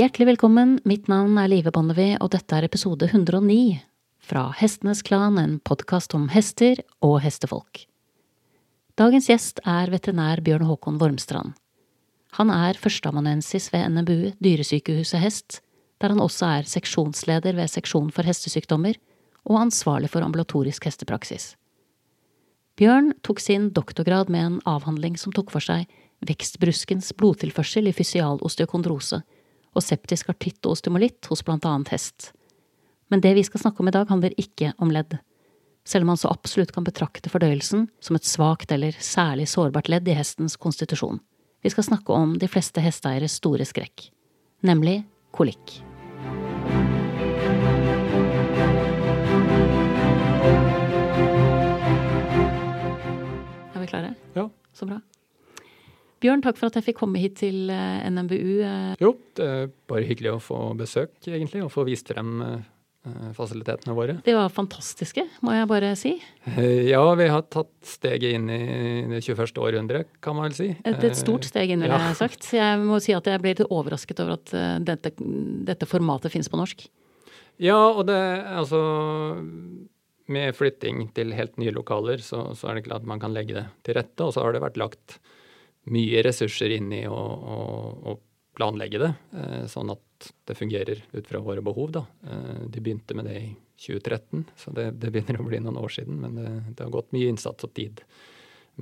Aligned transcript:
Hjertelig 0.00 0.24
velkommen, 0.24 0.78
mitt 0.88 1.04
navn 1.12 1.34
er 1.36 1.50
Live 1.52 1.68
Bonnevie, 1.76 2.14
og 2.24 2.30
dette 2.32 2.56
er 2.56 2.64
episode 2.64 3.04
109 3.10 3.76
fra 4.24 4.46
Hestenes 4.56 5.02
Klan, 5.04 5.36
en 5.36 5.58
podkast 5.60 6.14
om 6.16 6.30
hester 6.32 6.78
og 7.04 7.18
hestefolk. 7.20 7.82
Dagens 8.96 9.28
gjest 9.28 9.60
er 9.68 9.92
veterinær 9.92 10.40
Bjørn 10.46 10.64
Håkon 10.64 10.96
Vormstrand. 10.96 11.52
Han 12.38 12.48
er 12.54 12.80
førsteamanuensis 12.80 13.68
ved 13.74 13.84
NMBU 13.92 14.30
Dyresykehuset 14.40 15.20
Hest, 15.20 15.58
der 16.00 16.16
han 16.16 16.24
også 16.24 16.48
er 16.54 16.72
seksjonsleder 16.72 17.60
ved 17.60 17.68
seksjon 17.68 18.08
for 18.16 18.24
hestesykdommer 18.24 18.96
og 19.44 19.60
ansvarlig 19.60 20.08
for 20.14 20.24
ambulatorisk 20.24 20.88
hestepraksis. 20.88 21.50
Bjørn 22.80 23.12
tok 23.20 23.44
sin 23.44 23.68
doktorgrad 23.76 24.32
med 24.32 24.46
en 24.46 24.58
avhandling 24.64 25.20
som 25.20 25.36
tok 25.36 25.52
for 25.52 25.60
seg 25.60 25.84
vekstbruskens 26.24 27.12
blodtilførsel 27.20 27.92
i 27.92 27.96
fysial 28.00 28.40
osteokondrose 28.40 29.20
og 29.72 29.84
septisk 29.84 30.30
artitt 30.32 30.60
og 30.66 30.76
ostemolitt 30.76 31.28
hos 31.30 31.42
blant 31.46 31.66
annet 31.68 31.92
hest. 31.94 32.32
Men 33.12 33.20
det 33.24 33.34
vi 33.36 33.44
skal 33.44 33.60
snakke 33.60 33.82
om 33.82 33.90
i 33.90 33.94
dag, 33.94 34.08
handler 34.08 34.34
ikke 34.40 34.72
om 34.80 34.92
ledd. 34.92 35.18
Selv 35.84 36.06
om 36.06 36.12
man 36.12 36.20
så 36.20 36.30
absolutt 36.30 36.72
kan 36.72 36.86
betrakte 36.86 37.32
fordøyelsen 37.32 37.88
som 38.00 38.16
et 38.16 38.28
svakt 38.28 38.72
eller 38.72 38.96
særlig 39.02 39.48
sårbart 39.50 39.90
ledd 39.90 40.08
i 40.08 40.16
hestens 40.16 40.56
konstitusjon. 40.56 41.20
Vi 41.62 41.70
skal 41.70 41.86
snakke 41.86 42.14
om 42.14 42.36
de 42.38 42.48
fleste 42.50 42.82
hesteeieres 42.82 43.36
store 43.38 43.66
skrekk, 43.66 44.08
nemlig 44.66 45.02
kolikk. 45.34 45.78
Er 53.72 53.80
vi 53.80 53.86
klare? 53.90 54.14
Ja. 54.34 54.48
Så 54.72 54.88
bra. 54.88 55.02
Bjørn, 56.22 56.42
takk 56.44 56.58
for 56.60 56.70
at 56.70 56.78
jeg 56.78 56.86
fikk 56.90 57.00
komme 57.00 57.18
hit 57.18 57.40
til 57.40 57.70
eh, 57.72 58.04
NMBU. 58.06 58.60
eh. 58.62 58.92
Jo, 59.02 59.16
det 59.38 59.48
er 59.48 59.72
bare 59.90 60.06
hyggelig 60.06 60.36
å 60.36 60.42
få 60.42 60.60
besøk, 60.78 61.16
egentlig, 61.26 61.64
og 61.64 61.72
få 61.74 61.82
vist 61.88 62.12
frem 62.12 62.36
eh, 62.46 63.32
fasilitetene 63.34 63.96
våre. 63.96 64.20
De 64.22 64.36
var 64.36 64.52
fantastiske, 64.54 65.24
må 65.42 65.56
jeg 65.56 65.68
bare 65.72 65.90
si. 65.98 66.14
Ja, 66.92 67.02
vi 67.18 67.26
har 67.32 67.42
tatt 67.50 67.72
steget 67.86 68.36
inn 68.38 68.46
i 68.54 68.60
det 69.10 69.22
21. 69.24 69.58
århundre, 69.58 70.04
kan 70.22 70.38
man 70.38 70.46
vel 70.46 70.56
si. 70.60 70.68
Et, 70.78 71.02
et 71.10 71.18
stort 71.18 71.48
steg 71.50 71.74
inn, 71.74 71.82
ville 71.82 71.98
ja. 71.98 72.12
jeg 72.12 72.20
sagt. 72.20 72.52
Jeg 72.54 72.78
må 72.84 73.02
si 73.02 73.16
at 73.18 73.26
jeg 73.26 73.42
ble 73.42 73.56
litt 73.56 73.66
overrasket 73.66 74.22
over 74.22 74.38
at 74.38 74.54
dette, 74.86 75.16
dette 75.66 75.90
formatet 75.90 76.34
finnes 76.34 76.52
på 76.52 76.62
norsk. 76.62 76.86
Ja, 77.62 77.78
og 77.90 78.06
det 78.08 78.18
altså 78.48 78.78
Med 80.32 80.54
flytting 80.56 81.08
til 81.14 81.34
helt 81.36 81.58
nye 81.60 81.74
lokaler, 81.74 82.22
så, 82.22 82.52
så 82.56 82.70
er 82.70 82.78
det 82.78 82.86
klart 82.86 83.02
at 83.02 83.10
man 83.10 83.20
kan 83.20 83.34
legge 83.34 83.58
det 83.58 83.66
til 83.82 83.98
rette. 83.98 84.22
Og 84.22 84.32
så 84.36 84.46
har 84.46 84.54
det 84.54 84.62
vært 84.62 84.78
lagt 84.80 85.18
mye 85.90 86.22
ressurser 86.22 86.76
inn 86.76 86.92
i 86.94 87.02
å, 87.10 87.16
å, 87.16 87.56
å 88.12 88.18
planlegge 88.56 89.00
det, 89.02 89.12
eh, 89.34 89.62
sånn 89.70 89.90
at 89.94 90.28
det 90.46 90.54
fungerer 90.54 91.00
ut 91.12 91.26
fra 91.26 91.40
våre 91.42 91.64
behov. 91.64 91.90
Da. 91.96 92.04
Eh, 92.28 92.60
de 92.70 92.82
begynte 92.84 93.16
med 93.18 93.26
det 93.26 93.38
i 93.40 93.48
2013, 93.82 94.44
så 94.56 94.74
det, 94.76 94.90
det 95.02 95.10
begynner 95.10 95.40
å 95.40 95.46
bli 95.48 95.58
noen 95.62 95.80
år 95.80 95.94
siden. 95.96 96.20
Men 96.22 96.36
det, 96.38 96.50
det 96.76 96.86
har 96.86 96.92
gått 96.94 97.10
mye 97.16 97.32
innsats 97.32 97.66
og 97.66 97.72
tid 97.74 98.04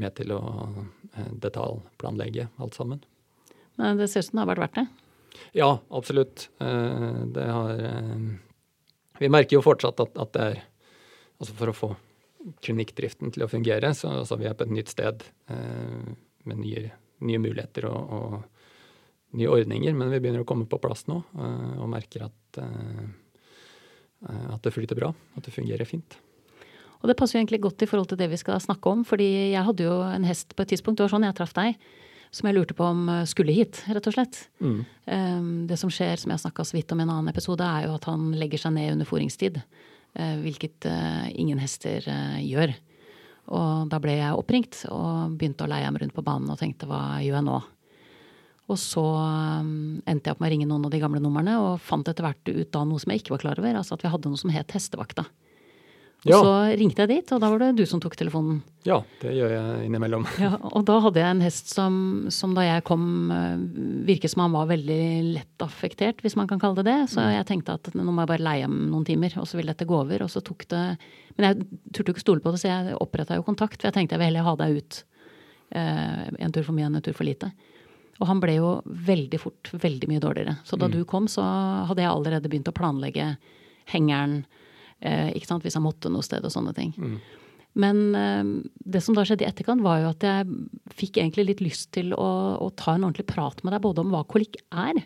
med 0.01 0.15
til 0.19 0.35
å 0.37 0.41
eh, 1.15 1.31
detaljplanlegge 1.47 2.51
alt 2.61 2.77
sammen. 2.77 3.01
Men 3.81 3.97
det 4.01 4.11
ser 4.13 4.25
ut 4.25 4.29
som 4.29 4.41
det 4.41 4.45
har 4.45 4.53
vært 4.53 4.65
verdt 4.67 4.81
det. 4.83 4.87
Ja, 5.57 5.71
absolutt. 5.95 6.49
Eh, 6.61 7.21
Det 7.33 7.47
har 7.47 7.81
Vi 9.21 9.29
merker 9.29 9.57
jo 9.57 9.65
fortsatt 9.65 10.01
at, 10.03 10.19
at 10.19 10.33
det 10.35 10.47
er 10.51 10.61
Altså 11.41 11.55
for 11.57 11.71
å 11.71 11.73
få 11.73 11.89
klinikkdriften 12.65 13.31
til 13.33 13.45
å 13.45 13.49
fungere, 13.49 13.95
så 13.97 14.11
altså 14.13 14.37
vi 14.37 14.45
er 14.49 14.57
på 14.57 14.67
et 14.67 14.75
nytt 14.77 14.91
sted 14.93 15.23
eh, 15.49 16.11
med 16.49 16.63
nye, 16.63 16.89
nye 17.27 17.43
muligheter 17.43 17.87
og, 17.91 18.17
og 18.17 19.37
nye 19.39 19.51
ordninger. 19.51 19.95
Men 19.97 20.11
vi 20.13 20.21
begynner 20.23 20.45
å 20.45 20.49
komme 20.49 20.69
på 20.71 20.81
plass 20.83 21.07
nå 21.11 21.21
eh, 21.21 21.77
og 21.81 21.91
merker 21.93 22.27
at, 22.27 22.61
eh, 22.63 23.07
eh, 24.27 24.49
at 24.55 24.67
det 24.67 24.75
flyter 24.75 24.99
bra. 24.99 25.13
At 25.39 25.47
det 25.47 25.55
fungerer 25.55 25.89
fint. 25.89 26.19
Og 27.01 27.09
det 27.09 27.17
passer 27.17 27.39
jo 27.39 27.41
egentlig 27.41 27.63
godt 27.65 27.85
i 27.85 27.89
forhold 27.89 28.11
til 28.11 28.21
det 28.21 28.29
vi 28.33 28.39
skal 28.41 28.61
snakke 28.61 28.93
om, 28.93 29.07
fordi 29.09 29.31
jeg 29.55 29.65
hadde 29.65 29.87
jo 29.87 30.01
en 30.05 30.27
hest 30.29 30.53
på 30.53 30.67
et 30.67 30.75
tidspunkt, 30.75 30.99
det 30.99 31.07
var 31.07 31.15
sånn 31.15 31.25
jeg 31.25 31.37
traff 31.39 31.55
deg, 31.57 31.79
som 32.31 32.47
jeg 32.47 32.57
lurte 32.59 32.77
på 32.77 32.85
om 32.85 33.09
skulle 33.27 33.55
hit, 33.57 33.81
rett 33.89 34.05
og 34.07 34.15
slett. 34.15 34.37
Mm. 34.61 34.83
Det 35.71 35.79
som 35.81 35.91
skjer, 35.91 36.21
som 36.21 36.35
jeg 36.35 36.43
snakka 36.43 36.67
så 36.69 36.77
vidt 36.77 36.93
om 36.93 37.01
i 37.01 37.07
en 37.07 37.15
annen 37.15 37.33
episode, 37.33 37.65
er 37.65 37.89
jo 37.89 37.95
at 37.97 38.05
han 38.07 38.29
legger 38.37 38.61
seg 38.61 38.77
ned 38.77 38.93
under 38.99 39.09
fôringstid. 39.09 39.57
eh, 40.13 40.37
Hvilket 40.45 40.91
ingen 41.41 41.59
hester 41.65 42.05
gjør. 42.45 42.77
Og 43.49 43.91
da 43.91 43.99
ble 44.03 44.19
jeg 44.19 44.37
oppringt 44.37 44.85
og 44.93 45.37
begynte 45.39 45.65
å 45.65 45.71
leie 45.71 45.87
ham 45.87 45.99
rundt 45.99 46.15
på 46.15 46.25
banen 46.27 46.53
og 46.53 46.59
tenkte 46.61 46.89
hva 46.91 47.21
gjør 47.25 47.41
jeg 47.41 47.47
nå? 47.49 47.59
Og 48.71 48.79
så 48.79 49.03
um, 49.03 49.99
endte 50.07 50.31
jeg 50.31 50.37
opp 50.37 50.43
med 50.43 50.51
å 50.51 50.53
ringe 50.53 50.69
noen 50.71 50.85
av 50.87 50.93
de 50.93 51.01
gamle 51.03 51.23
numrene 51.23 51.57
og 51.59 51.81
fant 51.83 52.07
etter 52.07 52.23
hvert 52.23 52.53
ut 52.53 52.71
da 52.71 52.85
noe 52.87 53.03
som 53.03 53.11
jeg 53.11 53.25
ikke 53.25 53.35
var 53.35 53.43
klar 53.43 53.63
over. 53.63 53.79
Altså 53.81 53.97
at 53.97 54.05
vi 54.05 54.13
hadde 54.13 54.31
noe 54.31 54.39
som 54.39 54.53
het 54.55 54.77
Hestevakta. 54.77 55.27
Og 56.21 56.29
Ja. 56.29 56.37
så 56.45 56.77
ringte 56.77 57.01
jeg 57.01 57.09
dit, 57.09 57.31
og 57.33 57.41
da 57.41 57.49
var 57.49 57.59
det 57.63 57.77
du 57.79 57.87
som 57.89 58.01
tok 58.01 58.13
telefonen. 58.15 58.59
Ja, 58.85 58.99
det 59.23 59.31
gjør 59.33 59.55
jeg 59.55 59.87
innimellom. 59.89 60.27
Ja, 60.39 60.51
og 60.61 60.85
da 60.85 60.99
hadde 61.01 61.17
jeg 61.23 61.31
en 61.31 61.41
hest 61.41 61.71
som, 61.73 62.27
som 62.29 62.53
da 62.55 62.61
jeg 62.67 62.85
kom, 62.85 63.31
eh, 63.33 63.57
virket 64.05 64.35
som 64.35 64.43
han 64.45 64.53
var 64.53 64.67
veldig 64.69 64.99
lett 65.39 65.65
affektert, 65.65 66.21
hvis 66.21 66.37
man 66.37 66.47
kan 66.51 66.61
kalle 66.61 66.77
det 66.77 66.85
det. 66.91 66.99
Så 67.15 67.25
jeg 67.25 67.47
tenkte 67.49 67.73
at 67.79 67.89
nå 67.97 68.05
må 68.05 68.21
jeg 68.27 68.33
bare 68.35 68.45
leie 68.45 68.67
ham 68.69 68.77
noen 68.91 69.07
timer, 69.09 69.33
og 69.41 69.49
så 69.49 69.57
vil 69.57 69.73
dette 69.73 69.89
gå 69.89 69.97
over. 69.97 70.21
Og 70.27 70.29
så 70.29 70.43
tok 70.45 70.67
det 70.69 70.85
Men 71.39 71.47
jeg 71.57 71.67
turte 71.95 72.11
jo 72.13 72.15
ikke 72.19 72.27
stole 72.27 72.41
på 72.45 72.53
det, 72.53 72.61
så 72.61 72.69
jeg 72.69 72.99
oppretta 73.01 73.37
jo 73.41 73.47
kontakt. 73.47 73.81
For 73.81 73.89
jeg 73.89 73.95
tenkte 73.97 74.19
jeg 74.19 74.21
vil 74.21 74.29
heller 74.35 74.45
ha 74.45 74.57
deg 74.61 74.77
ut 74.77 75.03
eh, 75.73 76.29
en 76.39 76.53
tur 76.53 76.65
for 76.67 76.77
mye 76.77 76.85
enn 76.91 76.97
en 77.01 77.03
tur 77.07 77.15
for 77.17 77.25
lite. 77.25 77.49
Og 78.21 78.27
han 78.29 78.41
ble 78.43 78.59
jo 78.59 78.83
veldig 78.85 79.41
fort 79.41 79.71
veldig 79.73 80.09
mye 80.11 80.21
dårligere. 80.21 80.59
Så 80.69 80.77
da 80.77 80.89
du 80.93 81.01
kom, 81.09 81.25
så 81.33 81.41
hadde 81.89 82.03
jeg 82.05 82.11
allerede 82.13 82.51
begynt 82.53 82.69
å 82.69 82.77
planlegge 82.77 83.39
hengeren, 83.95 84.43
eh, 85.01 85.31
ikke 85.37 85.51
sant, 85.51 85.65
hvis 85.67 85.77
han 85.79 85.87
måtte 85.87 86.13
noe 86.13 86.25
sted 86.27 86.45
og 86.45 86.53
sånne 86.55 86.75
ting. 86.77 86.93
Men 87.79 88.03
eh, 88.19 88.45
det 88.95 89.03
som 89.05 89.15
da 89.15 89.25
skjedde 89.25 89.47
i 89.47 89.51
etterkant, 89.51 89.83
var 89.85 90.03
jo 90.03 90.13
at 90.13 90.27
jeg 90.27 90.47
fikk 90.97 91.21
egentlig 91.23 91.49
litt 91.53 91.65
lyst 91.65 91.93
til 91.97 92.15
å, 92.17 92.31
å 92.59 92.71
ta 92.75 92.97
en 92.97 93.07
ordentlig 93.09 93.29
prat 93.31 93.63
med 93.63 93.77
deg, 93.77 93.83
både 93.85 94.05
om 94.05 94.15
hva 94.15 94.25
kolikk 94.27 94.59
er, 94.71 95.05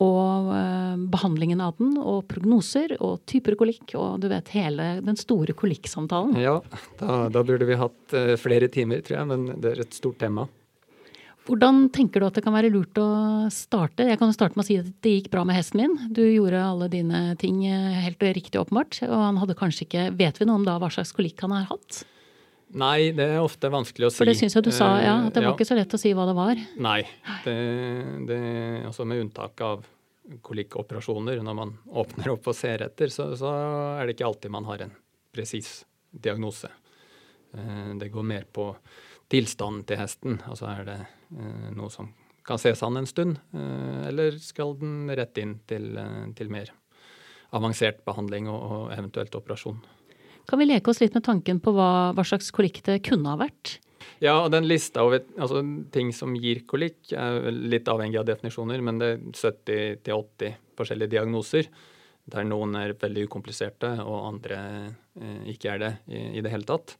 og 0.00 0.46
eh, 0.56 0.94
behandlingen 1.12 1.60
av 1.60 1.74
den, 1.78 1.92
og 2.00 2.24
prognoser, 2.30 2.96
og 3.04 3.20
typer 3.28 3.56
kolikk, 3.60 3.92
og 4.00 4.22
du 4.22 4.30
vet 4.32 4.48
hele 4.56 4.94
den 5.04 5.18
store 5.20 5.52
kolikksamtalen. 5.52 6.38
Ja, 6.40 6.56
da, 6.98 7.26
da 7.28 7.42
burde 7.44 7.68
vi 7.68 7.76
hatt 7.76 8.16
eh, 8.16 8.32
flere 8.40 8.70
timer, 8.72 9.04
tror 9.04 9.18
jeg, 9.20 9.28
men 9.28 9.60
det 9.60 9.74
er 9.74 9.84
et 9.84 9.96
stort 9.96 10.18
tema. 10.22 10.48
Hvordan 11.48 11.86
tenker 11.94 12.20
du 12.20 12.26
at 12.28 12.36
det 12.36 12.42
kan 12.44 12.54
være 12.54 12.68
lurt 12.70 12.98
å 13.00 13.06
starte? 13.50 14.04
Jeg 14.06 14.18
kan 14.20 14.28
jo 14.30 14.36
starte 14.36 14.58
med 14.58 14.64
å 14.64 14.68
si 14.68 14.76
at 14.78 14.90
det 15.02 15.12
gikk 15.16 15.30
bra 15.32 15.42
med 15.48 15.56
hesten 15.56 15.80
min. 15.80 15.96
Du 16.14 16.20
gjorde 16.22 16.60
alle 16.62 16.86
dine 16.92 17.22
ting 17.40 17.62
eh, 17.66 17.96
helt 18.04 18.22
riktig 18.22 18.60
åpenbart. 18.60 19.00
Og 19.08 19.16
han 19.16 19.40
hadde 19.40 19.56
kanskje 19.58 19.86
ikke 19.88 20.04
Vet 20.20 20.38
vi 20.40 20.46
noe 20.46 20.60
om 20.60 20.66
da 20.68 20.76
hva 20.82 20.90
slags 20.92 21.14
kolikk 21.16 21.40
han 21.46 21.54
har 21.56 21.66
hatt? 21.72 22.02
Nei, 22.70 23.10
det 23.16 23.24
er 23.34 23.40
ofte 23.42 23.66
vanskelig 23.72 24.06
å 24.06 24.12
si. 24.12 24.20
For 24.20 24.30
det 24.30 24.36
syns 24.38 24.54
jeg 24.54 24.66
du 24.68 24.70
sa, 24.70 24.92
ja. 25.02 25.16
At 25.26 25.34
det 25.34 25.42
var 25.42 25.50
Eh, 25.50 25.56
ikke 25.58 25.66
så 25.66 25.78
lett 25.78 25.96
å 25.96 25.98
si 25.98 26.12
hva 26.14 26.28
det 26.28 26.36
var. 26.38 26.60
Nei. 26.78 27.00
Det, 27.42 27.56
det, 28.28 28.40
altså 28.86 29.06
med 29.10 29.24
unntak 29.24 29.64
av 29.66 29.82
kolikkoperasjoner, 30.46 31.40
når 31.42 31.56
man 31.58 31.72
åpner 32.04 32.30
opp 32.36 32.46
og 32.52 32.54
ser 32.54 32.84
etter, 32.86 33.10
så, 33.10 33.32
så 33.38 33.50
er 33.98 34.04
det 34.06 34.14
ikke 34.14 34.28
alltid 34.28 34.54
man 34.54 34.68
har 34.70 34.84
en 34.86 34.92
presis 35.34 35.80
diagnose. 36.14 36.70
Eh, 37.56 37.88
Det 37.98 38.12
går 38.14 38.28
mer 38.36 38.46
på 38.52 38.70
tilstanden 39.30 39.82
til 39.88 39.98
hesten. 40.04 40.38
Altså 40.46 40.70
er 40.70 40.86
det 40.86 40.98
eh, 41.00 41.16
noe 41.30 41.90
som 41.92 42.08
kan 42.50 42.58
ses 42.58 42.82
an 42.82 42.96
en 42.96 43.06
stund, 43.06 43.38
eh, 43.54 44.08
eller 44.08 44.38
skal 44.42 44.74
den 44.80 45.10
rett 45.14 45.38
inn 45.38 45.58
til, 45.70 45.92
eh, 45.98 46.32
til 46.36 46.50
mer 46.50 46.72
avansert 47.54 48.04
behandling 48.06 48.48
og, 48.50 48.60
og 48.62 48.94
eventuelt 48.94 49.34
operasjon. 49.38 49.78
Kan 50.48 50.58
vi 50.58 50.66
leke 50.66 50.90
oss 50.90 51.00
litt 51.02 51.14
med 51.14 51.26
tanken 51.26 51.60
på 51.62 51.74
hva, 51.76 52.10
hva 52.16 52.24
slags 52.26 52.50
kolikk 52.54 52.82
det 52.86 53.02
kunne 53.06 53.30
ha 53.30 53.38
vært? 53.38 53.78
Ja, 54.20 54.38
og 54.42 54.50
den 54.52 54.66
lista 54.68 55.04
over 55.04 55.22
altså, 55.38 55.62
ting 55.92 56.10
som 56.16 56.34
gir 56.36 56.64
kolikk, 56.68 57.12
er 57.12 57.50
litt 57.52 57.88
avhengig 57.88 58.18
av 58.20 58.26
definisjoner, 58.28 58.82
men 58.84 58.98
det 59.00 59.10
er 59.12 59.22
70-80 59.36 60.56
forskjellige 60.78 61.14
diagnoser. 61.14 61.68
Der 62.30 62.46
noen 62.46 62.74
er 62.78 62.96
veldig 62.98 63.26
ukompliserte, 63.28 63.92
og 64.04 64.26
andre 64.26 64.58
eh, 65.20 65.52
ikke 65.54 65.74
er 65.74 65.82
det 65.82 65.92
i, 66.10 66.24
i 66.38 66.44
det 66.44 66.52
hele 66.52 66.68
tatt. 66.68 66.96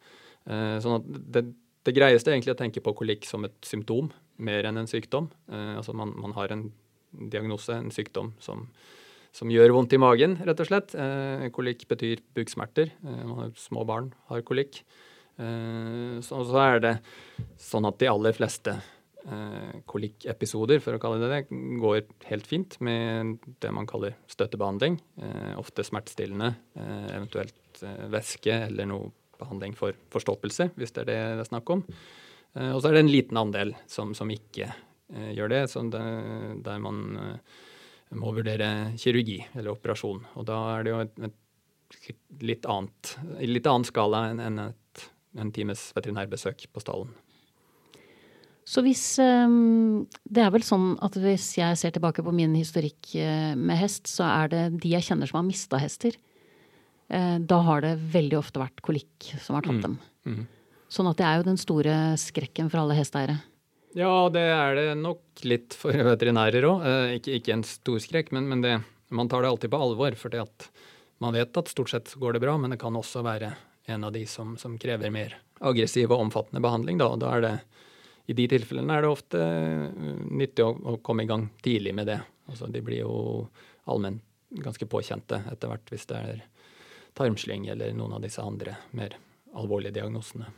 Eh, 0.47 0.79
sånn 0.83 0.99
at 1.01 1.11
det, 1.35 1.45
det 1.87 1.97
greieste 1.97 2.31
er 2.31 2.37
egentlig 2.37 2.55
å 2.55 2.61
tenke 2.61 2.83
på 2.85 2.95
kolikk 2.97 3.27
som 3.29 3.47
et 3.49 3.57
symptom, 3.67 4.11
mer 4.41 4.69
enn 4.69 4.81
en 4.81 4.91
sykdom. 4.91 5.31
Eh, 5.51 5.77
altså 5.81 5.95
man, 5.97 6.13
man 6.21 6.35
har 6.37 6.53
en 6.53 6.69
diagnose, 7.11 7.75
en 7.75 7.93
sykdom, 7.95 8.35
som, 8.43 8.67
som 9.37 9.51
gjør 9.53 9.75
vondt 9.77 9.97
i 9.97 10.01
magen, 10.01 10.37
rett 10.47 10.61
og 10.61 10.69
slett. 10.69 10.95
Eh, 10.95 11.49
kolikk 11.57 11.87
betyr 11.91 12.23
buksmerter. 12.37 12.93
Eh, 13.01 13.47
små 13.61 13.87
barn 13.89 14.13
har 14.31 14.45
kolikk. 14.47 14.83
Eh, 15.41 16.21
så, 16.25 16.43
så 16.47 16.65
er 16.67 16.83
det 16.85 16.95
sånn 17.61 17.89
at 17.89 18.01
de 18.01 18.11
aller 18.11 18.37
fleste 18.37 18.75
eh, 18.77 19.81
kolikkepisoder, 19.89 20.83
for 20.85 20.97
å 20.97 21.03
kalle 21.03 21.23
det 21.23 21.31
det, 21.33 21.61
går 21.81 22.05
helt 22.29 22.51
fint 22.51 22.77
med 22.85 23.39
det 23.63 23.73
man 23.73 23.89
kaller 23.89 24.19
støttebehandling. 24.31 25.01
Eh, 25.23 25.55
ofte 25.61 25.87
smertestillende, 25.87 26.53
eventuelt 27.15 27.57
væske 28.13 28.53
eller 28.67 28.89
noe 28.91 29.15
behandling 29.41 29.77
for 29.79 29.97
forstoppelse, 30.13 30.71
hvis 30.77 30.93
det 30.95 31.07
er 31.07 31.11
det 31.11 31.21
det 31.41 31.47
er 31.47 31.51
snakk 31.51 31.73
om. 31.73 31.85
Eh, 32.57 32.71
og 32.75 32.81
så 32.81 32.91
er 32.91 32.99
det 32.99 33.05
en 33.05 33.13
liten 33.13 33.41
andel 33.41 33.75
som, 33.91 34.15
som 34.17 34.31
ikke 34.33 34.67
eh, 34.67 35.31
gjør 35.37 35.53
det, 35.53 35.63
det, 35.95 36.05
der 36.67 36.83
man 36.83 37.03
eh, 37.21 37.59
må 38.19 38.35
vurdere 38.35 38.91
kirurgi 38.99 39.39
eller 39.55 39.75
operasjon. 39.77 40.25
Og 40.35 40.47
da 40.49 40.59
er 40.75 40.87
det 40.87 40.95
jo 40.95 41.01
et, 41.05 41.25
et 41.31 42.13
litt 42.47 42.67
annet, 42.71 43.17
litt 43.47 43.67
annen 43.71 43.87
skala 43.87 44.29
enn 44.31 44.43
en 44.43 44.63
et, 44.69 45.11
en 45.39 45.51
times 45.55 45.91
veterinærbesøk 45.95 46.67
på 46.75 46.83
stallen. 46.83 47.13
Så 48.71 48.83
hvis 48.87 49.03
um, 49.19 50.05
Det 50.23 50.43
er 50.45 50.51
vel 50.55 50.63
sånn 50.63 50.93
at 51.03 51.17
hvis 51.19 51.47
jeg 51.57 51.79
ser 51.79 51.95
tilbake 51.95 52.23
på 52.23 52.35
min 52.35 52.53
historikk 52.55 53.09
med 53.59 53.79
hest, 53.79 54.07
så 54.11 54.27
er 54.29 54.51
det 54.53 54.65
de 54.83 54.93
jeg 54.93 55.07
kjenner 55.07 55.31
som 55.31 55.41
har 55.41 55.47
mista 55.47 55.79
hester. 55.83 56.19
Uh, 57.11 57.37
da 57.43 57.61
har 57.67 57.83
det 57.85 57.97
veldig 58.13 58.39
ofte 58.39 58.63
vært 58.63 58.83
kolikk 58.87 59.33
som 59.43 59.59
har 59.59 59.67
tatt 59.67 59.81
mm. 59.81 59.85
dem. 59.87 59.97
Mm. 60.27 60.43
Sånn 60.91 61.09
at 61.11 61.19
det 61.21 61.27
er 61.27 61.39
jo 61.39 61.47
den 61.47 61.61
store 61.61 61.97
skrekken 62.19 62.71
for 62.71 62.83
alle 62.83 62.99
hesteeiere. 62.99 63.39
Ja, 63.99 64.29
det 64.31 64.43
er 64.43 64.77
det 64.79 64.87
nok 64.99 65.43
litt 65.47 65.75
for 65.79 65.95
veterinærer 66.13 66.67
òg. 66.69 66.87
Eh, 66.87 67.17
ikke, 67.19 67.37
ikke, 67.39 67.57
en 67.57 67.67
stor 67.67 67.99
skrekk, 68.03 68.31
men, 68.37 68.47
men 68.51 68.63
det, 68.65 68.77
man 69.15 69.31
tar 69.31 69.43
det 69.43 69.51
alltid 69.51 69.73
på 69.73 69.83
alvor. 69.83 70.15
For 70.19 70.35
man 71.23 71.37
vet 71.37 71.59
at 71.59 71.73
stort 71.73 71.93
sett 71.93 72.15
går 72.15 72.37
det 72.37 72.45
bra, 72.45 72.57
men 72.59 72.75
det 72.75 72.81
kan 72.83 72.97
også 72.97 73.25
være 73.27 73.53
en 73.91 74.07
av 74.07 74.15
de 74.15 74.25
som, 74.31 74.55
som 74.61 74.79
krever 74.79 75.11
mer 75.15 75.37
aggressiv 75.61 76.13
og 76.13 76.27
omfattende 76.27 76.63
behandling. 76.63 77.01
Da, 77.01 77.11
da 77.19 77.35
er 77.37 77.47
det 77.47 77.55
i 78.31 78.37
de 78.39 78.47
tilfellene 78.53 78.95
er 78.95 79.07
det 79.07 79.11
ofte 79.11 79.43
eh, 79.43 79.87
nyttig 80.31 80.67
å, 80.67 80.71
å 80.75 80.99
komme 81.03 81.27
i 81.27 81.31
gang 81.31 81.49
tidlig 81.63 81.95
med 81.99 82.11
det. 82.11 82.21
Altså, 82.51 82.71
de 82.71 82.83
blir 82.85 83.03
jo 83.03 83.47
allment 83.91 84.23
ganske 84.51 84.87
påkjente 84.91 85.45
etter 85.51 85.71
hvert 85.71 85.91
hvis 85.93 86.09
det 86.11 86.19
er 86.19 86.39
tarmslyng 87.19 87.69
eller 87.73 87.95
noen 87.97 88.19
av 88.19 88.25
disse 88.25 88.43
andre 88.43 88.77
mer 88.97 89.17
alvorlige 89.57 89.99
diagnosene. 89.99 90.51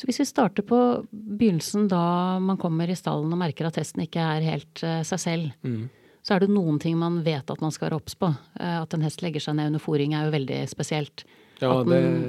Så 0.00 0.08
hvis 0.08 0.20
vi 0.22 0.24
starter 0.24 0.64
på 0.64 0.76
begynnelsen 1.12 1.88
da 1.90 2.38
man 2.40 2.56
kommer 2.60 2.88
i 2.88 2.96
stallen 2.96 3.32
og 3.34 3.40
merker 3.42 3.68
at 3.68 3.76
hesten 3.76 4.06
ikke 4.06 4.22
er 4.22 4.46
helt 4.46 4.80
uh, 4.80 5.02
seg 5.04 5.20
selv, 5.20 5.50
mm. 5.60 5.82
så 6.24 6.36
er 6.36 6.44
det 6.44 6.54
noen 6.54 6.78
ting 6.80 6.96
man 6.96 7.18
vet 7.26 7.52
at 7.52 7.60
man 7.60 7.74
skal 7.74 7.90
være 7.90 7.98
obs 8.00 8.16
på. 8.16 8.30
Uh, 8.56 8.78
at 8.80 8.96
en 8.96 9.04
hest 9.04 9.20
legger 9.20 9.44
seg 9.44 9.58
ned 9.58 9.74
under 9.74 9.84
fòring 9.84 10.16
er 10.16 10.30
jo 10.30 10.34
veldig 10.38 10.62
spesielt. 10.72 11.26
Ja, 11.60 11.74
at 11.82 11.90
den 11.92 12.24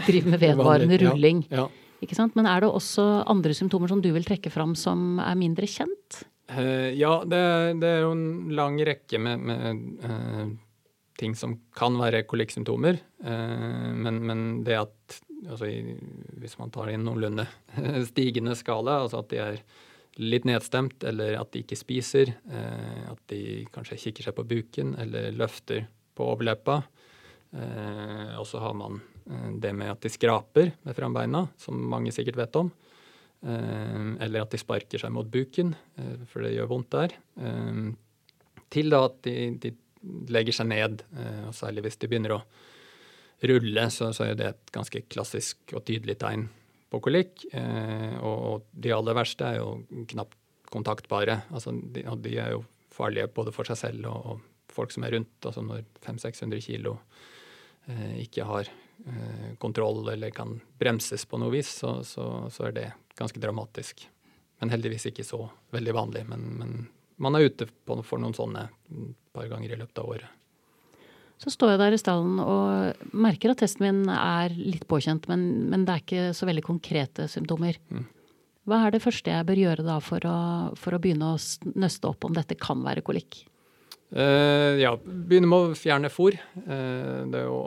driver 0.08 0.32
med 0.32 0.40
vedvarende 0.40 1.00
rulling. 1.04 1.44
Ja, 1.52 1.66
ja. 1.66 1.98
Ikke 2.02 2.16
sant? 2.16 2.32
Men 2.34 2.48
er 2.48 2.64
det 2.64 2.72
også 2.72 3.04
andre 3.30 3.52
symptomer 3.54 3.92
som 3.92 4.00
du 4.02 4.08
vil 4.14 4.24
trekke 4.26 4.50
fram 4.50 4.72
som 4.74 5.20
er 5.22 5.36
mindre 5.38 5.68
kjent? 5.70 6.24
Ja, 6.52 7.12
det, 7.28 7.42
det, 7.80 7.88
er 7.88 8.02
jo 8.02 8.16
en 8.16 8.50
lang 8.56 8.80
rekke 8.84 9.20
med, 9.22 9.44
med 9.46 10.56
ting 11.22 11.36
som 11.38 11.56
kan 11.78 11.96
være 12.00 12.24
kolikksymptomer. 12.28 12.98
Uh, 13.24 13.92
men, 13.94 14.20
men, 14.26 14.42
det 14.66 14.80
at 14.82 15.20
altså, 15.46 15.70
Hvis 16.42 16.58
man 16.60 16.74
tar 16.74 16.92
inn 16.92 17.06
noenlunde 17.06 17.46
stigende 18.10 18.58
skala, 18.58 19.00
altså 19.04 19.22
at 19.22 19.32
de 19.32 19.40
er 19.42 19.62
litt 20.20 20.44
nedstemt, 20.44 21.06
eller 21.08 21.38
at 21.40 21.54
de 21.54 21.62
ikke 21.64 21.78
spiser, 21.80 22.34
at 22.52 23.20
de 23.32 23.62
kanskje 23.72 23.96
kikker 23.96 24.26
seg 24.26 24.34
på 24.36 24.44
buken 24.44 24.90
eller 25.00 25.30
løfter 25.32 25.86
på 26.12 26.26
overleppa, 26.34 26.74
og 28.36 28.44
så 28.44 28.60
har 28.60 28.76
man 28.76 29.00
Eh, 29.30 29.50
det 29.58 29.72
med 29.72 29.92
at 29.92 30.02
de 30.02 30.10
skraper 30.12 30.72
med 30.82 30.96
frambeina, 30.96 31.46
som 31.60 31.78
mange 31.90 32.12
sikkert 32.14 32.40
vet 32.40 32.58
om. 32.58 32.70
Eh, 33.42 34.08
eller 34.24 34.42
at 34.42 34.54
de 34.54 34.60
sparker 34.60 35.02
seg 35.02 35.12
mot 35.14 35.28
buken, 35.28 35.74
eh, 35.98 36.24
for 36.30 36.44
det 36.44 36.54
gjør 36.56 36.70
vondt 36.70 36.90
der. 36.94 37.16
Til 38.72 38.92
da 38.92 39.04
at 39.04 39.18
de, 39.26 39.36
de 39.60 39.74
legger 40.32 40.56
seg 40.56 40.68
ned, 40.70 41.04
og 41.46 41.54
særlig 41.54 41.84
hvis 41.86 41.98
de 42.02 42.08
begynner 42.10 42.36
å 42.36 42.42
rulle, 43.48 43.84
så, 43.90 44.10
så 44.14 44.26
er 44.26 44.38
det 44.38 44.48
et 44.48 44.72
ganske 44.74 45.02
klassisk 45.10 45.74
og 45.76 45.84
tydelig 45.86 46.16
tegn 46.22 46.48
på 46.92 47.00
kolikk. 47.02 47.44
Og 48.22 48.66
de 48.70 48.92
aller 48.94 49.16
verste 49.18 49.48
er 49.48 49.60
jo 49.60 50.04
knapt 50.10 50.38
kontaktbare. 50.72 51.40
Altså, 51.52 51.74
de, 51.94 52.04
og 52.08 52.22
de 52.24 52.36
er 52.40 52.54
jo 52.54 52.62
farlige 52.94 53.30
både 53.34 53.54
for 53.54 53.68
seg 53.68 53.80
selv 53.80 54.06
og, 54.10 54.28
og 54.32 54.72
folk 54.72 54.94
som 54.94 55.06
er 55.06 55.16
rundt. 55.16 55.34
Altså 55.42 55.64
når 55.66 55.82
500-600 56.06 56.62
kilo 56.64 56.94
eh, 57.90 58.22
ikke 58.22 58.46
har 58.48 58.70
Eh, 59.06 59.56
kontroll 59.58 60.08
eller 60.08 60.30
kan 60.30 60.60
bremses 60.78 61.24
på 61.24 61.38
noe 61.38 61.50
vis, 61.50 61.68
så, 61.78 62.04
så, 62.04 62.46
så, 62.50 62.68
er 62.68 62.72
det 62.72 62.88
ganske 63.18 63.40
dramatisk. 63.40 64.04
Men 64.60 64.70
heldigvis 64.70 65.08
ikke 65.10 65.24
så 65.26 65.40
veldig 65.74 65.94
vanlig. 65.96 66.22
Men, 66.28 66.44
men 66.60 66.74
man 67.22 67.36
er 67.38 67.48
ute 67.48 67.68
på, 67.68 67.98
for 68.06 68.22
noen 68.22 68.36
sånne 68.36 68.68
et 68.68 69.34
par 69.34 69.50
ganger 69.50 69.72
i 69.72 69.78
løpet 69.80 70.00
av 70.02 70.10
året. 70.14 70.38
Så 71.42 71.50
står 71.50 71.72
jeg 71.72 71.80
der 71.80 71.94
i 71.96 71.98
stallen 71.98 72.38
og 72.38 73.14
merker 73.18 73.50
at 73.50 73.62
testen 73.64 73.82
min 73.82 74.10
er 74.14 74.52
litt 74.54 74.84
påkjent, 74.90 75.24
men, 75.30 75.46
men 75.72 75.86
det 75.86 75.94
er 75.94 76.02
ikke 76.04 76.26
så 76.38 76.46
veldig 76.46 76.62
konkrete 76.66 77.26
symptomer. 77.30 77.80
Mm. 77.90 78.04
Hva 78.70 78.84
er 78.84 78.94
det 78.94 79.02
første 79.02 79.32
jeg 79.32 79.48
bør 79.48 79.58
gjøre 79.58 79.86
da 79.86 79.96
for 80.04 80.22
å, 80.28 80.36
for 80.78 80.94
å 80.94 81.00
begynne 81.02 81.32
å 81.32 81.40
nøste 81.74 82.12
opp 82.12 82.28
om 82.28 82.36
dette 82.36 82.54
kan 82.60 82.84
være 82.84 83.02
kolikk? 83.02 83.40
Uh, 84.12 84.78
ja, 84.78 84.92
begynne 85.02 85.50
med 85.50 85.72
å 85.72 85.74
fjerne 85.78 86.12
fôr. 86.12 86.36
Uh, 86.62 87.26
det 87.32 87.42
er 87.42 87.48
jo 87.48 87.58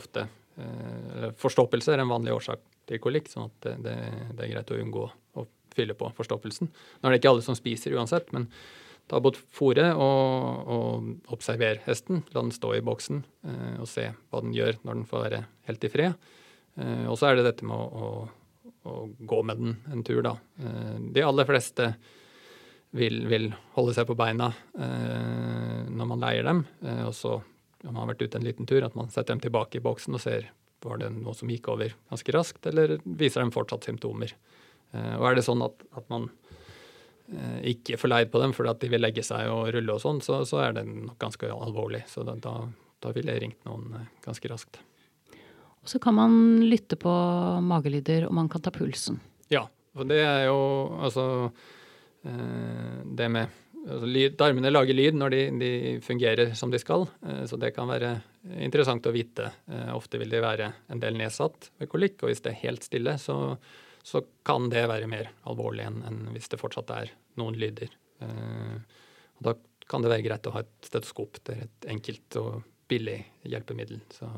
ofte 0.00 0.26
Eh, 0.56 1.30
forstoppelse 1.36 1.92
er 1.92 2.00
en 2.00 2.08
vanlig 2.08 2.32
årsak 2.32 2.62
til 2.88 3.00
kolikk, 3.02 3.28
sånn 3.28 3.50
at 3.50 3.56
det, 3.66 3.74
det, 3.84 3.96
det, 4.30 4.44
er 4.44 4.52
greit 4.54 4.70
å 4.72 4.78
unngå 4.80 5.04
fylle 5.76 5.96
på 5.98 6.10
forstoppelsen. 6.16 6.70
Nå 6.72 7.08
er 7.08 7.14
det 7.14 7.20
ikke 7.20 7.34
alle 7.34 7.44
som 7.46 7.58
spiser 7.58 7.94
uansett, 7.96 8.32
men 8.36 8.48
ta 9.10 9.20
bort 9.22 9.38
fôret 9.54 9.94
og, 9.94 10.72
og 10.72 11.34
observer 11.34 11.80
hesten. 11.86 12.24
La 12.34 12.42
den 12.42 12.54
stå 12.54 12.74
i 12.76 12.84
boksen 12.84 13.22
eh, 13.46 13.76
og 13.78 13.88
se 13.90 14.08
hva 14.30 14.42
den 14.42 14.56
gjør 14.56 14.80
når 14.82 15.00
den 15.00 15.06
får 15.10 15.24
være 15.28 15.42
helt 15.70 15.86
i 15.86 15.92
fred. 15.92 16.28
Eh, 16.76 17.06
og 17.06 17.18
så 17.18 17.30
er 17.30 17.38
det 17.38 17.46
dette 17.48 17.66
med 17.68 17.76
å, 17.76 17.86
å, 17.86 18.68
å, 18.90 18.98
gå 19.18 19.42
med 19.46 19.62
den 19.62 19.76
en 19.94 20.06
tur, 20.06 20.22
da. 20.26 20.36
Eh, 20.58 20.94
de 21.14 21.24
aller 21.24 21.48
fleste 21.48 21.92
vil, 22.96 23.22
vil, 23.30 23.50
holde 23.76 23.94
seg 23.96 24.08
på 24.08 24.16
beina 24.18 24.50
eh, 24.74 25.86
når 25.92 26.10
man 26.12 26.22
leier 26.22 26.46
dem, 26.48 26.64
eh, 26.82 27.04
og 27.06 27.14
så 27.16 27.38
om 27.86 27.92
man 27.92 28.02
har 28.02 28.14
vært 28.14 28.26
ute 28.26 28.40
en 28.40 28.46
liten 28.46 28.66
tur, 28.66 28.82
at 28.82 28.96
man 28.98 29.10
setter 29.12 29.34
dem 29.34 29.42
tilbake 29.44 29.78
i 29.78 29.84
boksen 29.84 30.16
og 30.16 30.22
ser 30.22 30.48
var 30.84 31.00
det 31.00 31.08
noe 31.14 31.34
som 31.34 31.50
gikk 31.50 31.70
over 31.72 31.94
ganske 32.10 32.34
raskt, 32.34 32.66
eller 32.68 32.98
viser 33.04 33.42
dem 33.42 33.52
fortsatt 33.54 33.86
symptomer. 33.88 34.34
Eh, 34.96 35.14
og 35.18 35.28
er 35.28 35.38
det 35.38 35.46
sånn 35.46 35.64
at, 35.66 35.84
at 35.98 36.08
man 36.12 36.28
eh, 37.32 37.72
ikke 37.74 37.98
får 38.00 38.12
leid 38.12 38.32
på 38.32 38.42
dem 38.42 38.54
fordi 38.56 38.72
at 38.72 38.82
de 38.82 38.90
vil 38.92 39.04
legge 39.04 39.24
seg 39.26 39.50
og 39.52 39.70
rulle 39.74 39.96
og 39.96 40.02
sånn, 40.02 40.22
så, 40.24 40.42
så, 40.48 40.62
er 40.64 40.76
det 40.78 40.86
nok 40.88 41.18
ganske 41.22 41.50
alvorlig. 41.52 42.04
Så 42.10 42.26
da, 42.26 42.36
da, 42.42 43.14
ville 43.14 43.34
jeg 43.34 43.46
ringt 43.46 43.68
noen 43.68 43.98
eh, 43.98 44.10
ganske 44.24 44.52
raskt. 44.52 44.80
Og 45.86 45.92
så 45.92 46.00
kan 46.02 46.16
man 46.18 46.32
lytte 46.66 46.98
på 46.98 47.12
magelyder, 47.62 48.26
og 48.26 48.34
man 48.34 48.50
kan 48.50 48.64
ta 48.64 48.72
pulsen. 48.74 49.20
Ja, 49.52 49.68
og 49.94 50.08
det 50.10 50.18
er 50.18 50.48
jo 50.48 50.58
altså 50.98 51.24
Det 52.26 53.28
med 53.30 53.52
altså, 53.86 54.08
lyd, 54.10 54.40
Armene 54.42 54.72
lager 54.72 54.96
lyd 54.98 55.14
når 55.14 55.30
de, 55.30 55.42
de, 55.60 55.68
fungerer 56.02 56.56
som 56.58 56.72
de 56.72 56.80
skal, 56.82 57.06
så 57.46 57.54
det 57.54 57.70
kan 57.76 57.86
være 57.86 58.16
interessant 58.66 59.06
å 59.06 59.12
vite. 59.14 59.46
Ofte 59.94 60.18
vil 60.18 60.34
de 60.34 60.42
være 60.42 60.72
en 60.90 61.04
del 61.04 61.14
nedsatt 61.20 61.70
ved 61.78 61.92
kolikk, 61.92 62.18
og 62.18 62.32
hvis 62.32 62.42
det 62.42 62.50
er 62.50 62.64
helt 62.64 62.82
stille, 62.82 63.14
så, 63.22 63.54
så 64.06 64.22
kan 64.46 64.68
det 64.70 64.84
være 64.86 65.08
mer 65.10 65.32
alvorlig 65.50 65.82
enn, 65.82 66.02
enn 66.06 66.20
hvis 66.34 66.50
det 66.52 66.60
fortsatt 66.60 66.92
er 66.94 67.10
noen 67.40 67.56
lyder. 67.58 67.90
Eh, 68.22 68.76
og 69.36 69.48
da 69.48 69.54
kan 69.90 70.04
det 70.04 70.12
være 70.12 70.26
greit 70.28 70.46
å 70.46 70.54
ha 70.54 70.62
et 70.62 70.88
stetoskop. 70.88 71.40
Det 71.42 71.54
er 71.54 71.64
et 71.66 71.88
enkelt 71.90 72.38
og 72.38 72.60
billig 72.90 73.18
hjelpemiddel. 73.46 73.98
Så, 74.14 74.30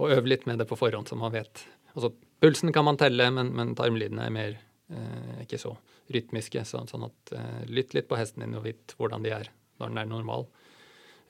og 0.00 0.14
øve 0.16 0.32
litt 0.32 0.46
med 0.48 0.62
det 0.62 0.68
på 0.70 0.78
forhånd, 0.80 1.08
så 1.08 1.18
man 1.20 1.34
vet. 1.34 1.66
Altså, 1.92 2.10
pulsen 2.40 2.72
kan 2.74 2.88
man 2.88 2.98
telle, 3.00 3.28
men, 3.36 3.52
men 3.56 3.76
tarmlydene 3.78 4.24
er 4.26 4.34
mer 4.34 4.56
eh, 4.56 5.44
ikke 5.44 5.60
så 5.60 5.76
rytmiske. 6.14 6.64
Så, 6.64 6.82
sånn 6.88 7.04
at 7.08 7.36
eh, 7.36 7.62
lytt 7.68 7.92
litt 7.96 8.08
på 8.08 8.18
hesten 8.18 8.46
din 8.46 8.56
og 8.58 8.64
vit 8.66 8.96
hvordan 8.98 9.24
de 9.24 9.36
er 9.42 9.52
når 9.80 9.92
den 9.92 10.02
er 10.02 10.08
normal. 10.08 10.48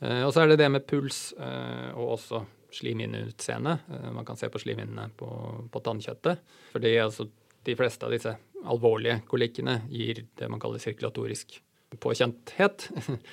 Eh, 0.00 0.22
og 0.22 0.32
så 0.34 0.44
er 0.44 0.52
det 0.52 0.62
det 0.62 0.70
med 0.70 0.86
puls 0.86 1.32
eh, 1.34 1.90
og 1.94 2.16
også 2.20 2.44
slimhinneutseende. 2.74 3.78
Eh, 3.90 4.10
man 4.14 4.26
kan 4.28 4.38
se 4.40 4.50
på 4.52 4.60
slimhinnene 4.62 5.08
på, 5.18 5.30
på 5.70 5.82
tannkjøttet. 5.84 6.42
Fordi 6.74 6.94
altså, 7.02 7.28
de 7.64 7.76
fleste 7.78 8.06
av 8.06 8.14
disse 8.14 8.34
alvorlige 8.64 9.20
kolikkene 9.28 9.82
gir 9.92 10.24
det 10.38 10.48
man 10.52 10.62
kaller 10.62 10.82
sirkulatorisk 10.82 11.58
påkjenthet. 12.02 12.88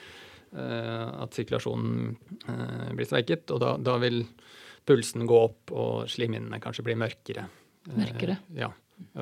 Eh, 0.52 1.22
at 1.24 1.32
sirkulasjonen 1.32 2.10
eh, 2.44 2.90
blir 2.92 3.08
svekket, 3.08 3.54
og 3.56 3.62
da, 3.64 3.70
da, 3.80 3.94
vil 4.04 4.18
pulsen 4.84 5.24
gå 5.24 5.38
opp 5.46 5.72
og 5.72 6.10
slimhinnene 6.12 6.60
kanskje 6.60 6.84
blir 6.84 6.98
mørkere. 7.00 7.46
Mørkere? 7.96 8.36
ja. 8.58 8.68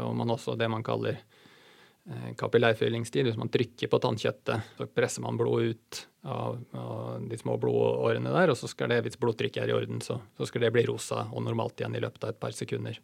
Og 0.01 0.15
man 0.17 0.33
også 0.33 0.55
det 0.57 0.71
man 0.73 0.81
kaller 0.81 1.19
kapillærfyllingstid. 2.37 3.27
Hvis 3.27 3.37
man 3.37 3.51
trykker 3.53 3.89
på 3.91 3.99
tannkjøttet, 4.01 4.73
så 4.77 4.87
presser 4.89 5.21
man 5.25 5.37
blodet 5.37 5.75
ut 5.75 5.99
av, 6.21 6.57
av, 6.73 7.27
de 7.29 7.37
små 7.37 7.57
blodårene 7.61 8.33
der, 8.33 8.51
og 8.51 8.57
så 8.57 8.69
skal 8.69 8.91
det, 8.91 9.03
hvis 9.05 9.19
blodtrykket 9.21 9.63
er 9.63 9.71
i 9.71 9.75
orden, 9.77 10.01
så, 10.01 10.19
så, 10.37 10.47
skal 10.49 10.65
det 10.65 10.73
bli 10.75 10.85
rosa 10.89 11.27
og 11.29 11.43
normalt 11.45 11.79
igjen 11.79 11.97
i 11.97 12.03
løpet 12.03 12.25
av 12.25 12.33
et 12.33 12.41
par 12.41 12.55
sekunder. 12.55 12.99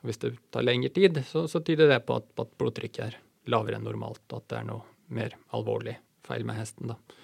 Og 0.00 0.10
hvis 0.10 0.22
det 0.22 0.34
tar 0.54 0.66
lengre 0.66 0.92
tid, 0.94 1.22
så, 1.28 1.46
så 1.50 1.62
tyder 1.64 1.90
det 1.90 2.02
på 2.06 2.20
at, 2.20 2.28
på 2.36 2.46
at, 2.46 2.54
blodtrykket 2.60 3.04
er 3.06 3.18
lavere 3.52 3.78
enn 3.78 3.86
normalt, 3.86 4.24
og 4.30 4.40
at 4.40 4.50
det 4.52 4.60
er 4.60 4.70
noe 4.70 4.86
mer 5.16 5.36
alvorlig 5.56 5.96
feil 6.26 6.46
med 6.46 6.58
hesten. 6.58 6.94
da. 6.94 7.22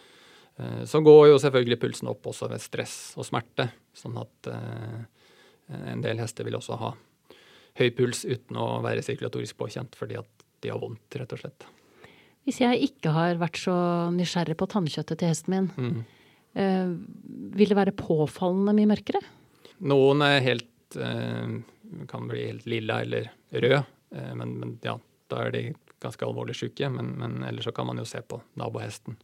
Eh, 0.58 0.82
så 0.90 1.00
går 1.02 1.32
jo 1.32 1.40
selvfølgelig 1.42 1.80
pulsen 1.82 2.10
opp 2.12 2.28
også 2.30 2.50
ved 2.52 2.62
stress 2.62 2.98
og 3.18 3.26
smerte, 3.26 3.70
sånn 3.96 4.20
at 4.20 4.52
eh, 4.52 5.00
en 5.92 6.04
del 6.04 6.20
hester 6.20 6.46
vil 6.46 6.58
også 6.58 6.78
ha 6.82 6.92
høy 7.78 7.88
puls 7.96 8.26
uten 8.28 8.58
å 8.60 8.82
være 8.84 9.04
sirkulatorisk 9.04 9.56
påkjent, 9.58 9.96
fordi 9.96 10.18
at 10.20 10.41
de 10.62 10.70
har 10.72 10.80
vondt, 10.82 11.18
rett 11.18 11.32
og 11.36 11.42
slett. 11.42 11.66
Hvis 12.46 12.58
jeg 12.62 12.80
ikke 12.88 13.12
har 13.14 13.36
vært 13.38 13.60
så 13.60 13.74
nysgjerrig 14.14 14.56
på 14.58 14.66
tannkjøttet 14.72 15.20
til 15.20 15.30
hesten 15.30 15.54
min, 15.54 15.68
Mm. 15.76 16.04
eh, 16.58 16.88
vil 17.56 17.68
det 17.70 17.76
være 17.78 17.94
påfallende 17.94 18.74
mye 18.74 18.90
mørkere? 18.90 19.20
Noen 19.80 20.22
er 20.26 20.40
helt 20.42 20.96
eh, 20.96 21.54
kan 22.08 22.28
bli 22.28 22.46
helt 22.48 22.66
lilla 22.66 23.00
eller 23.04 23.30
rød, 23.52 23.84
eh, 24.16 24.34
men, 24.34 24.56
men 24.58 24.78
ja, 24.82 24.96
da 25.30 25.44
er 25.46 25.50
de 25.54 25.62
ganske 26.02 26.26
alvorlig 26.26 26.56
syke. 26.58 26.88
Men, 26.90 27.12
men 27.18 27.42
ellers 27.46 27.64
så 27.68 27.72
kan 27.74 27.86
man 27.86 27.98
jo 28.02 28.04
se 28.08 28.20
på 28.26 28.40
nabohesten 28.58 29.16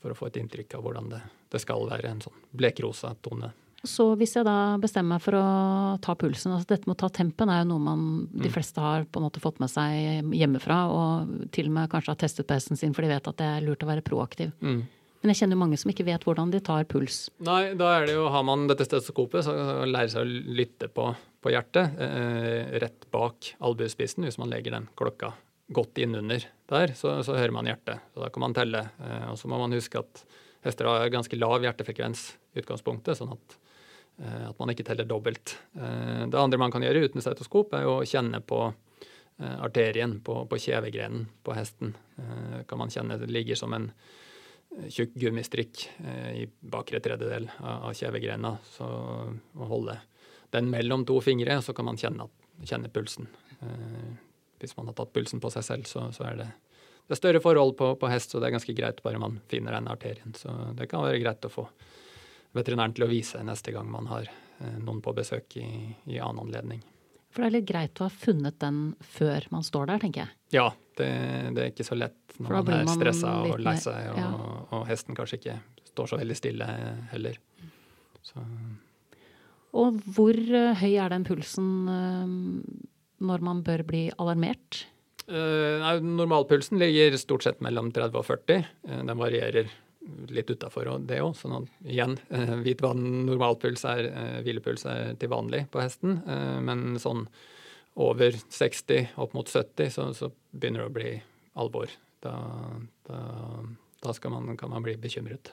for 0.00 0.10
å 0.12 0.16
få 0.16 0.30
et 0.30 0.38
inntrykk 0.40 0.78
av 0.78 0.82
hvordan 0.86 1.10
det, 1.12 1.20
det 1.52 1.60
skal 1.60 1.84
være. 1.90 2.08
En 2.08 2.22
sånn 2.24 2.38
blekrosa 2.56 3.12
tone. 3.20 3.52
Så 3.86 4.10
hvis 4.20 4.34
jeg 4.36 4.44
da 4.44 4.76
bestemmer 4.80 5.16
meg 5.16 5.24
for 5.24 5.38
å 5.38 5.44
ta 6.04 6.12
pulsen 6.18 6.52
altså 6.52 6.68
Dette 6.74 6.84
med 6.84 6.98
å 6.98 7.00
ta 7.00 7.08
tempen 7.16 7.48
er 7.48 7.62
jo 7.62 7.70
noe 7.70 7.80
man 7.80 8.02
de 8.28 8.50
fleste 8.52 8.82
har 8.82 9.06
på 9.08 9.20
en 9.20 9.24
måte 9.24 9.40
fått 9.40 9.60
med 9.62 9.72
seg 9.72 10.26
hjemmefra, 10.36 10.80
og 10.92 11.50
til 11.54 11.70
og 11.70 11.76
med 11.78 11.92
kanskje 11.92 12.12
har 12.12 12.20
testet 12.20 12.48
på 12.48 12.58
hesten 12.58 12.76
sin, 12.76 12.92
for 12.96 13.06
de 13.06 13.12
vet 13.14 13.30
at 13.30 13.38
det 13.40 13.48
er 13.48 13.64
lurt 13.64 13.84
å 13.86 13.88
være 13.88 14.04
proaktiv. 14.04 14.52
Mm. 14.60 14.82
Men 15.20 15.32
jeg 15.32 15.42
kjenner 15.42 15.56
jo 15.56 15.60
mange 15.60 15.78
som 15.80 15.90
ikke 15.92 16.06
vet 16.06 16.24
hvordan 16.24 16.52
de 16.52 16.62
tar 16.64 16.86
puls. 16.88 17.26
Nei, 17.44 17.74
da 17.76 17.90
er 17.98 18.08
det 18.08 18.16
jo, 18.16 18.24
har 18.32 18.44
man 18.48 18.64
dette 18.70 18.86
stetoskopet, 18.88 19.44
så 19.44 19.54
lærer 19.84 20.12
seg 20.12 20.24
å 20.24 20.56
lytte 20.60 20.88
på, 20.92 21.10
på 21.44 21.52
hjertet. 21.52 21.96
Eh, 22.00 22.76
rett 22.80 23.04
bak 23.12 23.52
albuespissen, 23.68 24.24
hvis 24.24 24.40
man 24.40 24.52
legger 24.52 24.78
den 24.78 24.88
klokka 24.96 25.34
godt 25.76 26.00
innunder 26.02 26.46
der, 26.72 26.94
så, 26.98 27.18
så 27.26 27.36
hører 27.36 27.52
man 27.54 27.68
hjertet. 27.68 28.00
Så 28.14 28.24
da 28.24 28.30
kan 28.32 28.46
man 28.46 28.56
telle. 28.56 28.86
Eh, 29.04 29.26
og 29.28 29.36
så 29.40 29.50
må 29.52 29.60
man 29.60 29.76
huske 29.76 30.00
at 30.00 30.24
hester 30.64 30.88
har 30.88 31.12
ganske 31.12 31.36
lav 31.36 31.68
hjertefrekvens 31.68 32.24
i 32.56 32.64
utgangspunktet, 32.64 33.20
sånn 33.20 33.36
at, 33.36 33.60
at 34.20 34.58
man 34.60 34.72
ikke 34.72 34.84
teller 34.84 35.08
dobbelt. 35.08 35.56
Eh, 35.74 36.24
det 36.28 36.38
andre 36.38 36.60
man 36.60 36.72
kan 36.72 36.84
gjøre 36.84 37.06
uten 37.08 37.24
stetoskop, 37.24 37.74
er 37.76 37.88
å 37.88 38.00
kjenne 38.04 38.42
på 38.44 38.62
eh, 38.68 39.56
arterien 39.64 40.18
på, 40.24 40.42
på 40.50 40.60
kjevegrenen 40.60 41.28
på 41.46 41.56
hesten. 41.56 41.94
Eh, 42.20 42.58
kan 42.68 42.82
man 42.82 42.92
kjenne 42.92 43.18
det 43.20 43.30
ligger 43.32 43.58
som 43.58 43.76
en 43.76 43.90
tjukk 44.88 45.14
gummistrikk 45.14 45.88
eh, 46.04 46.42
i 46.42 46.46
bakre 46.60 47.00
tredjedel 47.02 47.48
av, 47.58 47.92
kjevegrena. 47.96 48.56
Så 48.70 48.86
å 48.86 49.70
holde 49.70 49.98
den 50.54 50.70
mellom 50.70 51.04
to 51.06 51.18
fingre, 51.24 51.60
så 51.62 51.74
kan 51.76 51.88
man 51.88 51.98
kjenne, 52.00 52.28
kjenne 52.62 52.90
pulsen. 52.92 53.28
Eh, 53.60 54.10
hvis 54.60 54.76
man 54.76 54.90
har 54.90 54.98
tatt 54.98 55.14
pulsen 55.16 55.42
på 55.42 55.50
seg 55.52 55.66
selv, 55.66 55.88
så, 55.90 56.06
så 56.14 56.28
er 56.30 56.42
det, 56.42 56.50
det 57.06 57.16
er 57.16 57.22
større 57.22 57.42
forhold 57.42 57.76
på, 57.78 57.94
på 57.98 58.12
hest, 58.12 58.30
så 58.30 58.40
det 58.40 58.50
er 58.50 58.58
ganske 58.58 58.76
greit 58.76 59.02
bare 59.02 59.22
man 59.22 59.40
finner 59.50 59.76
den 59.76 59.90
arterien. 59.90 60.36
Så 60.38 60.52
det 60.78 60.90
kan 60.90 61.04
være 61.06 61.22
greit 61.22 61.48
å 61.48 61.52
få 61.52 61.66
veterinæren 62.56 62.94
til 62.96 63.06
å 63.06 63.10
vise 63.10 63.42
neste 63.46 63.74
gang 63.74 63.90
man 63.90 64.08
har 64.10 64.28
eh, 64.28 64.78
noen 64.78 65.02
på 65.04 65.14
besøk 65.16 65.56
i, 65.60 65.68
i 66.10 66.18
annen 66.18 66.46
anledning. 66.46 66.82
For 67.30 67.44
det 67.44 67.48
er 67.50 67.56
litt 67.60 67.68
greit 67.68 68.00
å 68.02 68.08
ha 68.08 68.12
funnet 68.12 68.58
den 68.62 68.78
før 69.06 69.46
man 69.54 69.62
står 69.66 69.92
der, 69.92 70.02
tenker 70.02 70.24
jeg. 70.24 70.36
Ja, 70.56 70.66
det, 70.98 71.10
det 71.54 71.62
er 71.62 71.70
ikke 71.70 71.86
så 71.86 71.98
lett 71.98 72.38
når 72.40 72.56
man 72.56 72.72
er 72.74 72.90
stressa 72.90 73.34
man 73.36 73.52
og 73.54 73.62
lei 73.62 73.76
seg, 73.78 74.08
og, 74.10 74.18
ja. 74.18 74.30
og 74.78 74.86
hesten 74.90 75.18
kanskje 75.18 75.38
ikke 75.38 75.58
står 75.92 76.10
så 76.10 76.18
veldig 76.20 76.38
stille 76.38 76.68
heller. 77.12 77.38
Så, 78.26 78.42
Og 79.78 80.00
hvor 80.16 80.34
eh, 80.34 80.72
høy 80.82 80.92
er 80.92 81.12
den 81.14 81.26
pulsen 81.28 81.68
eh, 81.94 82.32
når 83.30 83.46
man 83.46 83.62
bør 83.66 83.86
bli 83.86 84.08
alarmert? 84.18 84.86
normalpulsen 85.30 86.80
ligger 86.80 87.14
stort 87.20 87.44
sett 87.46 87.60
mellom 87.62 87.92
30 87.94 88.18
og 88.18 88.26
40. 88.26 88.64
Eh, 88.88 89.02
den 89.06 89.18
varierer 89.18 89.70
litt 90.32 90.48
utafor 90.50 90.88
det 91.06 91.18
òg, 91.20 91.34
sånn 91.36 91.56
at 91.58 91.68
igjen, 91.84 92.14
hvit 92.64 92.80
vann, 92.80 93.02
normalpuls 93.28 93.84
er, 93.84 94.06
eh, 94.08 94.38
hvilepuls 94.46 94.86
er 94.88 95.14
til 95.20 95.28
vanlig 95.32 95.66
på 95.70 95.80
hesten, 95.82 96.22
eh, 96.26 96.60
men 96.64 96.96
sånn 97.02 97.26
over 98.00 98.32
60, 98.48 99.10
opp 99.20 99.34
mot 99.36 99.46
70, 99.50 99.90
så, 99.92 100.06
så 100.16 100.30
begynner 100.56 100.86
det 100.86 100.88
å 100.88 100.94
bli 100.94 101.12
alvor. 101.60 101.90
Da, 102.24 102.32
da, 103.08 103.18
da 104.04 104.12
skal 104.16 104.32
man, 104.32 104.56
kan 104.56 104.70
man 104.72 104.84
bli 104.84 104.94
bekymret. 105.00 105.52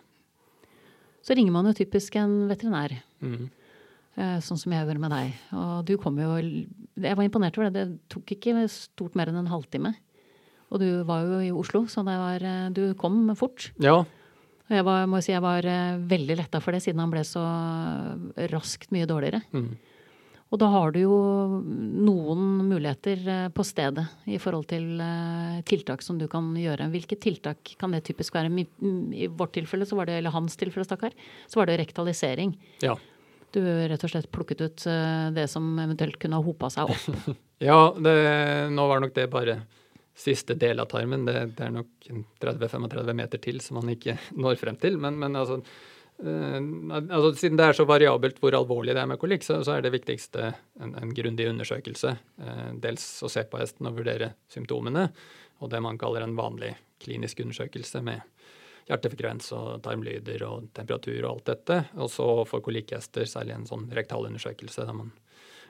Så 1.23 1.35
ringer 1.35 1.51
man 1.51 1.67
jo 1.67 1.75
typisk 1.75 2.15
en 2.21 2.45
veterinær, 2.47 2.93
Mm. 3.19 3.49
eh, 4.15 4.37
sånn 4.45 4.59
som 4.61 4.71
jeg 4.71 4.85
gjør 4.87 4.99
med 5.01 5.11
deg. 5.11 5.33
Og 5.57 5.85
du 5.89 5.95
kom 5.97 6.17
jo 6.21 6.35
Jeg 6.97 7.15
var 7.17 7.23
imponert 7.27 7.57
over 7.57 7.69
det. 7.69 7.83
Det 7.87 7.99
tok 8.09 8.31
ikke 8.37 8.67
stort 8.69 9.13
mer 9.15 9.27
enn 9.29 9.37
en 9.41 9.49
halvtime. 9.51 9.91
Og 10.71 10.79
du 10.81 11.03
var 11.07 11.21
jo 11.25 11.39
i 11.39 11.51
Oslo, 11.53 11.83
så 11.87 12.01
det 12.05 12.15
var, 12.17 12.43
eh, 12.43 12.69
du 12.69 12.93
kom 12.95 13.27
fort. 13.35 13.71
Ja, 13.79 14.03
Og 14.67 14.75
jeg 14.75 14.83
var, 14.83 15.05
må 15.07 15.19
si 15.23 15.31
jeg 15.31 15.43
var 15.43 15.67
eh, 15.67 15.99
veldig 16.09 16.35
letta 16.41 16.59
for 16.63 16.75
det, 16.75 16.83
siden 16.83 16.99
han 16.99 17.11
ble 17.11 17.23
så 17.27 17.43
raskt 18.51 18.91
mye 18.95 19.07
dårligere. 19.07 19.39
Mm. 19.55 19.69
Og 20.47 20.59
da 20.61 20.69
har 20.71 20.93
du 20.95 21.01
jo 21.01 21.15
noen 21.63 22.43
muligheter 22.67 23.23
eh, 23.31 23.47
på 23.55 23.63
stedet 23.67 24.03
i 24.27 24.39
forhold 24.43 24.67
til 24.71 24.99
eh, 25.03 25.61
tiltak 25.67 26.03
som 26.03 26.19
du 26.19 26.27
kan 26.31 26.49
gjøre. 26.59 26.89
Hvilke 26.91 27.19
tiltak 27.19 27.75
kan 27.79 27.95
det 27.95 28.03
typisk 28.07 28.35
være? 28.35 28.51
I 28.51 28.67
i 29.23 29.31
vårt 29.31 29.55
tilfelle, 29.55 29.87
så 29.87 29.99
var 29.99 30.11
det, 30.11 30.19
eller 30.19 30.35
hans 30.35 30.59
tilfelle, 30.59 30.87
stakkar, 30.87 31.15
så 31.47 31.61
var 31.61 31.71
det 31.71 31.79
rektalisering. 31.85 32.57
Ja. 32.83 32.97
Du 33.55 33.61
rett 33.63 34.03
og 34.03 34.11
slett 34.11 34.27
plukket 34.35 34.61
ut 34.61 34.83
det 35.31 35.45
som 35.47 35.77
eventuelt 35.79 36.19
kunne 36.19 36.35
ha 36.35 36.43
hopa 36.43 36.67
seg 36.73 36.91
opp. 36.91 37.35
Ja, 37.57 37.89
det, 37.97 38.11
nå 38.69 38.83
var 38.85 38.99
nok 39.01 39.15
det 39.15 39.23
bare 39.33 39.55
siste 40.17 40.55
del 40.57 40.79
av 40.81 40.89
tarmen. 40.91 41.25
Det, 41.27 41.35
det 41.57 41.67
er 41.67 41.75
nok 41.75 42.09
30-35 42.41 43.13
meter 43.19 43.41
til 43.43 43.61
som 43.63 43.79
man 43.81 43.93
ikke 43.93 44.17
når 44.43 44.59
frem 44.61 44.79
til. 44.81 44.97
Men, 45.01 45.19
men 45.21 45.37
altså, 45.37 45.59
eh, 46.23 46.57
altså, 46.57 47.33
siden 47.37 47.59
det 47.59 47.67
er 47.67 47.77
så 47.77 47.87
variabelt 47.89 48.41
hvor 48.41 48.57
alvorlig 48.57 48.95
det 48.97 49.03
er 49.03 49.11
med 49.11 49.21
kolikk, 49.21 49.45
så, 49.45 49.59
så 49.65 49.77
er 49.77 49.85
det 49.85 49.93
viktigste 49.95 50.51
en, 50.81 50.95
en 50.97 51.13
grundig 51.17 51.49
undersøkelse. 51.51 52.15
Eh, 52.41 52.71
dels 52.83 53.05
å 53.21 53.31
se 53.31 53.45
på 53.47 53.61
hesten 53.61 53.89
og 53.89 54.01
vurdere 54.01 54.33
symptomene, 54.53 55.09
og 55.61 55.71
det 55.73 55.83
man 55.85 56.01
kaller 56.01 56.25
en 56.25 56.37
vanlig 56.37 56.73
klinisk 57.01 57.43
undersøkelse 57.45 58.01
med 58.05 58.25
hjertefrekvens 58.87 59.51
og 59.55 59.81
tarmlyder 59.83 60.43
og 60.47 60.69
temperatur 60.75 61.19
og 61.19 61.31
alt 61.31 61.49
dette. 61.51 61.79
Og 61.99 62.09
så 62.11 62.27
for 62.47 62.63
kolikkhester 62.63 63.27
særlig 63.29 63.57
en 63.57 63.69
sånn 63.69 63.87
rektalundersøkelse 63.93 64.85
der 64.87 64.95
man 64.95 65.11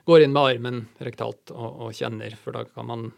går 0.08 0.24
inn 0.24 0.32
med 0.32 0.54
armen 0.54 0.84
rektalt 1.04 1.52
og, 1.52 1.82
og 1.84 1.96
kjenner, 1.96 2.36
for 2.40 2.56
da, 2.56 2.64
kan 2.72 2.86
man, 2.88 3.08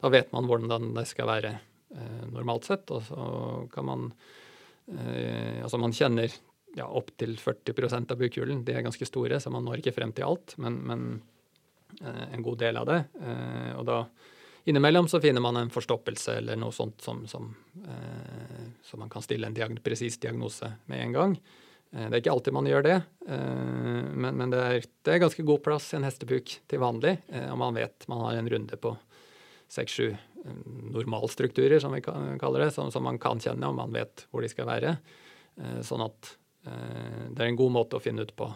da 0.00 0.08
vet 0.08 0.32
man 0.32 0.48
hvordan 0.48 0.92
det 0.96 1.06
skal 1.08 1.28
være 1.28 1.54
eh, 1.96 2.22
normalt 2.32 2.68
sett. 2.68 2.90
Og 2.94 3.04
så 3.08 3.24
kan 3.72 3.88
man 3.88 4.06
eh, 4.88 5.60
Altså 5.60 5.80
man 5.80 5.94
kjenner 5.96 6.32
ja, 6.76 6.86
opptil 6.86 7.36
40% 7.38 8.12
av 8.12 8.20
bukhulen. 8.20 8.64
De 8.64 8.74
er 8.74 8.86
ganske 8.86 9.08
store, 9.08 9.40
så 9.40 9.52
man 9.52 9.66
når 9.66 9.82
ikke 9.82 9.96
frem 9.98 10.14
til 10.16 10.28
alt, 10.28 10.56
men, 10.62 10.80
men 10.86 11.08
eh, 12.00 12.26
en 12.36 12.44
god 12.46 12.60
del 12.62 12.80
av 12.80 12.88
det. 12.88 13.00
Og 13.76 13.86
da 13.88 14.04
innimellom 14.70 15.08
så 15.10 15.20
finner 15.20 15.42
man 15.42 15.58
en 15.58 15.72
forstoppelse 15.72 16.38
eller 16.40 16.58
noe 16.60 16.72
sånt 16.72 17.02
som, 17.02 17.24
som, 17.26 17.48
så 18.86 18.98
man 19.00 19.10
kan 19.10 19.24
stille 19.24 19.48
en 19.48 19.56
diagn 19.56 19.80
presis 19.82 20.20
diagnose 20.20 20.68
med 20.86 21.00
en 21.00 21.16
gang. 21.16 21.36
Det 21.90 22.06
er 22.12 22.20
ikke 22.20 22.34
alltid 22.36 22.54
man 22.54 22.68
gjør 22.68 22.84
det, 22.86 22.96
men, 23.26 24.52
det, 24.52 24.60
er, 24.60 24.84
det 25.02 25.14
er 25.14 25.22
ganske 25.24 25.42
god 25.48 25.62
plass 25.64 25.88
i 25.90 25.96
en 25.98 26.06
hestebuk 26.06 26.52
til 26.70 26.82
vanlig. 26.82 27.16
Og 27.48 27.56
man 27.58 27.74
vet 27.74 28.06
man 28.12 28.20
har 28.28 28.38
en 28.38 28.50
runde 28.52 28.78
på 28.78 28.92
seks-sju 29.70 30.10
normalstrukturer, 30.90 31.78
som 31.82 31.92
vi 31.94 32.02
kaller 32.02 32.64
det, 32.64 32.70
som, 32.74 32.90
som 32.90 33.04
man 33.04 33.18
kan 33.20 33.40
kjenne, 33.42 33.68
og 33.68 33.76
man 33.76 33.92
vet 33.94 34.26
hvor 34.30 34.42
de 34.42 34.50
skal 34.50 34.68
være. 34.70 34.96
Eh, 35.60 35.80
Sånn 35.86 36.04
at 36.04 36.34
eh, 36.66 37.28
det 37.30 37.44
er 37.44 37.50
en 37.50 37.60
god 37.60 37.74
måte 37.76 37.98
å 37.98 38.02
finne 38.02 38.24
ut 38.24 38.34
på 38.36 38.48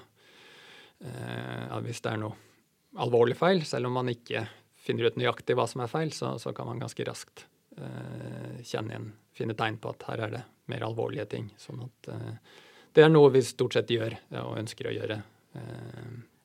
eh, 1.05 1.65
at 1.69 1.85
hvis 1.85 2.03
det 2.05 2.15
er 2.15 2.23
noe 2.25 2.35
alvorlig 3.05 3.37
feil, 3.39 3.65
selv 3.67 3.91
om 3.91 3.99
man 3.99 4.11
ikke 4.13 4.47
finner 4.85 5.09
ut 5.09 5.19
nøyaktig 5.21 5.57
hva 5.59 5.67
som 5.71 5.83
er 5.85 5.93
feil, 5.93 6.13
så, 6.15 6.35
så 6.41 6.53
kan 6.57 6.69
man 6.69 6.83
ganske 6.83 7.07
raskt 7.09 7.47
eh, 7.79 8.61
kjenne 8.65 8.95
igjen, 8.95 9.09
finne 9.35 9.57
tegn 9.59 9.81
på 9.83 9.95
at 9.95 10.07
her 10.11 10.27
er 10.27 10.37
det 10.39 10.45
mer 10.73 10.87
alvorlige 10.87 11.27
ting. 11.37 11.51
Sånn 11.61 11.85
at 11.85 12.13
eh, 12.15 12.61
det 12.95 13.05
er 13.05 13.11
noe 13.13 13.33
vi 13.35 13.43
stort 13.45 13.75
sett 13.77 13.91
gjør 13.91 14.15
og 14.45 14.57
ønsker 14.61 14.89
å 14.89 14.95
gjøre. 14.95 15.19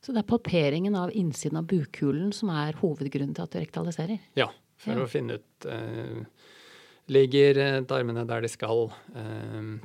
Eh, 0.09 0.11
Så 0.11 0.15
det 0.15 0.23
er 0.23 0.29
palperingen 0.29 0.95
av 0.95 1.11
innsiden 1.13 1.57
av 1.57 1.67
bukhulen 1.69 2.31
som 2.33 2.49
er 2.49 2.73
hovedgrunnen 2.81 3.35
til 3.35 3.43
at 3.43 3.51
du 3.51 3.59
rektaliserer? 3.59 4.19
ja, 4.35 4.47
for 4.77 4.91
Ja. 4.93 5.03
å 5.05 5.07
finne 5.09 5.33
ut 5.39 5.65
eh, 5.65 6.25
Ligger 7.09 7.57
eh, 7.57 7.81
tarmene 7.85 8.25
der 8.27 8.41
de 8.41 8.47
skal? 8.47 8.91
Eh, 9.15 9.79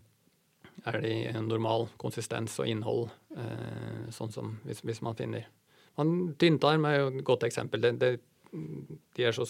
er 0.86 1.00
de 1.00 1.12
en 1.28 1.48
normal 1.48 1.88
konsistens 1.98 2.58
og 2.60 2.66
innhold? 2.68 3.10
Eh, 3.36 4.10
sånn 4.10 4.30
som 4.32 4.58
hvis, 4.66 4.82
hvis 4.82 5.00
man 5.02 5.14
finner 5.14 5.46
man, 5.96 6.34
Tynntarm 6.38 6.84
er 6.86 6.98
jo 6.98 7.06
et 7.08 7.24
godt 7.24 7.44
eksempel. 7.44 7.80
Det, 7.80 7.98
det, 7.98 8.20
de 9.16 9.24
er 9.24 9.32
så 9.32 9.44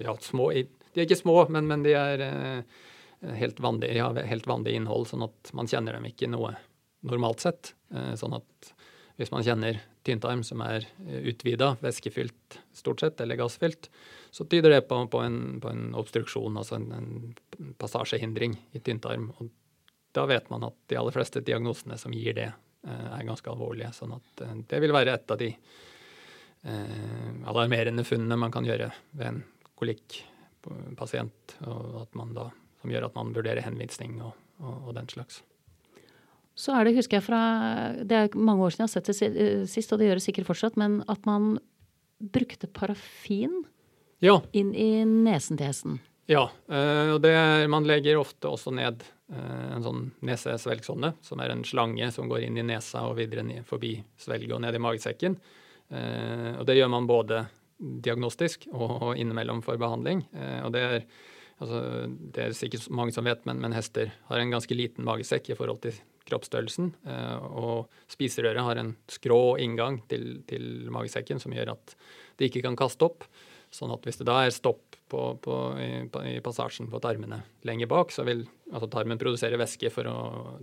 ja, 0.00 0.14
små 0.20 0.52
i, 0.52 0.62
De 0.94 1.00
er 1.00 1.06
ikke 1.06 1.18
små, 1.22 1.48
men, 1.50 1.66
men 1.66 1.82
de 1.82 1.92
er 1.94 2.20
eh, 2.20 2.62
helt 3.36 3.58
vanlig, 3.60 3.98
har 4.00 4.14
helt 4.14 4.46
vanlig 4.46 4.74
innhold, 4.76 5.06
sånn 5.08 5.22
at 5.24 5.52
man 5.52 5.66
kjenner 5.66 5.92
dem 5.98 6.04
ikke 6.06 6.28
noe 6.30 6.54
normalt 7.02 7.40
sett. 7.40 7.74
Eh, 7.92 8.14
sånn 8.16 8.34
at 8.38 8.72
hvis 9.18 9.30
man 9.32 9.42
kjenner 9.44 9.80
tynntarm 10.06 10.42
som 10.46 10.62
er 10.64 10.86
utvida, 11.28 11.74
væskefylt 11.84 12.60
stort 12.76 13.02
sett, 13.02 13.20
eller 13.20 13.36
gassfylt, 13.36 13.90
så 14.30 14.44
tyder 14.44 14.70
det 14.70 14.80
på, 14.88 15.00
på, 15.12 15.20
en, 15.20 15.60
på 15.60 15.68
en 15.68 15.94
obstruksjon, 15.98 16.56
altså 16.56 16.78
en, 16.78 16.92
en 16.92 17.74
passasjehindring 17.78 18.56
i 18.72 18.80
tynntarm. 18.80 19.30
Og 19.38 19.50
da 20.16 20.26
vet 20.30 20.50
man 20.50 20.64
at 20.68 20.76
de 20.90 20.98
aller 20.98 21.14
fleste 21.14 21.42
diagnosene 21.44 21.98
som 21.98 22.14
gir 22.14 22.36
det, 22.38 22.48
eh, 22.86 23.06
er 23.18 23.26
ganske 23.26 23.50
alvorlige. 23.50 23.92
Sånn 23.96 24.14
at 24.16 24.44
eh, 24.46 24.56
det 24.70 24.82
vil 24.82 24.94
være 24.94 25.16
et 25.18 25.34
av 25.34 25.40
de 25.40 25.50
eh, 25.50 27.28
alarmerende 27.50 28.06
funnene 28.06 28.38
man 28.38 28.54
kan 28.54 28.66
gjøre 28.66 28.90
ved 29.18 29.26
en 29.32 29.44
pasient, 30.96 31.56
og 31.66 32.02
at 32.04 32.18
man 32.18 32.34
da, 32.36 32.50
som 32.82 32.92
gjør 32.92 33.08
at 33.08 33.16
man 33.16 33.32
vurderer 33.36 33.64
henvisning 33.64 34.20
og, 34.22 34.34
og, 34.60 34.90
og 34.90 34.98
den 34.98 35.08
slags. 35.10 35.42
Så 36.58 36.74
er 36.76 36.86
det, 36.86 36.96
husker 36.98 37.18
jeg 37.18 37.24
fra 37.24 37.40
Det 38.04 38.16
er 38.16 38.36
mange 38.36 38.66
år 38.66 38.74
siden 38.74 38.84
jeg 38.84 38.90
har 38.90 38.94
sett 38.98 39.10
det 39.10 39.42
eh, 39.42 39.66
sist, 39.70 39.92
og 39.92 40.00
det 40.00 40.10
gjør 40.10 40.20
det 40.20 40.26
sikkert 40.26 40.50
fortsatt, 40.50 40.78
men 40.80 41.00
at 41.10 41.26
man 41.28 41.54
brukte 42.20 42.68
parafin 42.68 43.62
ja. 44.20 44.40
inn 44.52 44.74
i 44.76 45.04
nesen 45.08 45.56
til 45.56 45.70
hesten. 45.70 46.00
Ja, 46.30 46.44
og 46.70 47.16
det 47.24 47.32
man 47.72 47.88
legger 47.88 48.20
ofte 48.20 48.46
også 48.52 48.70
ned 48.76 49.00
en 49.32 49.82
sånn 49.82 50.02
nesesvelgsonde, 50.28 51.14
som 51.26 51.40
er 51.42 51.50
en 51.50 51.64
slange 51.66 52.06
som 52.14 52.28
går 52.30 52.44
inn 52.44 52.60
i 52.60 52.66
nesa 52.68 53.06
og 53.08 53.16
videre 53.18 53.42
ned 53.48 53.64
forbi 53.66 53.96
svelget 54.20 54.52
og 54.54 54.60
ned 54.62 54.76
i 54.76 54.82
magesekken. 54.84 55.34
Og 55.90 56.62
det 56.68 56.76
gjør 56.76 56.92
man 56.92 57.08
både 57.10 57.40
diagnostisk 57.80 58.68
og 58.70 59.16
innimellom 59.16 59.64
for 59.64 59.80
behandling. 59.80 60.22
Og 60.62 60.70
det 60.76 60.84
er 60.84 61.02
Altså, 61.60 62.08
det 62.08 62.40
er 62.42 62.54
sikkert 62.56 62.88
mange 62.88 63.12
som 63.12 63.26
vet, 63.28 63.42
men, 63.48 63.60
men, 63.60 63.74
hester 63.76 64.14
har 64.30 64.40
en 64.40 64.52
ganske 64.52 64.76
liten 64.76 65.04
magesekk 65.04 65.52
i 65.52 65.56
forhold 65.58 65.82
til 65.84 65.98
kroppsstørrelsen. 66.30 66.92
Eh, 67.06 67.46
og 67.60 67.90
spiserøret 68.10 68.64
har 68.66 68.80
en 68.80 68.94
skrå 69.10 69.56
inngang 69.62 70.00
til, 70.10 70.42
til, 70.50 70.88
magesekken 70.92 71.42
som 71.42 71.54
gjør 71.54 71.74
at 71.74 71.96
det 72.38 72.50
ikke 72.50 72.64
kan 72.68 72.78
kaste 72.78 73.06
opp. 73.06 73.26
Sånn 73.70 73.92
at 73.94 74.06
hvis 74.06 74.18
det 74.18 74.26
da 74.26 74.40
er 74.42 74.54
stopp 74.54 74.96
på, 75.10 75.24
på, 75.42 75.56
i, 75.78 75.90
i, 76.32 76.38
passasjen 76.42 76.90
på 76.90 77.00
tarmene 77.02 77.42
lenger 77.66 77.90
bak, 77.90 78.14
så 78.14 78.24
vil 78.26 78.44
altså 78.72 78.90
tarmen 78.90 79.20
produsere 79.20 79.60
væske 79.60 79.92
for 79.94 80.10
å 80.10 80.18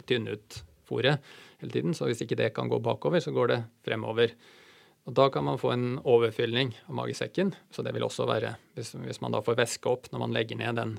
tynne 0.07 0.35
ut 0.35 0.61
fôret 0.87 1.23
hele 1.61 1.73
tiden. 1.73 1.95
Så 1.95 2.07
hvis 2.09 2.23
ikke 2.23 2.39
det 2.39 2.53
kan 2.55 2.71
gå 2.71 2.79
bakover, 2.83 3.23
så 3.23 3.33
går 3.35 3.53
det 3.53 3.61
fremover. 3.87 4.35
Og 5.07 5.13
Da 5.15 5.29
kan 5.31 5.45
man 5.47 5.59
få 5.59 5.71
en 5.71 5.99
overfylling 6.03 6.73
av 6.89 6.95
magesekken. 6.99 7.53
Så 7.71 7.83
det 7.83 7.93
vil 7.95 8.03
også 8.03 8.27
være, 8.27 8.57
hvis, 8.75 8.91
hvis 8.99 9.21
man 9.23 9.31
da 9.31 9.39
får 9.43 9.55
væske 9.55 9.87
opp 9.87 10.09
når 10.11 10.19
man 10.19 10.35
legger 10.35 10.59
ned 10.59 10.75
den 10.75 10.97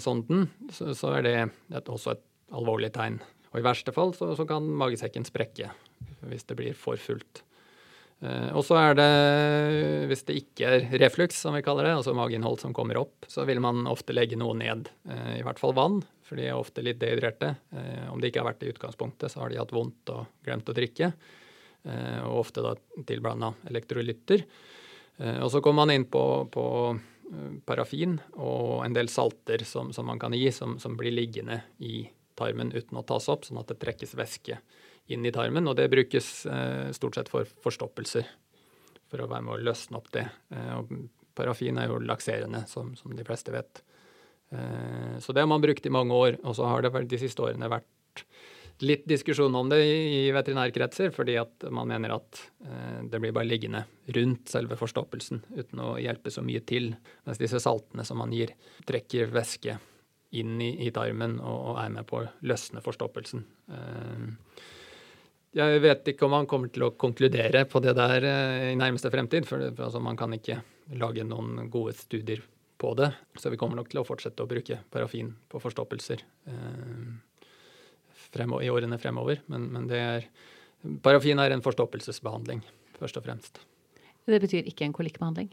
sonden, 0.00 0.48
så, 0.72 0.94
så 0.96 1.12
er 1.18 1.26
det 1.26 1.34
et, 1.44 1.88
også 1.88 2.14
et 2.14 2.24
alvorlig 2.56 2.88
tegn. 2.96 3.20
Og 3.50 3.60
i 3.60 3.66
verste 3.66 3.94
fall 3.94 4.14
så, 4.14 4.32
så, 4.38 4.46
kan 4.48 4.66
magesekken 4.66 5.26
sprekke 5.26 5.72
hvis 6.30 6.46
det 6.46 6.56
blir 6.58 6.76
for 6.78 7.00
fullt. 7.00 7.42
Eh, 8.20 8.50
og 8.52 8.62
så 8.66 8.76
er 8.78 8.96
det, 8.98 9.10
hvis 10.10 10.24
det 10.28 10.38
ikke 10.42 10.70
er 10.70 10.86
refluks, 11.02 11.40
som 11.42 11.56
vi 11.56 11.64
kaller 11.66 11.88
det, 11.88 11.96
altså 11.98 12.14
mageinnhold 12.16 12.60
som 12.62 12.76
kommer 12.76 13.00
opp, 13.00 13.26
så 13.30 13.46
vil 13.48 13.62
man 13.64 13.88
ofte 13.90 14.14
legge 14.14 14.38
noe 14.38 14.54
ned. 14.58 14.90
Eh, 15.08 15.40
I 15.40 15.44
hvert 15.46 15.60
fall 15.62 15.74
vann, 15.76 16.00
for 16.26 16.38
de 16.38 16.46
er 16.50 16.58
ofte 16.58 16.84
litt 16.84 17.00
dehydrerte. 17.02 17.54
Eh, 17.74 18.06
om 18.12 18.20
det 18.20 18.30
ikke 18.30 18.44
har 18.44 18.52
vært 18.52 18.62
det 18.62 18.70
i 18.70 18.74
utgangspunktet, 18.76 19.32
så 19.32 19.42
har 19.42 19.50
de 19.52 19.62
hatt 19.62 19.74
vondt 19.74 20.14
og 20.14 20.28
glemt 20.46 20.70
å 20.70 20.76
drikke. 20.76 21.14
Eh, 21.82 22.20
og 22.26 22.44
ofte 22.44 22.64
da 22.64 22.74
tilblanda 23.08 23.54
elektrolytter. 23.70 24.44
Eh, 25.16 25.38
og 25.40 25.50
så 25.52 25.62
kommer 25.64 25.86
man 25.86 25.94
inn 25.94 26.06
på, 26.12 26.24
på 26.52 26.64
eh, 26.92 27.52
parafin 27.64 28.18
og 28.36 28.84
en 28.84 28.96
del 28.96 29.08
salter 29.12 29.64
som, 29.68 29.92
som 29.96 30.08
man 30.08 30.20
kan 30.20 30.36
gi, 30.36 30.50
som, 30.52 30.78
som, 30.82 30.96
blir 31.00 31.14
liggende 31.16 31.62
i 31.78 32.02
tarmen 32.40 32.72
uten 32.74 32.98
å 32.98 33.04
tas 33.06 33.28
opp, 33.32 33.46
sånn 33.46 33.60
at 33.60 33.70
det 33.70 33.78
trekkes 33.82 34.16
væske 34.18 34.58
inn 35.12 35.26
i 35.26 35.34
tarmen. 35.34 35.68
Og 35.68 35.76
det 35.78 35.90
brukes 35.92 36.30
stort 36.96 37.18
sett 37.18 37.30
for 37.32 37.48
forstoppelser, 37.64 38.26
for 39.10 39.22
å 39.22 39.28
være 39.30 39.46
med 39.46 39.56
å 39.56 39.62
løsne 39.70 39.98
opp 40.00 40.10
det. 40.14 40.26
og 40.76 40.92
parafin 41.38 41.78
er 41.80 41.90
jo 41.90 42.00
lakserende, 42.02 42.64
som, 42.70 42.94
som 42.98 43.14
de 43.16 43.26
fleste 43.26 43.52
vet. 43.54 43.82
så 45.18 45.32
det 45.34 45.42
har 45.42 45.50
man 45.50 45.62
brukt 45.62 45.86
i 45.86 45.92
mange 45.94 46.14
år, 46.14 46.38
og 46.44 46.54
så 46.58 46.68
har 46.70 46.82
det 46.82 46.92
de 47.10 47.18
siste 47.18 47.42
årene 47.42 47.70
vært 47.70 48.24
litt 48.80 49.04
diskusjon 49.08 49.54
om 49.54 49.68
det 49.68 49.80
i 49.84 50.30
veterinærkretser, 50.34 51.12
fordi 51.14 51.36
at 51.40 51.66
man 51.72 51.88
mener 51.90 52.14
at 52.16 52.40
eh, 52.64 53.00
det 53.10 53.20
blir 53.20 53.34
bare 53.36 53.48
liggende 53.48 53.84
rundt 54.16 54.50
selve 54.52 54.78
forstoppelsen 54.80 55.42
uten 55.56 55.82
å 55.84 55.94
hjelpe 56.00 56.32
så 56.32 56.44
mye 56.44 56.62
til. 56.66 56.94
Mens 57.28 57.40
disse 57.40 57.60
saltene 57.62 58.06
som 58.08 58.20
man 58.22 58.32
gir, 58.34 58.54
trekker 58.88 59.32
væske 59.34 59.76
inn 60.38 60.60
i, 60.62 60.70
i 60.86 60.90
tarmen 60.94 61.38
og, 61.40 61.56
og, 61.72 61.78
er 61.82 61.94
med 61.94 62.06
på 62.08 62.20
å 62.20 62.28
løsne 62.46 62.82
forstoppelsen. 62.84 63.42
Eh, 63.74 64.28
jeg 65.58 65.80
vet 65.82 66.12
ikke 66.12 66.28
om 66.28 66.36
man 66.36 66.46
kommer 66.50 66.70
til 66.70 66.86
å 66.86 66.92
konkludere 66.94 67.64
på 67.66 67.82
det 67.82 67.96
der 67.98 68.26
eh, 68.28 68.68
i 68.70 68.78
nærmeste 68.78 69.10
fremtid, 69.10 69.48
for, 69.48 69.64
for 69.74 69.88
altså, 69.88 70.02
man 70.02 70.18
kan 70.18 70.36
ikke 70.36 70.60
lage 71.00 71.26
noen 71.26 71.66
gode 71.72 71.96
studier 71.98 72.44
på 72.80 72.92
det. 72.98 73.10
Så 73.38 73.50
vi 73.50 73.58
kommer 73.60 73.80
nok 73.80 73.90
til 73.90 74.02
å 74.02 74.06
fortsette 74.06 74.44
å 74.44 74.50
bruke 74.50 74.78
parafin 74.92 75.32
på 75.50 75.62
forstoppelser. 75.62 76.22
Eh, 76.50 77.48
fremover, 78.30 78.64
i 78.64 78.70
årene 78.70 79.00
fremover. 79.02 79.42
Men, 79.50 79.66
men 79.74 79.90
er, 79.96 80.28
parafin 81.02 81.42
er 81.42 81.56
en 81.56 81.64
forstoppelsesbehandling, 81.64 82.62
først 83.00 83.18
og 83.18 83.26
fremst. 83.26 83.60
Det 84.30 84.38
betyr 84.42 84.70
ikke 84.70 84.86
en 84.86 84.94
kolikkbehandling? 84.94 85.50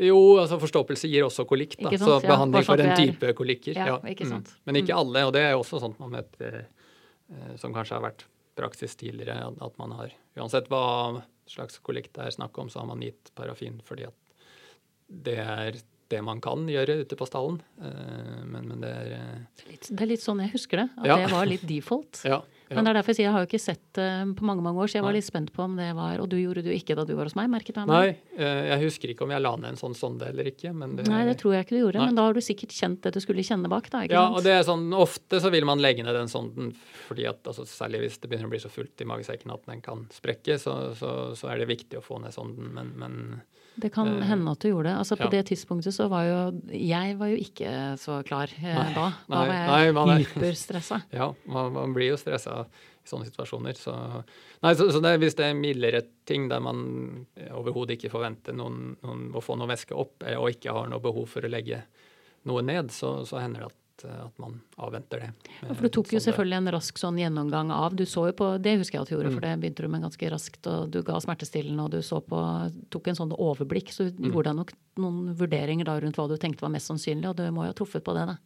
Jo, 0.00 0.18
altså 0.40 0.56
forstoppelse 0.62 1.10
gir 1.10 1.26
også 1.26 1.44
kolikk. 1.48 1.76
da, 1.80 1.92
Så 2.00 2.18
behandling 2.24 2.66
for 2.66 2.80
en 2.80 2.94
type 2.96 3.32
kolikker. 3.36 3.76
Ja, 3.76 3.98
ikke 4.08 4.26
mm. 4.26 4.32
sant. 4.32 4.52
Mm. 4.54 4.62
Men 4.68 4.80
ikke 4.80 4.96
alle, 4.96 5.24
og 5.28 5.34
det 5.36 5.44
er 5.44 5.52
jo 5.54 5.62
også 5.64 5.82
sånt 5.82 6.00
man 6.00 6.16
vet 6.16 6.40
eh, 6.46 6.62
eh, 7.34 7.52
som 7.60 7.74
kanskje 7.76 7.98
har 7.98 8.06
vært 8.06 8.24
praksis 8.58 8.96
tidligere, 9.00 9.36
at 9.60 9.78
man 9.80 9.94
har 9.98 10.16
Uansett 10.38 10.68
hva 10.70 11.20
slags 11.50 11.80
kolikk 11.84 12.12
det 12.14 12.28
er 12.28 12.34
snakk 12.34 12.56
om, 12.62 12.68
så 12.70 12.80
har 12.80 12.88
man 12.88 13.02
gitt 13.02 13.32
parafin 13.36 13.80
fordi 13.84 14.06
at 14.06 14.44
det 15.10 15.40
er 15.42 15.80
det 16.10 16.20
man 16.26 16.40
kan 16.42 16.64
gjøre 16.70 17.00
ute 17.04 17.18
på 17.18 17.26
stallen. 17.28 17.60
Eh, 17.82 18.40
men, 18.46 18.66
men 18.70 18.82
det 18.82 18.90
er 18.90 19.12
eh, 19.16 19.68
Det 19.90 20.00
er 20.00 20.10
litt 20.10 20.24
sånn 20.24 20.42
jeg 20.42 20.54
husker 20.54 20.84
det. 20.84 20.88
At 20.98 21.10
ja. 21.10 21.18
det 21.22 21.30
var 21.34 21.50
litt 21.50 21.66
default. 21.68 22.22
ja, 22.30 22.40
ja. 22.40 22.59
Men 22.70 22.86
det 22.86 22.90
er 22.92 22.96
derfor 23.00 23.10
jeg 23.10 23.18
sier 23.18 23.26
jeg 23.26 23.34
har 23.34 23.42
jo 23.44 23.48
ikke 23.48 23.60
sett 23.62 23.82
det 23.98 24.08
på 24.38 24.46
mange 24.46 24.62
mange 24.62 24.78
år, 24.78 24.90
så 24.90 24.98
jeg 25.00 25.04
var 25.06 25.14
litt 25.16 25.26
spent 25.26 25.50
på 25.54 25.64
om 25.64 25.72
det 25.78 25.88
var 25.98 26.20
Og 26.22 26.28
du 26.30 26.36
gjorde 26.38 26.62
det 26.62 26.70
jo 26.70 26.76
ikke 26.78 26.94
da 26.98 27.04
du 27.08 27.12
var 27.18 27.26
hos 27.26 27.34
meg, 27.38 27.48
merket 27.50 27.80
jeg 27.80 27.88
meg. 27.90 28.12
Nei, 28.14 28.36
eh, 28.38 28.60
jeg 28.70 28.84
husker 28.84 29.12
ikke 29.12 29.26
om 29.26 29.34
jeg 29.34 29.42
la 29.42 29.52
ned 29.58 29.72
en 29.72 29.80
sånn 29.80 29.96
sonde 29.98 30.28
eller 30.30 30.50
ikke. 30.52 30.70
Det, 30.70 31.06
Nei, 31.08 31.24
det 31.26 31.36
tror 31.40 31.56
jeg 31.56 31.66
ikke 31.66 31.76
du 31.76 31.80
gjorde, 31.80 31.98
nei. 31.98 32.06
men 32.10 32.20
da 32.20 32.28
har 32.28 32.36
du 32.38 32.42
sikkert 32.44 32.74
kjent 32.76 33.02
det 33.06 33.14
du 33.16 33.20
skulle 33.24 33.44
kjenne 33.46 33.70
bak. 33.72 33.90
da, 33.90 34.04
Ja, 34.06 34.24
sant? 34.28 34.38
og 34.38 34.46
det 34.46 34.54
er 34.54 34.66
sånn, 34.68 34.86
ofte 34.94 35.42
så 35.42 35.50
vil 35.50 35.66
man 35.66 35.82
legge 35.82 36.06
ned 36.06 36.14
den 36.14 36.30
sonden 36.30 36.70
fordi 37.08 37.26
at 37.26 37.42
altså, 37.50 37.66
særlig 37.66 38.04
hvis 38.04 38.20
det 38.22 38.30
begynner 38.30 38.46
å 38.46 38.54
bli 38.54 38.62
så 38.62 38.70
fullt 38.70 39.02
i 39.02 39.08
magesekken 39.10 39.50
at 39.50 39.66
den 39.66 39.82
kan 39.82 40.06
sprekke, 40.14 40.58
så, 40.62 40.94
så, 40.94 41.14
så 41.34 41.50
er 41.50 41.62
det 41.62 41.70
viktig 41.72 41.98
å 41.98 42.04
få 42.04 42.20
ned 42.22 42.34
sonden, 42.36 42.70
men, 42.76 42.94
men 43.00 43.18
det 43.74 43.90
kan 43.94 44.08
uh, 44.08 44.22
hende 44.26 44.52
at 44.52 44.60
du 44.62 44.68
gjorde 44.70 44.88
det. 44.90 44.96
Altså 44.98 45.16
På 45.16 45.28
ja. 45.28 45.32
det 45.36 45.42
tidspunktet 45.50 45.94
så 45.94 46.08
var 46.10 46.26
jo 46.26 46.38
Jeg 46.74 47.16
var 47.20 47.30
jo 47.30 47.40
ikke 47.40 47.72
så 48.00 48.20
klar 48.26 48.52
eh, 48.58 48.76
nei, 48.76 48.92
da. 48.96 49.08
Da 49.30 49.42
var 49.46 49.54
jeg 49.54 49.94
nei, 49.96 50.18
hyperstressa. 50.24 51.02
ja, 51.20 51.30
man, 51.46 51.72
man, 51.76 51.94
blir 51.96 52.12
jo 52.12 52.20
stressa 52.20 52.64
i 52.66 53.08
sånne 53.08 53.30
situasjoner. 53.30 53.78
Så, 53.78 53.94
nei, 54.64 54.74
så, 54.76 54.90
så 54.92 55.02
det, 55.04 55.16
hvis 55.22 55.38
det 55.38 55.48
er 55.48 55.58
mildere 55.58 56.04
ting 56.28 56.50
der 56.50 56.62
man 56.64 56.84
overhodet 57.48 57.96
ikke 57.96 58.12
forventer 58.12 58.56
noen, 58.56 58.94
noen, 59.04 59.28
å 59.34 59.44
få 59.44 59.56
noe 59.58 59.70
væske 59.70 59.96
opp, 59.96 60.20
eh, 60.26 60.38
og 60.38 60.52
ikke 60.52 60.76
har 60.76 60.90
noe 60.90 61.02
behov 61.02 61.30
for 61.32 61.46
å 61.46 61.52
legge 61.52 61.84
noe 62.48 62.64
ned, 62.64 62.92
så, 62.94 63.20
så 63.28 63.40
hender 63.40 63.64
det 63.64 63.72
at 63.72 63.79
Eh, 63.79 63.79
at 64.08 64.36
man 64.40 64.58
avventer 64.80 65.24
det. 65.24 65.30
Ja, 65.60 65.74
for 65.74 65.86
Du 65.86 65.92
tok 65.96 66.12
jo 66.14 66.20
selvfølgelig 66.22 66.58
en 66.60 66.72
rask 66.74 67.00
sånn 67.00 67.18
gjennomgang 67.20 67.72
av 67.74 67.96
du 67.96 68.04
så 68.08 68.28
jo 68.30 68.36
på, 68.38 68.50
Det 68.62 68.76
husker 68.80 68.98
jeg 68.98 69.02
at 69.02 69.10
du 69.10 69.14
gjorde, 69.16 69.32
mm. 69.32 69.36
for 69.36 69.46
det 69.46 69.54
begynte 69.62 69.86
du 69.86 69.92
med 69.92 70.04
ganske 70.06 70.30
raskt. 70.32 70.60
og 70.70 70.92
Du 70.94 71.00
ga 71.06 71.18
smertestillende 71.20 71.86
og 71.86 71.94
du 71.94 72.00
så 72.06 72.20
på, 72.24 72.44
tok 72.90 73.10
en 73.10 73.18
sånn 73.18 73.34
overblikk. 73.36 73.92
Så 73.94 74.10
du 74.10 74.24
mm. 74.28 74.30
gjorde 74.30 74.52
deg 74.52 74.60
nok 74.62 74.72
noen 75.00 75.34
vurderinger 75.38 75.88
da 75.88 75.98
rundt 76.00 76.20
hva 76.20 76.28
du 76.30 76.38
tenkte 76.40 76.66
var 76.66 76.74
mest 76.74 76.90
sannsynlig, 76.90 77.30
og 77.30 77.36
du 77.38 77.44
må 77.54 77.66
jo 77.66 77.74
ha 77.74 77.76
truffet 77.76 78.04
på 78.06 78.16
det, 78.16 78.28
da. 78.32 78.38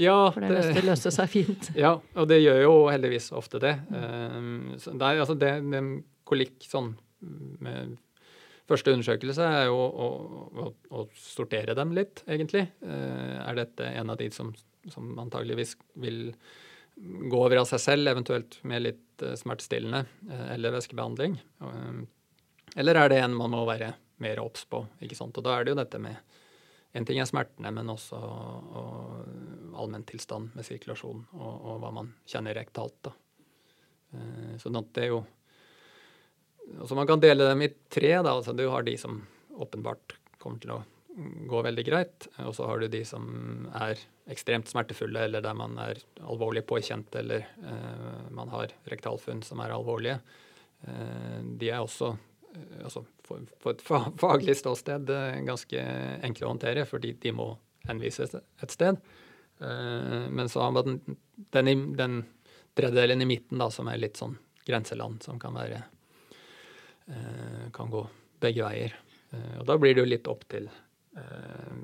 Ja, 0.00 0.16
for 0.34 0.42
det, 0.42 0.62
det 0.74 0.82
løste 0.86 1.12
seg 1.14 1.30
fint. 1.30 1.70
Ja, 1.84 1.96
og 2.18 2.30
det 2.30 2.40
gjør 2.42 2.62
jo 2.64 2.72
heldigvis 2.90 3.30
ofte 3.36 3.60
det. 3.62 3.76
Um, 3.90 4.74
det, 4.74 4.94
er, 4.98 5.20
altså 5.22 5.36
det, 5.38 5.52
det 5.70 5.84
kolikk 6.26 6.66
sånn 6.66 6.94
med 7.64 8.00
Første 8.64 8.94
undersøkelse 8.94 9.44
er 9.44 9.66
jo 9.68 9.76
å, 9.76 10.06
å, 10.56 10.68
å, 10.96 11.02
sortere 11.20 11.74
dem 11.76 11.90
litt, 11.92 12.22
egentlig. 12.24 12.62
Uh, 12.80 13.42
er 13.44 13.58
dette 13.58 13.90
en 13.90 14.12
av 14.14 14.16
de 14.16 14.30
som 14.32 14.54
som 14.92 15.18
antageligvis 15.18 15.76
vil 16.02 16.32
gå 17.30 17.40
over 17.40 17.62
av 17.62 17.68
seg 17.68 17.82
selv, 17.82 18.08
eventuelt 18.10 18.58
med 18.62 18.84
litt 18.84 19.24
eh, 19.24 19.34
smertestillende 19.38 20.04
eh, 20.30 20.46
eller 20.54 20.74
væskebehandling? 20.76 21.36
Eh, 21.60 22.00
eller 22.80 23.00
er 23.00 23.10
det 23.10 23.20
en 23.22 23.36
man 23.36 23.54
må 23.54 23.64
være 23.68 23.92
mer 24.22 24.40
obs 24.42 24.64
på? 24.70 24.84
ikke 25.02 25.18
sant? 25.18 25.36
Og 25.38 25.46
da 25.46 25.56
er 25.56 25.64
det 25.64 25.74
jo 25.74 25.82
dette 25.82 26.02
med 26.02 26.40
En 26.94 27.02
ting 27.02 27.18
er 27.18 27.26
smertene, 27.26 27.72
men 27.74 27.88
også 27.90 28.14
allmenntilstand 29.74 30.52
med 30.54 30.62
sirkulasjon 30.62 31.24
og, 31.34 31.54
og, 31.56 31.80
hva 31.82 31.88
man 31.90 32.12
kjenner 32.22 32.54
rektalt. 32.54 32.94
da. 33.02 33.10
Sånn 34.62 34.78
at 34.78 34.92
det 34.94 35.02
er 35.02 35.10
jo 35.10 35.24
Altså 36.78 36.94
Man 36.94 37.08
kan 37.10 37.18
dele 37.18 37.48
dem 37.48 37.64
i 37.66 37.68
tre. 37.90 38.12
da, 38.22 38.36
altså 38.36 38.54
Du 38.54 38.68
har 38.70 38.86
de 38.86 38.94
som 38.96 39.24
åpenbart 39.50 40.14
kommer 40.38 40.62
til 40.62 40.70
å 40.76 40.78
gå 41.50 41.62
veldig 41.66 41.84
greit. 41.86 42.28
Og 42.46 42.54
så 42.54 42.70
har 42.70 42.78
du 42.78 42.86
de 42.88 43.02
som 43.04 43.66
er 43.74 43.98
ekstremt 44.30 44.68
smertefulle, 44.70 45.26
eller 45.26 45.44
der 45.44 45.56
man 45.56 45.76
er 45.82 46.00
alvorlig 46.24 46.64
påkjent, 46.68 47.14
eller 47.20 47.44
eh, 47.44 48.30
man 48.34 48.52
har 48.52 48.72
rektalfunn 48.90 49.42
som 49.44 49.60
er 49.60 49.74
alvorlige. 49.74 50.18
Eh, 50.86 51.40
de 51.60 51.70
er 51.70 51.82
også 51.82 52.14
altså, 52.82 53.04
for, 53.26 53.44
på 53.62 53.74
et 53.74 53.84
faglig 54.24 54.56
ståsted 54.60 55.12
eh, 55.12 55.42
ganske 55.46 55.84
enkle 56.24 56.48
å 56.48 56.54
håndtere, 56.54 56.86
fordi 56.88 57.14
de 57.20 57.34
må 57.36 57.50
henvises 57.88 58.36
et 58.36 58.72
sted. 58.72 59.00
Eh, 59.60 60.24
men 60.30 60.48
så 60.52 60.64
har 60.64 60.72
man 60.76 60.98
den, 61.52 61.86
den, 61.98 62.22
tredjedelen 62.74 63.22
i 63.22 63.28
midten 63.28 63.60
da, 63.60 63.68
som 63.70 63.86
er 63.86 64.00
litt 64.02 64.18
sånn 64.18 64.38
grenseland, 64.66 65.20
som 65.22 65.38
kan 65.38 65.54
være 65.54 65.82
eh, 67.06 67.66
kan 67.76 67.92
gå 67.92 68.06
begge 68.42 68.64
veier. 68.64 68.96
Og 69.58 69.64
da 69.66 69.74
blir 69.78 69.94
det 69.94 70.02
jo 70.02 70.08
litt 70.08 70.28
opp 70.30 70.44
til 70.46 70.68
Eh, 71.16 71.74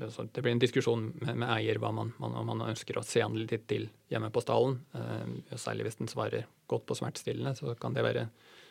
det 0.00 0.42
blir 0.42 0.52
en 0.52 0.62
diskusjon 0.62 1.08
med, 1.20 1.34
med 1.42 1.48
eier 1.54 1.80
hva 1.82 1.92
man, 1.94 2.12
man, 2.22 2.36
om 2.40 2.48
man 2.52 2.64
ønsker 2.70 2.98
å 2.98 3.04
se 3.06 3.22
an 3.24 3.36
litt 3.38 3.66
til 3.70 3.88
hjemme 4.12 4.30
på 4.32 4.42
stallen. 4.44 4.78
Eh, 4.96 5.56
særlig 5.60 5.88
hvis 5.88 6.00
den 6.00 6.10
svarer 6.10 6.48
godt 6.70 6.86
på 6.88 6.96
smertestillende, 6.98 7.54
så 7.58 7.74
kan 7.80 7.96
det 7.96 8.06
være 8.06 8.28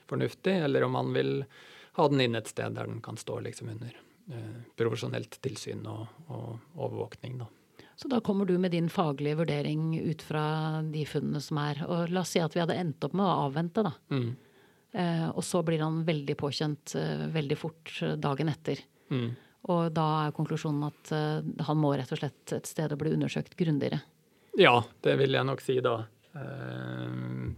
fornuftig. 0.09 0.57
Eller 0.65 0.87
om 0.87 0.97
man 0.97 1.13
vil 1.15 1.43
ha 1.99 2.09
den 2.09 2.25
inn 2.25 2.39
et 2.39 2.49
sted 2.51 2.77
der 2.77 2.89
den 2.89 3.03
kan 3.05 3.19
stå 3.19 3.39
liksom 3.45 3.71
under 3.75 3.93
eh, 3.93 4.59
profesjonelt 4.79 5.39
tilsyn 5.43 5.85
og, 5.89 6.05
og 6.27 6.75
overvåkning. 6.75 7.39
Da. 7.43 7.49
Så 7.99 8.07
da 8.07 8.21
kommer 8.23 8.45
du 8.45 8.57
med 8.57 8.71
din 8.71 8.89
faglige 8.89 9.41
vurdering 9.41 9.99
ut 9.99 10.21
fra 10.23 10.81
de 10.87 11.01
funnene 11.05 11.41
som 11.43 11.59
er. 11.59 11.81
Og 11.83 12.13
la 12.13 12.23
oss 12.23 12.31
si 12.31 12.39
at 12.39 12.55
vi 12.55 12.61
hadde 12.63 12.77
endt 12.79 13.03
opp 13.03 13.17
med 13.17 13.27
å 13.27 13.41
avvente, 13.49 13.83
da. 13.83 13.91
Mm. 14.15 14.29
Eh, 14.91 15.27
og 15.29 15.43
så 15.45 15.61
blir 15.67 15.83
han 15.83 16.01
veldig 16.07 16.35
påkjent 16.39 16.95
eh, 16.97 17.27
veldig 17.33 17.57
fort 17.59 17.91
eh, 18.01 18.15
dagen 18.17 18.49
etter. 18.49 18.79
Mm. 19.11 19.27
Og 19.67 19.89
da 19.91 20.05
er 20.23 20.35
konklusjonen 20.35 20.85
at 20.87 21.11
uh, 21.11 21.65
han 21.67 21.79
må 21.79 21.91
rett 21.97 22.11
og 22.15 22.21
slett 22.21 22.53
et 22.55 22.69
sted 22.69 22.93
og 22.93 23.01
bli 23.01 23.11
undersøkt 23.17 23.57
grundigere. 23.59 23.99
Ja, 24.59 24.79
det 25.03 25.17
vil 25.19 25.35
jeg 25.35 25.47
nok 25.47 25.63
si 25.63 25.79
da. 25.83 25.97
Uh, 26.33 27.49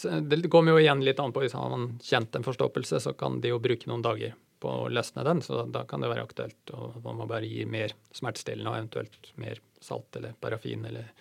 det 0.00 0.48
kommer 0.52 0.72
jo 0.74 0.80
igjen 0.80 1.02
litt 1.04 1.20
an 1.20 1.34
på 1.34 1.42
hvis 1.44 1.56
man 1.58 1.74
har 1.74 2.06
kjent 2.06 2.38
en 2.38 2.46
forstoppelse, 2.46 3.02
så 3.04 3.12
kan 3.16 3.40
de 3.44 3.52
jo 3.52 3.60
bruke 3.60 3.90
noen 3.90 4.04
dager 4.04 4.32
på 4.60 4.72
å 4.84 4.88
løsne 4.92 5.24
den. 5.26 5.42
Så 5.44 5.66
da 5.72 5.84
kan 5.88 6.00
det 6.00 6.08
være 6.12 6.24
aktuelt. 6.24 6.72
Og 6.72 6.96
man 7.04 7.28
bare 7.28 7.48
gi 7.48 7.66
mer 7.68 7.92
smertestillende 8.16 8.72
og 8.72 8.78
eventuelt 8.78 9.30
mer 9.40 9.60
salt 9.84 10.16
eller 10.16 10.36
parafin 10.40 10.86
eller 10.88 11.12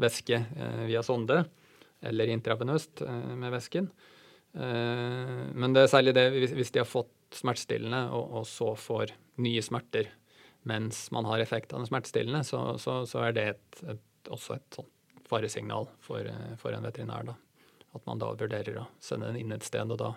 væske 0.00 0.40
uh, 0.40 0.82
via 0.88 1.04
sonde. 1.04 1.42
Eller 2.04 2.32
intravenøst 2.32 3.00
med 3.40 3.52
væsken. 3.54 3.86
men 4.52 5.72
det 5.72 5.80
er 5.82 5.88
særlig 5.88 6.12
det 6.14 6.24
hvis 6.52 6.70
de 6.74 6.82
har 6.82 6.86
fått 6.86 7.38
smertestillende 7.38 8.02
og 8.12 8.44
så 8.46 8.74
får 8.76 9.14
nye 9.42 9.62
smerter 9.62 10.12
mens 10.64 11.10
man 11.10 11.24
har 11.28 11.38
effekt 11.38 11.72
av 11.72 11.82
den 11.82 11.86
smertestillende, 11.86 12.44
så, 12.44 12.78
så, 12.78 13.06
så 13.06 13.26
er 13.26 13.34
det 13.36 13.44
et, 13.52 13.82
et, 13.92 14.30
også 14.32 14.56
et 14.56 14.78
sånt 14.78 14.90
faresignal 15.28 15.88
for, 16.00 16.24
eh, 16.24 16.54
for, 16.60 16.72
en 16.72 16.84
veterinær. 16.84 17.26
Da. 17.28 17.34
At 17.96 18.06
man 18.08 18.20
da 18.20 18.30
vurderer 18.32 18.78
å 18.80 18.86
sende 19.00 19.28
den 19.28 19.42
inn 19.42 19.52
et 19.52 19.66
sted. 19.66 19.90
og 19.90 20.00
da 20.00 20.14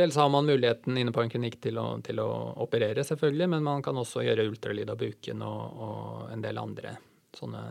Dels 0.00 0.16
har 0.20 0.28
man 0.28 0.48
muligheten 0.48 0.96
inne 1.00 1.12
på 1.12 1.22
en 1.22 1.30
klinikk 1.32 1.58
til 1.64 1.78
å, 1.80 1.86
til 2.04 2.20
å 2.20 2.28
operere, 2.64 3.04
selvfølgelig, 3.04 3.48
men 3.54 3.64
man 3.64 3.84
kan 3.84 3.96
også 3.96 4.24
gjøre 4.24 4.44
ultralyd 4.48 4.90
av 4.92 5.00
buken 5.00 5.44
og, 5.44 5.80
og 5.86 6.32
en 6.32 6.44
del 6.44 6.60
andre 6.60 6.96
sånne 7.36 7.62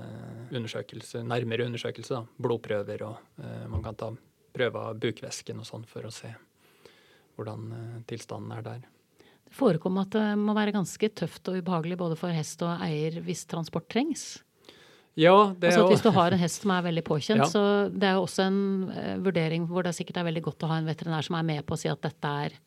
undersøkelser, 0.53 1.25
nærmere 1.25 1.65
undersøkelser. 1.69 2.25
Blodprøver, 2.41 3.05
og 3.05 3.41
eh, 3.41 3.65
man 3.69 3.85
kan 3.85 3.97
ta 3.97 4.11
prøve 4.57 4.85
av 4.89 5.01
bukvæsken 5.01 5.61
og 5.61 5.69
sånn 5.69 5.89
for 5.89 6.05
å 6.05 6.13
se 6.13 6.33
hvordan 7.37 7.73
eh, 7.77 7.97
tilstanden 8.09 8.53
er 8.57 8.65
der. 8.65 8.85
Det 9.47 9.55
forekommer 9.55 10.07
at 10.07 10.15
det 10.15 10.25
må 10.39 10.55
være 10.57 10.75
ganske 10.75 11.09
tøft 11.15 11.47
og 11.49 11.61
ubehagelig 11.61 11.97
både 11.99 12.19
for 12.19 12.35
hest 12.35 12.61
og 12.67 12.83
eier 12.83 13.21
hvis 13.23 13.45
transport 13.49 13.87
trengs. 13.91 14.35
Ja, 15.17 15.53
det 15.57 15.71
altså 15.71 15.87
at 15.87 15.91
Hvis 15.95 16.03
du 16.05 16.11
har 16.13 16.33
en 16.33 16.37
hest 16.39 16.61
som 16.61 16.71
er 16.75 16.83
veldig 16.85 17.01
påkjent, 17.07 17.41
ja. 17.41 17.49
så 17.49 17.61
det 17.89 18.05
er 18.05 18.19
jo 18.19 18.25
også 18.27 18.43
en 18.51 18.59
uh, 18.91 19.15
vurdering 19.25 19.65
hvor 19.65 19.87
det 19.87 19.95
sikkert 19.97 20.19
er 20.21 20.27
veldig 20.27 20.43
godt 20.45 20.65
å 20.67 20.69
ha 20.69 20.77
en 20.77 20.89
veterinær 20.89 21.25
som 21.25 21.39
er 21.39 21.47
med 21.47 21.65
på 21.65 21.73
å 21.73 21.79
si 21.81 21.89
at 21.89 22.03
dette 22.05 22.33
er, 22.45 22.57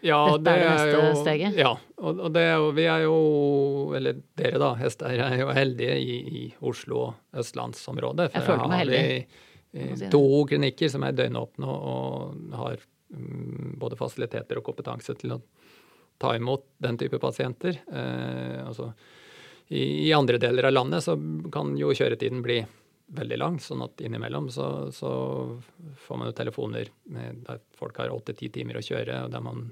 ja, 0.00 0.20
dette 0.30 0.46
det, 0.46 0.54
er 0.54 0.62
det 0.62 0.70
neste 0.70 0.94
jo, 0.94 1.18
steget. 1.20 1.58
Ja, 1.60 1.74
og, 2.00 2.22
og 2.24 2.32
det 2.32 2.46
er 2.48 2.56
jo, 2.56 2.70
vi 2.78 2.86
er 2.88 3.04
jo, 3.04 3.18
eller 4.00 4.22
dere 4.40 4.62
da, 4.62 4.70
hesteeiere, 4.80 5.28
er 5.28 5.44
jo 5.44 5.52
heldige 5.58 5.98
i, 6.00 6.16
i 6.40 6.46
Oslo 6.72 7.02
og 7.02 7.42
østlandsområdet. 7.44 8.30
For 8.30 8.40
jeg 8.40 8.48
føler 8.48 8.72
meg 8.72 8.84
heldig. 8.86 9.02
Vi, 9.76 9.84
eh, 9.84 10.08
to 10.16 10.24
klinikker 10.48 10.94
som 10.96 11.04
er 11.04 11.20
døgnåpne 11.20 11.76
og 11.76 12.56
har 12.62 12.80
um, 13.12 13.74
både 13.82 14.00
fasiliteter 14.00 14.62
og 14.62 14.70
kompetanse 14.72 15.20
til 15.20 15.36
å 15.36 15.42
ta 16.20 16.34
imot 16.36 16.66
den 16.84 16.98
type 17.00 17.18
pasienter. 17.18 17.80
Eh, 17.92 18.60
altså, 18.66 18.90
i, 19.68 20.08
i, 20.08 20.12
andre 20.12 20.38
deler 20.42 20.68
av 20.68 20.74
landet 20.74 21.06
så 21.06 21.16
kan 21.52 21.72
jo 21.78 21.94
kjøretiden 21.96 22.42
bli 22.44 22.58
veldig 23.10 23.38
lang, 23.40 23.56
sånn 23.62 23.82
at 23.86 24.02
innimellom 24.04 24.50
så, 24.54 24.90
så 24.94 25.10
får 26.04 26.18
man 26.20 26.30
jo 26.30 26.36
telefoner 26.36 26.92
med, 27.10 27.40
der 27.46 27.58
folk 27.78 27.98
har 27.98 28.12
åtte 28.14 28.36
ti 28.38 28.50
timer 28.54 28.78
å 28.78 28.84
kjøre, 28.84 29.24
og 29.24 29.32
der 29.32 29.42
man 29.42 29.64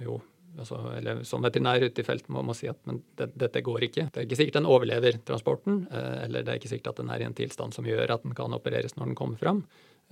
jo 0.00 0.20
altså, 0.56 0.78
eller 0.96 1.20
som 1.28 1.44
veterinær 1.44 1.84
ute 1.84 2.00
i 2.00 2.06
felt 2.06 2.30
må, 2.32 2.44
må 2.46 2.54
si 2.56 2.70
at 2.70 2.78
men 2.88 3.02
det, 3.18 3.30
dette 3.36 3.64
går 3.64 3.88
ikke. 3.88 4.06
Det 4.12 4.22
er 4.22 4.28
ikke 4.28 4.40
sikkert 4.40 4.60
den 4.60 4.70
overlever 4.70 5.20
transporten, 5.28 5.82
eh, 5.90 6.24
eller 6.28 6.46
det 6.46 6.54
er 6.54 6.62
ikke 6.62 6.72
sikkert 6.72 6.94
at 6.94 7.02
den 7.02 7.12
er 7.12 7.24
i 7.24 7.28
en 7.28 7.36
tilstand 7.36 7.76
som 7.76 7.88
gjør 7.88 8.16
at 8.16 8.24
den 8.24 8.36
kan 8.38 8.56
opereres 8.56 8.96
når 8.96 9.10
den 9.10 9.18
kommer 9.18 9.40
fram. 9.42 9.64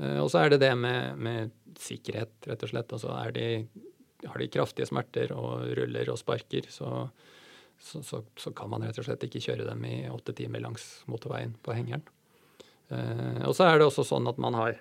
Eh, 0.03 0.19
og 0.21 0.31
så 0.33 0.43
er 0.43 0.55
det 0.55 0.63
det 0.65 0.75
med, 0.79 1.21
med 1.21 1.55
sikkerhet, 1.81 2.35
rett 2.51 2.67
og 2.67 2.73
slett. 2.75 2.97
Altså 2.99 3.15
er 3.17 3.35
de 3.37 3.49
har 4.27 4.41
de 4.41 4.51
kraftige 4.53 4.89
smerter 4.89 5.33
og 5.37 5.67
ruller 5.79 6.11
og 6.13 6.19
sparker, 6.21 6.69
så, 6.73 7.09
så, 7.81 8.03
så, 8.03 8.23
så, 8.37 8.53
kan 8.57 8.71
man 8.73 8.87
rett 8.87 8.99
og 9.01 9.07
slett 9.07 9.27
ikke 9.27 9.43
kjøre 9.45 9.69
dem 9.69 9.85
i 9.89 9.97
åtte 10.11 10.35
timer 10.37 10.65
langs 10.65 11.03
motorveien 11.11 11.55
på 11.63 11.77
hengeren. 11.77 12.05
Eh, 12.89 13.43
og 13.49 13.55
så 13.57 13.69
er 13.69 13.79
det 13.79 13.89
også 13.89 14.07
sånn 14.07 14.29
at 14.31 14.41
man 14.43 14.57
har, 14.59 14.79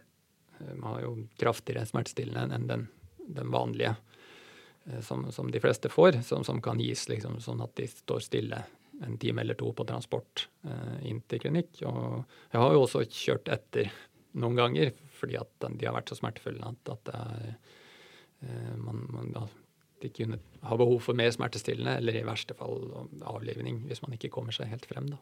eh, 0.60 0.74
man 0.76 0.96
har 0.96 1.04
jo 1.06 1.16
kraftigere 1.40 1.88
smertestillende 1.90 2.58
enn 2.58 2.70
den, 2.70 2.88
den 3.40 3.52
vanlige 3.54 3.96
eh, 4.86 5.02
som, 5.06 5.30
som, 5.32 5.52
de 5.52 5.62
fleste 5.64 5.92
får, 5.92 6.22
som, 6.28 6.46
som 6.48 6.62
kan 6.64 6.82
gis 6.84 7.08
liksom, 7.12 7.40
sånn 7.44 7.64
at 7.64 7.76
de 7.80 7.90
står 7.92 8.26
stille 8.26 8.64
en 9.04 9.18
time 9.18 9.42
eller 9.42 9.58
to 9.60 9.72
på 9.76 9.86
transport 9.90 10.48
eh, 10.68 10.98
inn 11.10 11.24
til 11.28 11.42
klinikk. 11.44 11.82
Og 11.90 12.24
jeg 12.52 12.62
har 12.62 12.76
jo 12.76 12.84
også 12.86 13.06
kjørt 13.10 13.52
etter 13.52 13.92
noen 14.40 14.58
ganger 14.58 14.94
fordi 15.18 15.38
at 15.40 15.70
de 15.70 15.88
har 15.88 15.96
vært 15.96 16.12
så 16.12 16.18
smertefulle 16.20 16.68
at, 16.68 16.92
at 16.92 17.10
det 17.10 17.20
er 17.22 17.56
man, 18.78 19.04
man 19.14 19.32
da, 19.36 19.48
de 20.04 20.10
kunne 20.10 20.40
ha 20.62 20.78
behov 20.78 21.00
for 21.06 21.16
mer 21.18 21.32
smertestillende, 21.32 21.98
eller 22.02 22.18
i 22.20 22.26
verste 22.28 22.56
fall 22.58 22.82
avlivning, 23.30 23.84
hvis 23.88 24.04
man 24.04 24.16
ikke 24.18 24.32
kommer 24.34 24.56
seg 24.56 24.72
helt 24.72 24.88
frem. 24.90 25.08
da. 25.14 25.20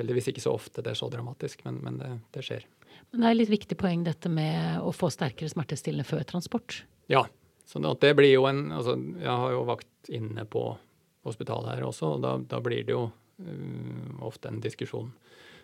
Heldigvis 0.00 0.32
ikke 0.32 0.42
så 0.42 0.54
ofte 0.56 0.82
det 0.82 0.94
er 0.94 0.98
så 0.98 1.08
dramatisk, 1.12 1.62
men, 1.68 1.78
men 1.84 2.00
det, 2.00 2.10
det, 2.34 2.42
skjer. 2.46 2.66
Men 3.12 3.22
det 3.22 3.28
er 3.28 3.38
litt 3.38 3.52
viktig 3.52 3.78
poeng 3.78 4.02
dette 4.06 4.30
med 4.32 4.82
å 4.82 4.90
få 4.96 5.12
sterkere 5.14 5.52
smertestillende 5.52 6.06
før 6.08 6.24
transport? 6.34 6.82
Ja. 7.12 7.26
Så 7.68 7.78
det 7.78 8.10
blir 8.18 8.26
jo 8.26 8.42
en 8.48 8.72
altså 8.74 8.96
Jeg 8.98 9.32
har 9.38 9.52
jo 9.54 9.60
vakt 9.64 10.08
inne 10.10 10.42
på 10.50 10.64
hospitalet 11.22 11.76
her 11.76 11.84
også, 11.86 12.16
og 12.16 12.24
da, 12.24 12.32
da 12.50 12.58
blir 12.60 12.82
det 12.82 12.96
jo 12.96 13.04
um, 13.06 14.18
ofte 14.26 14.50
en 14.50 14.58
diskusjon 14.60 15.12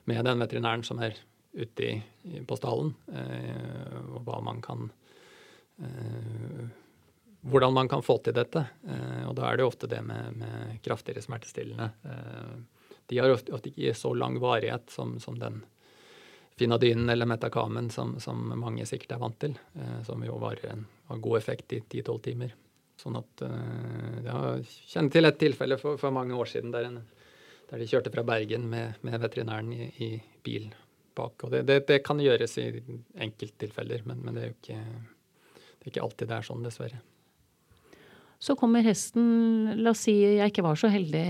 med 0.09 0.23
den 0.25 0.39
veterinæren 0.39 0.87
som 0.87 1.03
er 1.03 1.19
ute 1.59 1.85
i, 1.85 1.97
på 2.47 2.57
stallen, 2.57 2.93
eh, 3.11 3.99
og 4.15 4.23
hva 4.29 4.39
man 4.47 4.63
kan 4.63 4.87
Eh, 4.87 4.98
hvordan 7.41 7.73
man 7.73 7.89
kan 7.89 8.03
få 8.03 8.19
til 8.19 8.35
dette. 8.37 8.65
Eh, 8.89 9.25
og 9.29 9.35
da 9.39 9.49
er 9.49 9.59
det 9.59 9.67
ofte 9.67 9.91
det 9.91 10.01
med, 10.05 10.37
med 10.39 10.79
kraftigere 10.85 11.23
smertestillende. 11.23 11.91
Eh, 12.05 12.95
de 13.09 13.19
har 13.19 13.33
ofte, 13.33 13.53
ofte, 13.57 13.73
ikke 13.73 13.95
så 13.97 14.13
lang 14.15 14.39
varighet 14.41 14.91
som, 14.93 15.19
som 15.21 15.39
den 15.39 15.63
Finadynen 16.59 17.09
eller 17.09 17.29
Metakamen 17.31 17.87
som, 17.95 18.17
som, 18.21 18.41
mange 18.59 18.83
sikkert 18.87 19.13
er 19.15 19.21
vant 19.23 19.37
til, 19.39 19.53
som 20.03 20.25
jo 20.27 20.41
varer 20.43 20.73
en, 20.73 20.81
har 21.07 21.21
god 21.23 21.37
effekt 21.39 21.73
i 21.77 21.79
10-12 21.79 22.17
timer. 22.25 22.57
Sånn 22.99 23.15
at 23.15 23.45
Jeg 23.45 24.65
kjenner 24.91 25.13
til 25.15 25.29
et 25.29 25.39
tilfelle 25.39 25.79
for, 25.79 26.01
for 26.03 26.11
mange 26.11 26.35
år 26.35 26.51
siden 26.51 26.75
der, 26.75 26.89
en, 26.89 26.99
der, 27.71 27.79
de 27.79 27.87
kjørte 27.87 28.11
fra 28.11 28.27
Bergen 28.27 28.67
med, 28.73 28.99
med 29.07 29.23
veterinæren 29.23 29.71
i, 29.71 29.87
i, 30.03 30.11
bil 30.43 30.67
bak. 31.15 31.47
Og 31.47 31.55
det, 31.55 31.63
det, 31.71 31.79
det 31.93 32.01
kan 32.03 32.19
gjøres 32.19 32.59
i 32.59 32.67
enkelttilfeller, 33.23 34.03
men, 34.11 34.27
men 34.27 34.35
det 34.35 34.43
er 34.43 34.51
jo 34.51 34.59
ikke 34.59 34.83
ikke 35.91 36.05
alltid 36.05 36.31
det 36.31 36.37
er 36.39 36.47
sånn, 36.47 36.65
dessverre. 36.67 37.01
Så 38.39 38.55
kommer 38.55 38.85
hesten 38.87 39.73
La 39.83 39.91
oss 39.91 40.05
si 40.07 40.15
jeg 40.15 40.53
ikke 40.53 40.63
var 40.63 40.79
så 40.79 40.91
heldig, 40.93 41.25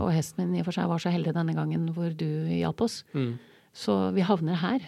og 0.00 0.08
hesten 0.14 0.46
min 0.46 0.56
i 0.56 0.62
og 0.62 0.70
for 0.70 0.78
seg 0.78 0.88
var 0.88 1.02
så 1.02 1.12
heldig 1.12 1.34
denne 1.36 1.54
gangen 1.56 1.90
hvor 1.96 2.14
du 2.16 2.28
hjalp 2.48 2.80
oss. 2.86 3.02
Mm. 3.12 3.34
Så 3.76 3.96
vi 4.16 4.24
havner 4.24 4.62
her. 4.62 4.86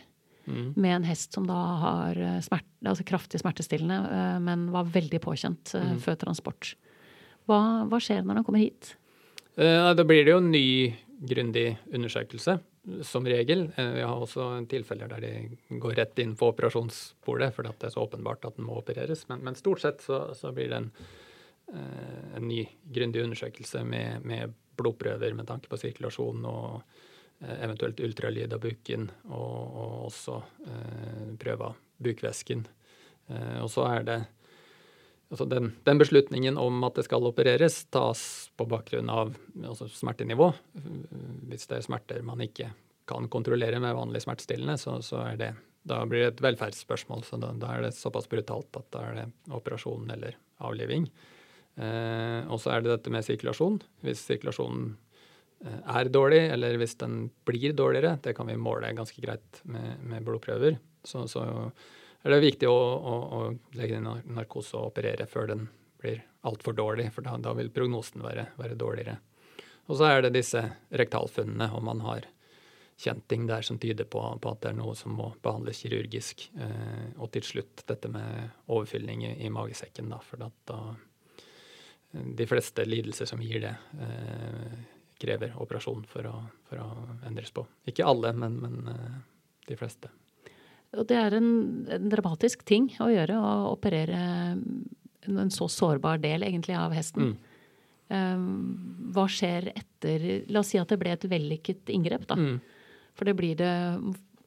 Mm. 0.48 0.72
Med 0.80 0.94
en 0.94 1.04
hest 1.04 1.36
som 1.36 1.44
da 1.44 1.58
har 1.82 2.16
eh, 2.24 2.38
smert, 2.40 2.64
altså 2.80 3.04
kraftig 3.04 3.42
smertestillende, 3.42 3.98
eh, 4.16 4.38
men 4.40 4.70
var 4.72 4.88
veldig 4.94 5.20
påkjent 5.20 5.74
eh, 5.76 5.90
mm. 5.92 5.98
før 6.06 6.16
transport. 6.22 6.70
Hva, 7.44 7.58
hva, 7.90 8.00
skjer 8.00 8.24
når 8.24 8.40
han 8.40 8.46
kommer 8.46 8.64
hit? 8.64 8.94
Da 9.58 10.04
blir 10.06 10.22
det 10.24 10.32
jo 10.32 10.40
en 10.40 10.52
ny 10.52 10.94
grundig 11.28 11.72
undersøkelse 11.90 12.54
som 13.02 13.26
regel. 13.26 13.72
Eh, 13.76 13.90
vi 13.92 14.02
har 14.02 14.16
også 14.16 14.48
tilfeller 14.70 15.10
der 15.10 15.24
de 15.24 15.78
går 15.80 15.96
rett 15.98 16.22
inn 16.22 16.36
på 16.38 16.50
operasjonsbordet 16.52 17.50
fordi 17.56 17.74
det 17.80 17.88
er 17.88 17.94
så 17.94 18.04
åpenbart 18.06 18.46
at 18.48 18.56
den 18.58 18.68
må 18.68 18.78
opereres. 18.80 19.26
Men, 19.28 19.42
men 19.46 19.58
stort 19.58 19.82
sett 19.84 20.04
så, 20.04 20.28
så, 20.38 20.52
blir 20.56 20.70
det 20.72 20.80
en, 20.80 20.88
eh, 21.74 22.24
en 22.38 22.48
ny 22.48 22.62
grundig 22.94 23.24
undersøkelse 23.26 23.84
med, 23.84 24.24
med, 24.26 24.56
blodprøver 24.78 25.34
med 25.34 25.48
tanke 25.48 25.66
på 25.70 25.78
sirkulasjon 25.80 26.44
og 26.46 26.82
eh, 27.42 27.56
eventuelt 27.66 28.00
ultralyd 28.06 28.54
av 28.54 28.62
buken, 28.62 29.08
og, 29.26 29.78
og 29.82 29.94
også 30.06 30.36
eh, 30.68 31.30
prøve 31.42 31.72
av 31.72 31.80
bukvæsken. 31.98 32.66
Eh, 33.28 33.56
og 33.64 33.72
så 33.74 33.88
er 33.90 34.06
det 34.06 34.20
Altså 35.28 35.44
den, 35.44 35.72
den, 35.84 35.98
beslutningen 36.00 36.56
om 36.56 36.84
at 36.88 36.96
det 36.96 37.04
skal 37.04 37.26
opereres, 37.28 37.82
tas 37.92 38.22
på 38.56 38.64
bakgrunn 38.68 39.10
av 39.12 39.34
altså 39.60 39.88
smertenivå. 39.92 40.50
Hvis 41.50 41.68
det 41.68 41.76
er 41.78 41.84
smerter 41.84 42.22
man 42.24 42.40
ikke 42.44 42.70
kan 43.08 43.28
kontrollere 43.32 43.80
med 43.80 43.96
vanlig 43.96 44.22
smertestillende, 44.24 44.78
så, 44.80 44.98
så 45.04 45.20
er 45.26 45.40
det, 45.40 45.50
da 45.88 46.00
blir 46.08 46.24
det 46.24 46.30
et 46.32 46.44
velferdsspørsmål. 46.44 47.26
så 47.28 47.40
da, 47.40 47.52
da, 47.60 47.74
er 47.74 47.84
det 47.86 47.96
såpass 47.96 48.28
brutalt 48.28 48.80
at 48.80 48.88
da 48.94 49.04
er 49.04 49.18
det 49.20 49.26
operasjon 49.56 50.08
eller 50.16 50.38
avliving. 50.64 51.08
Eh, 51.78 52.40
og 52.50 52.58
så 52.62 52.74
er 52.74 52.82
det 52.82 52.94
dette 52.94 53.12
med 53.12 53.26
sirkulasjon. 53.26 53.78
Hvis 54.04 54.24
sirkulasjonen 54.26 54.90
eh, 55.64 55.78
er 56.00 56.12
dårlig, 56.12 56.42
eller 56.56 56.80
hvis 56.80 56.96
den 57.00 57.28
blir 57.48 57.76
dårligere, 57.76 58.16
det 58.24 58.34
kan 58.36 58.48
vi 58.50 58.58
måle 58.60 58.96
ganske 58.96 59.22
greit 59.24 59.62
med, 59.64 60.00
med 60.08 60.26
blodprøver, 60.26 60.80
så, 61.06 61.24
så, 61.30 61.44
er 62.34 62.40
det 62.40 62.46
viktig 62.46 62.70
å, 62.70 62.76
å, 62.76 63.14
å 63.38 63.76
legge 63.78 63.98
inn 63.98 64.08
narkose 64.34 64.76
og 64.78 64.92
operere 64.92 65.26
før 65.30 65.52
den 65.52 65.68
blir 65.98 66.22
altfor 66.46 66.76
dårlig, 66.78 67.08
for 67.14 67.26
da, 67.26 67.36
da 67.42 67.54
vil 67.58 67.70
prognosen 67.74 68.22
være, 68.22 68.50
være, 68.58 68.78
dårligere. 68.78 69.16
Og 69.88 69.98
så 69.98 70.10
er 70.10 70.22
det 70.22 70.34
disse 70.36 70.62
rektalfunnene, 70.90 71.70
om 71.74 71.88
man 71.88 72.02
har 72.04 72.28
kjent 72.98 73.24
ting 73.30 73.46
der 73.46 73.62
som 73.62 73.78
tyder 73.78 74.06
på, 74.10 74.20
på, 74.42 74.52
at 74.52 74.62
det 74.62 74.72
er 74.72 74.78
noe 74.78 74.94
som 74.98 75.14
må 75.14 75.30
behandles 75.42 75.80
kirurgisk. 75.84 76.48
Eh, 76.58 77.10
og 77.16 77.30
til 77.34 77.46
slutt 77.46 77.84
dette 77.88 78.10
med 78.10 78.66
overfylling 78.66 79.24
i, 79.26 79.34
i 79.46 79.52
magesekken, 79.54 80.10
da, 80.12 80.18
for 80.22 80.42
da 80.42 80.80
de 82.10 82.46
fleste 82.46 82.84
lidelser 82.84 83.28
som 83.28 83.42
gir 83.42 83.60
det, 83.60 83.74
eh, 84.00 84.78
krever 85.18 85.54
operasjon 85.60 86.06
for 86.08 86.26
å, 86.30 86.36
for 86.68 86.82
å, 86.82 86.88
endres 87.26 87.52
på. 87.54 87.66
Ikke 87.90 88.06
alle, 88.06 88.32
men, 88.32 88.56
men 88.62 88.92
eh, 88.92 89.18
de 89.68 89.76
fleste. 89.76 90.10
Og 90.96 91.04
det 91.08 91.18
er 91.20 91.36
en, 91.36 91.50
en, 91.92 92.08
dramatisk 92.08 92.64
ting 92.68 92.88
å 93.02 93.10
gjøre, 93.12 93.36
å 93.36 93.74
operere 93.74 94.20
en 95.28 95.52
så 95.52 95.68
sårbar 95.68 96.22
del 96.22 96.46
egentlig 96.46 96.78
av 96.78 96.94
hesten. 96.96 97.34
Mm. 97.34 97.44
Um, 98.08 98.46
hva 99.12 99.26
skjer 99.28 99.68
etter 99.74 100.22
La 100.48 100.62
oss 100.62 100.70
si 100.72 100.78
at 100.80 100.88
det 100.88 100.96
ble 101.00 101.12
et 101.12 101.26
vellykket 101.28 101.92
inngrep, 101.92 102.24
da. 102.30 102.38
Mm. 102.40 102.56
For 103.18 103.28
det 103.28 103.34
blir 103.36 103.58
det, 103.58 103.74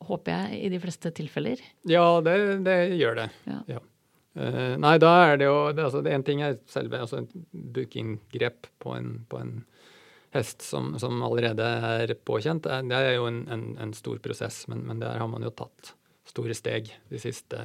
håper 0.07 0.33
jeg, 0.33 0.61
i 0.65 0.71
de 0.73 0.79
fleste 0.81 1.11
tilfeller. 1.13 1.61
Ja, 1.89 2.05
det, 2.25 2.35
det 2.65 2.77
gjør 2.97 3.19
det. 3.21 3.29
Ja. 3.45 3.59
ja. 3.75 3.83
Uh, 4.31 4.79
nei, 4.79 4.95
da 5.03 5.11
er 5.27 5.37
det 5.37 5.49
jo 5.49 5.55
det, 5.75 5.83
altså, 5.89 6.01
En 6.07 6.23
ting 6.23 6.39
er 6.45 6.55
selve 6.71 7.01
altså, 7.03 7.25
bookingggrep 7.51 8.69
på 8.79 8.95
på 9.29 9.41
en 9.43 9.57
hest 10.31 10.63
som, 10.63 10.93
som, 10.99 11.19
allerede 11.27 11.65
er 12.01 12.13
påkjent. 12.15 12.63
Det 12.63 12.97
er 12.97 13.17
jo 13.17 13.27
en, 13.27 13.43
en, 13.51 13.65
en 13.83 13.93
stor 13.93 14.21
prosess, 14.23 14.63
men, 14.71 14.85
men, 14.87 15.01
der 15.03 15.19
har 15.19 15.27
man 15.27 15.43
jo 15.43 15.51
tatt 15.51 15.91
store 16.31 16.55
steg 16.57 16.83
de 17.11 17.19
siste 17.21 17.57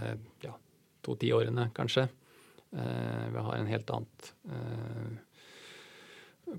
ja, 0.45 0.53
to 1.07 1.13
tiårene, 1.21 1.65
kanskje. 1.77 2.05
Uh, 2.75 3.25
vi 3.33 3.39
har 3.47 3.55
en 3.57 3.71
helt 3.71 3.89
annen 3.95 4.11
uh, 4.51 5.09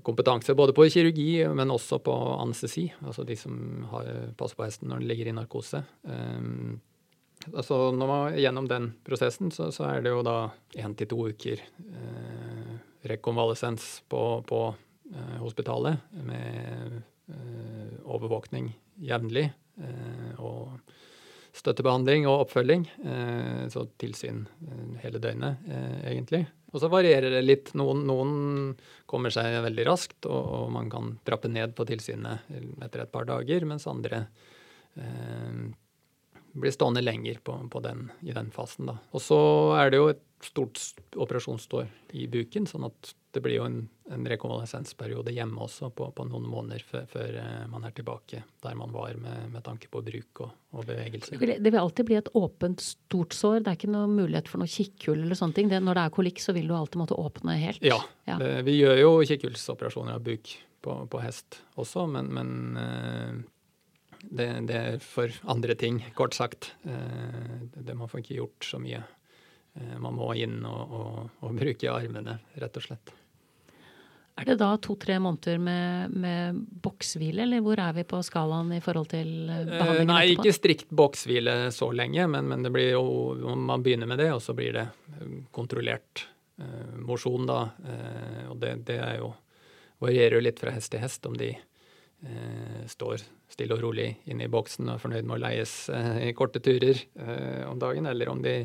kompetanse 0.04 0.56
både 0.56 0.72
på 0.76 0.88
kirurgi, 0.92 1.30
men 1.54 1.72
også 1.72 1.96
på 2.04 2.14
anestesi. 2.40 2.86
Altså 3.04 3.22
de 3.28 3.36
som 3.38 3.54
har, 3.92 4.04
passer 4.36 4.56
på 4.58 4.66
hesten 4.66 4.88
når 4.90 5.02
den 5.02 5.10
ligger 5.12 5.26
i 5.30 5.36
narkose. 5.36 5.80
Um, 6.04 6.80
Altså 7.54 7.76
når 7.94 8.10
man 8.10 8.36
gjennom 8.38 8.66
den 8.68 8.90
prosessen, 9.06 9.52
så, 9.54 9.70
så 9.74 9.86
er 9.92 10.02
det 10.02 10.12
jo 10.12 10.24
da 10.26 10.50
én 10.78 10.94
til 10.98 11.08
to 11.10 11.20
uker 11.30 11.62
eh, 11.62 12.72
rekonvalesens 13.08 13.86
på, 14.10 14.22
på 14.48 14.62
eh, 15.12 15.36
hospitalet 15.40 16.02
med 16.26 16.98
eh, 17.30 17.94
overvåkning 18.04 18.72
jevnlig. 19.08 19.48
Eh, 19.78 20.32
og 20.42 20.80
støttebehandling 21.58 22.28
og 22.28 22.44
oppfølging. 22.46 22.86
Eh, 23.04 23.64
så 23.72 23.84
tilsyn 24.00 24.44
eh, 24.46 24.86
hele 25.04 25.20
døgnet, 25.22 25.66
egentlig. 26.06 26.44
Og 26.72 26.82
så 26.82 26.90
varierer 26.92 27.32
det 27.32 27.42
litt. 27.44 27.72
Noen, 27.78 28.04
noen 28.08 28.32
kommer 29.08 29.32
seg 29.32 29.58
veldig 29.64 29.86
raskt, 29.88 30.20
og, 30.28 30.38
og, 30.38 30.64
man 30.74 30.90
kan 30.92 31.14
trappe 31.26 31.50
ned 31.50 31.74
på 31.76 31.86
tilsynet 31.88 32.48
etter 32.84 33.04
et 33.04 33.12
par 33.12 33.28
dager, 33.28 33.64
mens 33.68 33.88
andre 33.88 34.26
eh, 35.00 35.68
blir 36.62 36.74
stående 36.74 37.02
lenger 37.04 37.40
på, 37.44 37.56
på 37.70 37.82
den, 37.84 38.08
i 38.26 38.34
den 38.36 38.50
fasen. 38.54 38.90
Da. 38.90 38.98
Og 39.14 39.22
så 39.24 39.38
er 39.78 39.92
det 39.92 40.00
jo 40.00 40.10
et 40.12 40.24
stort 40.44 40.78
operasjonsstår 41.18 41.88
i 42.16 42.26
buken, 42.30 42.66
sånn 42.68 42.86
at 42.86 43.12
det 43.34 43.42
blir 43.44 43.58
jo 43.58 43.64
en, 43.66 43.80
en 44.12 44.26
rekonvalesensperiode 44.30 45.32
hjemme 45.34 45.60
også 45.64 45.90
på, 45.94 46.08
på 46.16 46.26
noen 46.28 46.46
måneder 46.48 46.84
før, 46.86 47.04
før, 47.10 47.34
eh, 47.42 47.64
man 47.70 47.84
er 47.84 47.92
tilbake 47.96 48.42
der 48.64 48.78
man 48.78 48.94
var 48.94 49.18
med, 49.20 49.50
med 49.52 49.64
tanke 49.66 49.90
på 49.92 50.02
bruk 50.06 50.44
og, 50.46 50.54
og 50.74 50.86
bevegelse. 50.88 51.34
Det 51.34 51.42
vil, 51.42 51.54
det 51.58 51.72
vil, 51.72 51.80
alltid 51.82 52.08
bli 52.08 52.18
et 52.20 52.30
åpent, 52.38 52.84
stort 52.84 53.36
sår? 53.36 53.60
Det 53.64 53.72
er 53.72 53.80
ikke 53.80 53.92
noe 53.92 54.08
mulighet 54.10 54.50
for 54.50 54.62
noe 54.62 54.70
kikkhull 54.70 55.20
eller 55.26 55.38
sånne 55.38 55.58
ting? 55.58 55.70
Det, 55.72 55.82
når 55.84 56.00
det 56.00 56.06
er 56.06 56.16
kolikk, 56.20 56.42
så 56.42 56.54
vil 56.56 56.70
du 56.70 56.76
alltid 56.78 57.02
måtte 57.02 57.18
åpne 57.18 57.58
helt? 57.60 57.84
Ja. 57.84 58.00
ja. 58.30 58.38
Det, 58.40 58.54
vi 58.68 58.78
gjør 58.78 59.02
jo 59.02 59.12
kikkhullsoperasjoner 59.28 60.16
av 60.16 60.24
buk 60.24 60.54
på, 60.86 60.98
på 61.10 61.22
hest 61.22 61.60
også, 61.78 62.06
men, 62.10 62.32
men 62.34 62.50
øh, 62.80 63.38
det, 64.22 64.48
det, 64.68 64.78
er 64.78 64.98
for 65.04 65.32
andre 65.50 65.76
ting, 65.78 66.00
kort 66.18 66.36
sagt. 66.36 66.72
Eh, 66.82 67.68
det, 67.74 67.94
man 67.94 68.10
får 68.10 68.24
ikke 68.24 68.40
gjort 68.40 68.68
så 68.70 68.80
mye. 68.82 69.02
Eh, 69.78 69.94
man 70.02 70.18
må 70.18 70.32
inn 70.38 70.60
og, 70.66 70.98
og, 70.98 71.38
og 71.44 71.56
bruke 71.58 71.92
armene, 71.92 72.38
rett 72.58 72.80
og 72.80 72.86
slett. 72.88 73.14
Er 74.38 74.46
det 74.46 74.58
da 74.60 74.68
to-tre 74.78 75.16
måneder 75.18 75.58
med, 75.58 76.14
med 76.14 76.58
bokshvile, 76.82 77.42
eller 77.42 77.62
hvor 77.64 77.80
er 77.82 77.96
vi 77.96 78.04
på 78.06 78.20
skalaen 78.22 78.70
i 78.76 78.80
forhold 78.82 79.10
til 79.10 79.30
eh, 79.50 79.64
behandlingen 79.66 80.12
Nei, 80.12 80.20
etterpå? 80.28 80.44
ikke 80.44 80.54
strikt 80.54 80.92
bokshvile 81.00 81.56
så 81.74 81.90
lenge, 81.90 82.28
men, 82.30 82.46
men, 82.50 82.62
det 82.62 82.70
blir 82.74 82.92
jo, 82.92 83.02
man 83.58 83.82
begynner 83.82 84.10
med 84.10 84.22
det, 84.22 84.30
og 84.36 84.42
så 84.44 84.54
blir 84.54 84.76
det 84.76 84.86
kontrollert 85.54 86.28
eh, 86.62 86.94
mosjon, 87.02 87.48
da. 87.50 87.64
Eh, 87.82 88.44
og 88.52 88.62
det, 88.62 88.76
det, 88.86 89.00
er 89.02 89.18
jo 89.24 89.32
varierer 89.98 90.38
jo 90.38 90.44
litt 90.46 90.62
fra 90.62 90.76
hest 90.76 90.94
til 90.94 91.02
hest 91.02 91.26
om 91.26 91.34
de 91.38 91.50
eh, 91.56 92.82
står 92.86 93.26
stille 93.58 93.74
og 93.74 93.82
rolig 93.82 94.12
inne 94.30 94.46
i 94.46 94.52
boksen 94.52 94.86
og 94.86 94.94
er 94.94 95.02
fornøyd 95.02 95.26
med 95.26 95.34
å 95.34 95.42
leies 95.42 95.72
eh, 95.90 96.28
i 96.28 96.34
korte 96.38 96.62
turer 96.62 97.00
eh, 97.18 97.64
om 97.66 97.80
dagen, 97.82 98.06
eller 98.06 98.30
om 98.30 98.42
de 98.44 98.60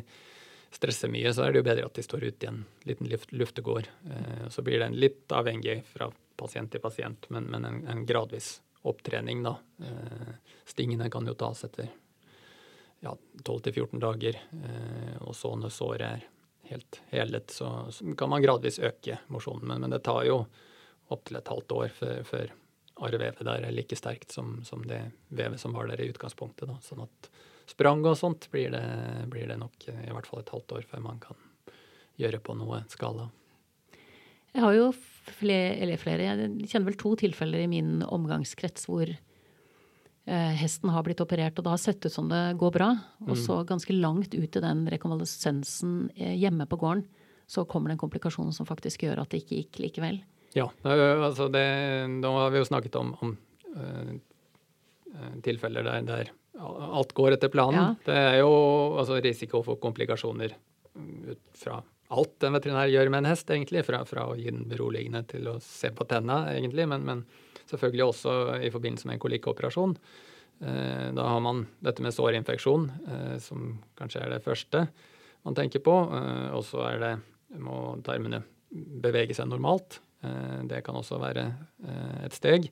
stresser 0.74 1.10
mye, 1.10 1.32
så 1.34 1.46
er 1.46 1.54
det 1.54 1.62
jo 1.62 1.66
bedre 1.66 1.88
at 1.88 1.98
de 1.98 2.06
står 2.06 2.28
ute 2.28 2.46
i 2.46 2.50
en 2.52 2.62
liten 2.86 3.10
luftegård. 3.10 3.90
Eh, 3.90 4.46
så 4.54 4.62
blir 4.66 4.78
det 4.78 4.92
en 4.92 5.00
litt 5.02 5.34
avhengig 5.34 5.80
fra 5.90 6.12
pasient 6.38 6.70
til 6.74 6.82
pasient, 6.82 7.26
men, 7.34 7.50
men 7.50 7.66
en, 7.66 7.82
en, 7.90 8.06
gradvis 8.10 8.60
opptrening, 8.84 9.46
da. 9.46 9.54
Stingene 10.68 11.08
kan 11.14 11.24
jo 11.30 11.36
tas 11.40 11.62
etter 11.64 11.88
ja, 13.06 13.14
12-14 13.46 14.02
dager, 14.02 14.40
og 15.24 15.32
så 15.38 15.54
når 15.56 15.72
såret 15.72 16.04
er 16.04 16.26
helt 16.68 17.00
helet, 17.14 17.54
så, 17.54 17.70
så, 17.96 18.10
kan 18.20 18.34
man 18.34 18.44
gradvis 18.44 18.82
øke 18.84 19.22
mosjonen. 19.32 19.70
Men, 19.70 19.86
men 19.86 19.96
det 19.96 20.02
tar 20.04 20.26
jo 20.28 20.42
opptil 21.16 21.40
et 21.40 21.54
halvt 21.54 21.78
år 21.78 21.96
før, 21.96 22.20
før 22.28 22.52
arrvevet 23.08 23.44
der 23.46 23.68
er 23.68 23.76
like 23.76 23.98
sterkt 23.98 24.34
som, 24.36 24.58
som, 24.68 24.84
det 24.88 25.02
vevet 25.30 25.62
som 25.62 25.76
var 25.76 25.90
der 25.92 26.02
i 26.02 26.10
utgangspunktet. 26.12 26.70
Da. 26.70 26.78
Sånn 26.86 27.04
at 27.06 27.30
sprang 27.70 28.04
og 28.06 28.18
sånt 28.20 28.50
blir 28.52 28.74
det, 28.74 28.84
blir 29.32 29.48
det, 29.50 29.60
nok 29.62 29.88
i 29.90 30.12
hvert 30.12 30.28
fall 30.30 30.44
et 30.44 30.52
halvt 30.54 30.78
år 30.80 30.88
før 30.90 31.06
man 31.06 31.22
kan 31.24 31.40
gjøre 32.20 32.42
på 32.44 32.56
noe 32.60 32.84
skala. 32.92 33.30
Jeg 34.54 34.62
har 34.62 34.76
jo 34.78 34.90
flere, 34.94 35.78
eller 35.82 36.02
flere, 36.02 36.26
jeg 36.28 36.70
kjenner 36.70 36.92
vel 36.92 37.00
to 37.02 37.16
tilfeller 37.18 37.64
i 37.64 37.70
min 37.72 38.04
omgangskrets 38.06 38.86
hvor 38.86 39.10
eh, 39.10 40.54
hesten 40.60 40.92
har 40.94 41.06
blitt 41.08 41.24
operert, 41.24 41.58
og 41.58 41.66
det 41.66 41.74
har 41.74 41.82
sett 41.82 42.06
ut 42.06 42.14
som 42.14 42.30
det 42.30 42.44
går 42.62 42.76
bra. 42.76 42.92
Og 43.26 43.34
mm. 43.34 43.42
så 43.46 43.64
ganske 43.68 43.96
langt 43.98 44.36
ut 44.36 44.60
i 44.60 44.64
den 44.68 44.86
rekonvalesensen 44.94 46.12
eh, 46.14 46.36
hjemme 46.38 46.70
på 46.70 46.80
gården, 46.84 47.08
så 47.50 47.66
kommer 47.70 47.90
det 47.90 47.98
en 47.98 48.04
komplikasjon 48.06 48.54
som 48.56 48.70
faktisk 48.70 49.08
gjør 49.08 49.24
at 49.24 49.34
det 49.34 49.42
ikke 49.44 49.64
gikk 49.64 49.82
likevel. 49.88 50.22
Ja, 50.54 50.68
altså 50.86 51.48
det, 51.50 51.66
da 52.22 52.32
har 52.38 52.54
vi 52.54 52.62
jo 52.62 52.68
snakket 52.68 52.96
om, 53.00 53.14
om 53.26 53.34
uh, 53.74 54.12
tilfeller 55.46 55.86
der, 55.88 56.04
der, 56.08 56.34
alt 56.60 57.16
går 57.18 57.38
etter 57.38 57.50
planen. 57.54 57.80
Ja. 57.80 57.96
Det 58.06 58.20
er 58.20 58.38
jo 58.44 58.52
altså, 59.02 59.18
risiko 59.24 59.64
for 59.66 59.82
komplikasjoner 59.82 60.54
ut 60.94 61.42
fra 61.58 61.80
alt 62.14 62.46
en 62.46 62.54
veterinær 62.54 62.92
gjør 62.92 63.10
med 63.10 63.24
en 63.24 63.32
hest, 63.32 63.50
egentlig. 63.50 63.82
Fra, 63.88 64.04
fra 64.06 64.28
å 64.30 64.36
gi 64.38 64.52
den 64.52 64.68
beroligende 64.70 65.24
til 65.32 65.50
å 65.50 65.56
se 65.64 65.90
på 65.96 66.06
tenna, 66.10 66.44
egentlig. 66.54 66.86
Men, 66.92 67.08
men, 67.08 67.24
selvfølgelig 67.72 68.06
også 68.06 68.36
i 68.62 68.70
forbindelse 68.70 69.10
med 69.10 69.18
en 69.18 69.24
kolikkoperasjon. 69.24 69.96
Da 70.60 71.26
har 71.26 71.40
man 71.42 71.64
dette 71.82 72.04
med 72.06 72.14
sårinfeksjon, 72.14 72.86
som 73.42 73.64
kanskje 73.98 74.22
er 74.22 74.36
det 74.36 74.44
første 74.46 74.84
man 75.48 75.58
tenker 75.58 75.82
på. 75.84 75.96
og 76.54 76.62
så 76.68 76.84
er 76.92 77.00
det 77.02 77.14
må 77.64 77.96
tarmene 78.06 78.44
bevege 78.74 79.36
seg 79.38 79.50
normalt. 79.50 80.00
Eh, 80.24 80.60
det 80.64 80.82
kan 80.86 80.98
også 80.98 81.20
være 81.22 81.48
eh, 81.84 82.20
et 82.28 82.36
steg. 82.36 82.70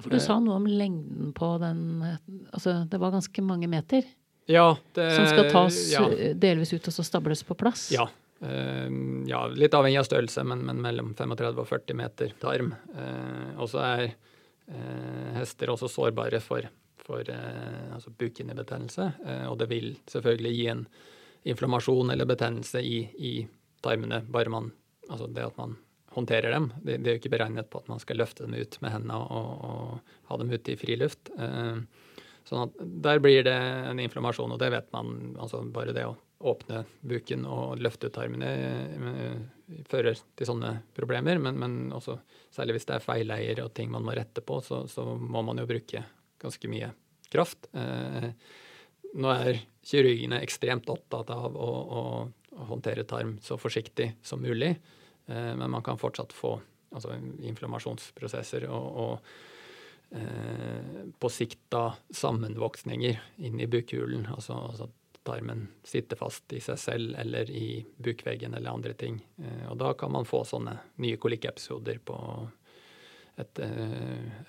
For 0.00 0.12
Du 0.12 0.20
sa 0.20 0.38
noe 0.42 0.58
om 0.60 0.66
lengden 0.68 1.32
på 1.36 1.54
den 1.62 2.02
Altså, 2.04 2.82
det 2.84 2.98
var 3.00 3.14
ganske 3.14 3.42
mange 3.44 3.68
meter? 3.70 4.04
Ja. 4.46 4.76
Det, 4.92 5.08
som 5.16 5.26
skal 5.30 5.48
tas 5.50 5.78
ja. 5.90 6.04
delvis 6.36 6.74
ut 6.74 6.88
og 6.88 6.94
så 6.94 7.04
stables 7.06 7.42
på 7.46 7.56
plass? 7.58 7.88
Ja. 7.94 8.08
Ja, 8.36 9.38
litt 9.48 9.72
avhengig 9.72 9.96
av 9.96 10.04
størrelse, 10.04 10.42
men, 10.44 10.60
men, 10.68 10.82
mellom 10.84 11.14
35 11.16 11.62
og 11.62 11.68
40 11.70 11.96
meter 11.96 12.34
tarm. 12.36 12.74
Og 13.56 13.70
så 13.72 13.80
er 13.80 14.02
hester 15.38 15.72
også 15.72 15.88
sårbare 15.88 16.42
for, 16.44 16.68
for 17.00 17.24
altså 17.32 18.12
bukhinnebetennelse. 18.12 19.06
og 19.48 19.56
det 19.62 19.70
vil 19.72 19.88
selvfølgelig 20.12 20.52
gi 20.52 20.68
en 20.74 20.84
inflammasjon 21.48 22.12
eller 22.12 22.28
betennelse 22.28 22.84
i, 22.84 23.00
i 23.16 23.32
tarmene, 23.80 24.20
bare 24.28 24.52
man 24.52 24.74
Altså 25.06 25.28
det 25.30 25.44
at 25.46 25.58
man 25.58 25.76
håndterer 26.16 26.54
dem. 26.54 26.70
De, 26.80 26.96
de, 26.96 27.10
er 27.10 27.16
jo 27.16 27.22
ikke 27.22 27.32
beregnet 27.36 27.70
på 27.70 27.82
at 27.82 27.88
man 27.92 28.02
skal 28.02 28.20
løfte 28.20 28.46
dem 28.46 28.56
ut 28.56 28.78
med 28.82 28.94
hendene 28.94 29.18
og, 29.20 29.50
og 29.68 30.28
ha 30.30 30.38
dem 30.40 30.52
ute 30.52 30.74
i 30.74 30.78
friluft. 30.80 31.30
Eh, 31.38 31.80
sånn 32.46 32.64
at 32.66 32.78
der 33.06 33.20
blir 33.22 33.44
det 33.46 33.56
en 33.56 34.00
inflammasjon, 34.02 34.54
og 34.54 34.62
det 34.62 34.70
vet 34.74 34.88
man. 34.94 35.34
altså 35.40 35.62
Bare 35.74 35.94
det 35.96 36.06
å 36.08 36.16
åpne 36.46 36.84
buken 37.00 37.46
og 37.48 37.80
løfte 37.80 38.10
ut 38.10 38.14
tarmene 38.16 38.50
fører 39.88 40.18
til 40.36 40.48
sånne 40.48 40.72
problemer. 40.96 41.40
Men, 41.42 41.58
men 41.60 41.78
også, 41.96 42.18
særlig 42.54 42.78
hvis 42.78 42.88
det 42.90 42.98
er 42.98 43.06
feileier 43.06 43.62
og 43.64 43.72
ting 43.76 43.90
man 43.92 44.04
må 44.06 44.14
rette 44.16 44.44
på, 44.44 44.60
så, 44.64 44.84
så 44.90 45.06
må 45.16 45.42
man 45.46 45.62
jo 45.62 45.68
bruke 45.68 46.04
ganske 46.42 46.70
mye 46.70 46.92
kraft. 47.32 47.70
Eh, 47.74 48.28
nå 49.16 49.32
er 49.32 49.62
kirurgene 49.86 50.42
ekstremt 50.44 50.90
opptatt 50.92 51.32
av 51.34 51.56
å, 51.56 51.70
å, 51.70 52.02
å 52.56 52.68
håndtere 52.70 53.06
tarm 53.08 53.36
så 53.42 53.58
forsiktig 53.60 54.12
som 54.26 54.42
mulig, 54.44 54.74
eh, 54.76 54.95
men 55.26 55.70
man 55.70 55.82
kan 55.82 55.98
fortsatt 55.98 56.32
få 56.32 56.52
altså, 56.94 57.16
inflammasjonsprosesser 57.42 58.68
og, 58.70 59.00
og 59.02 60.16
eh, 60.18 61.02
på 61.18 61.30
sikt 61.32 61.64
da 61.72 61.88
sammenvoksninger 62.10 63.18
inn 63.48 63.60
i 63.60 63.68
bukhulen. 63.70 64.28
altså, 64.34 64.60
altså 64.70 64.90
tarmen 65.26 65.64
sitter 65.82 66.16
fast 66.16 66.52
i 66.54 66.60
seg 66.62 66.78
selv 66.78 67.16
eller 67.18 67.50
i 67.50 67.80
bukveggen 67.98 68.54
eller 68.54 68.70
andre 68.70 68.94
ting. 68.94 69.18
Eh, 69.42 69.64
og 69.70 69.78
da 69.82 69.92
kan 69.98 70.12
man 70.14 70.28
få 70.28 70.44
sånne 70.46 70.76
nye 71.02 71.18
kolikkepisoder 71.18 71.98
på 72.04 72.18
et, 73.36 73.60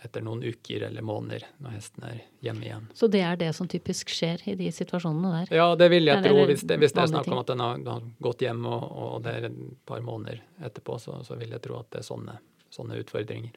etter 0.05 0.23
noen 0.23 0.43
uker 0.47 0.85
eller 0.87 1.03
måneder 1.03 1.43
når 1.63 1.75
hesten 1.75 2.05
er 2.07 2.21
hjemme 2.45 2.63
igjen. 2.63 2.87
Så 2.95 3.09
det 3.11 3.21
er 3.27 3.39
det 3.39 3.49
som 3.57 3.67
typisk 3.67 4.11
skjer 4.13 4.43
i 4.47 4.55
de 4.59 4.69
situasjonene 4.71 5.33
der? 5.33 5.53
Ja, 5.59 5.67
det 5.79 5.89
vil 5.91 6.07
jeg 6.07 6.23
tro. 6.23 6.45
Hvis 6.47 6.63
det, 6.63 6.79
hvis 6.79 6.95
det 6.95 7.03
er 7.03 7.11
snakk 7.11 7.27
om 7.27 7.41
at 7.41 7.51
den 7.51 7.63
har, 7.63 7.81
har 7.91 8.09
gått 8.23 8.45
hjem 8.47 8.63
og, 8.65 8.85
og, 8.87 9.15
det 9.27 9.35
er 9.35 9.49
et 9.49 9.61
par 9.87 10.03
måneder 10.05 10.39
etterpå, 10.63 10.99
så, 11.03 11.19
så 11.27 11.39
vil 11.39 11.51
jeg 11.55 11.63
tro 11.67 11.81
at 11.81 11.91
det 11.93 12.03
er 12.03 12.07
sånne, 12.07 12.37
sånne 12.73 12.99
utfordringer. 13.03 13.55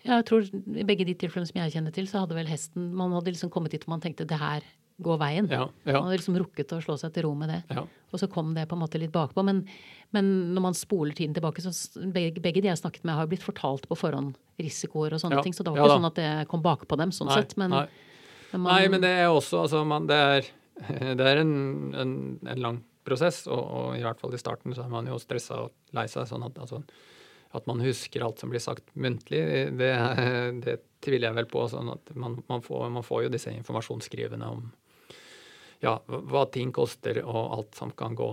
Ja, 0.00 0.20
jeg 0.20 0.28
tror 0.30 0.46
I 0.48 0.84
begge 0.88 1.04
de 1.04 1.16
tilfellene 1.18 1.50
som 1.50 1.58
jeg 1.60 1.74
kjenner 1.74 1.92
til, 1.92 2.06
så 2.08 2.22
hadde 2.22 2.36
vel 2.38 2.48
hesten 2.48 2.86
Man 2.96 3.12
hadde 3.12 3.34
liksom 3.34 3.50
kommet 3.52 3.74
dit 3.74 3.82
og 3.84 3.92
man 3.92 4.00
tenkte 4.00 4.24
det 4.28 4.38
her 4.40 4.64
gå 5.02 5.16
veien. 5.20 5.48
Ja, 5.50 5.66
ja. 5.84 5.94
Man 5.94 6.08
hadde 6.08 6.18
liksom 6.18 6.36
rukket 6.40 6.74
å 6.76 6.80
slå 6.84 6.96
seg 7.00 7.14
til 7.14 7.26
ro 7.26 7.32
med 7.38 7.52
det. 7.52 7.60
Ja. 7.72 7.84
Og 8.10 8.20
så 8.22 8.28
kom 8.30 8.52
det 8.56 8.66
på 8.70 8.76
en 8.76 8.82
måte 8.82 9.00
litt 9.00 9.12
bakpå. 9.14 9.44
Men, 9.46 9.62
men 10.14 10.30
når 10.54 10.66
man 10.68 10.76
spoler 10.78 11.16
tiden 11.16 11.36
tilbake, 11.36 11.62
så 11.64 11.72
begge, 12.12 12.42
begge, 12.42 12.62
de 12.62 12.70
jeg 12.70 12.80
snakket 12.82 13.06
med, 13.06 13.16
har 13.18 13.30
blitt 13.30 13.44
fortalt 13.46 13.86
på 13.90 13.98
forhånd 13.98 14.36
risikoer 14.60 15.16
og 15.16 15.22
sånne 15.22 15.42
ting. 15.46 15.56
Så 15.56 15.66
det 15.66 15.74
var 15.74 15.82
ikke 15.82 15.98
sånn 15.98 16.10
at 16.10 16.20
det 16.20 16.30
kom 16.50 16.64
bakpå 16.64 16.98
dem 17.00 17.14
sånn 17.14 17.30
nei, 17.30 17.40
sett. 17.40 17.56
Men, 17.60 17.76
nei. 17.76 17.86
Men, 18.50 18.64
man, 18.64 18.72
nei, 18.74 18.90
men 18.92 19.04
det 19.04 19.14
er 19.22 19.30
også 19.30 19.64
altså, 19.64 19.84
man, 19.86 20.08
det, 20.10 20.18
er, 20.34 20.50
det 21.20 21.30
er, 21.32 21.42
en, 21.44 21.54
en, 21.94 22.14
en 22.50 22.64
lang 22.66 22.82
prosess, 23.06 23.44
og, 23.48 23.62
og, 23.62 23.94
i 23.98 24.04
hvert 24.04 24.20
fall 24.20 24.34
i 24.36 24.40
starten 24.40 24.76
så 24.76 24.84
er 24.84 24.92
man 24.92 25.08
jo 25.08 25.18
stressa 25.22 25.64
og 25.64 25.96
lei 25.96 26.06
seg. 26.10 26.28
sånn 26.28 26.44
at 26.46 26.58
altså, 26.60 26.82
at 27.56 27.66
man 27.66 27.80
husker 27.82 28.22
alt 28.22 28.38
som 28.38 28.52
blir 28.52 28.62
sagt 28.62 28.92
muntlig, 28.94 29.40
det, 29.78 29.90
det 30.66 30.76
tviler 31.02 31.30
jeg 31.30 31.38
vel 31.40 31.48
på. 31.50 31.64
sånn 31.70 31.90
at 31.92 32.12
man, 32.14 32.38
man, 32.50 32.62
får, 32.62 32.84
man, 32.92 33.06
får, 33.06 33.24
jo 33.26 33.32
disse 33.34 33.54
informasjonsskrivene 33.54 34.50
om 34.50 34.68
ja, 35.80 35.94
hva 36.06 36.44
ting 36.52 36.72
koster 36.76 37.22
og 37.24 37.40
alt 37.56 37.78
som 37.78 37.92
kan 37.96 38.16
gå 38.18 38.30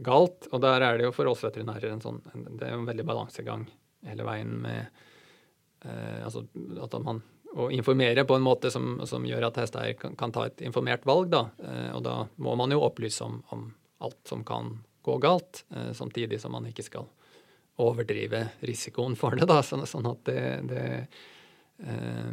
galt. 0.00 0.48
Og 0.50 0.62
der 0.62 0.84
er 0.84 0.98
det 0.98 1.08
jo 1.08 1.14
for 1.14 1.28
oss 1.30 1.44
veterinærer 1.44 1.92
en 1.92 2.02
sånn 2.04 2.22
Det 2.24 2.66
er 2.66 2.76
en 2.76 2.88
veldig 2.88 3.06
balansegang 3.08 3.66
hele 4.08 4.24
veien 4.24 4.54
med 4.62 4.80
eh, 5.84 6.24
altså 6.24 6.46
at 6.80 6.96
man 7.04 7.20
å 7.50 7.66
informere 7.74 8.24
på 8.24 8.36
en 8.38 8.44
måte 8.46 8.70
som, 8.70 9.00
som 9.10 9.24
gjør 9.26 9.48
at 9.48 9.58
hesteeier 9.58 9.96
kan, 9.98 10.14
kan, 10.18 10.32
ta 10.32 10.46
et 10.46 10.62
informert 10.62 11.06
valg. 11.08 11.32
Da. 11.32 11.42
Eh, 11.58 11.88
og 11.96 12.04
da 12.06 12.14
må 12.42 12.54
man 12.58 12.72
jo 12.74 12.84
opplyse 12.86 13.26
om, 13.26 13.40
om 13.54 13.66
alt 14.06 14.20
som 14.28 14.44
kan 14.46 14.76
gå 15.02 15.16
galt, 15.18 15.64
eh, 15.74 15.90
samtidig 15.96 16.40
som 16.40 16.54
man 16.54 16.68
ikke 16.70 16.86
skal 16.86 17.08
overdrive 17.80 18.44
risikoen 18.68 19.16
for 19.18 19.34
det. 19.36 19.48
Da. 19.50 19.60
Sånn, 19.66 19.86
sånn 19.88 20.08
at 20.12 20.22
det, 20.28 20.44
det 20.70 20.86
eh, 21.82 22.30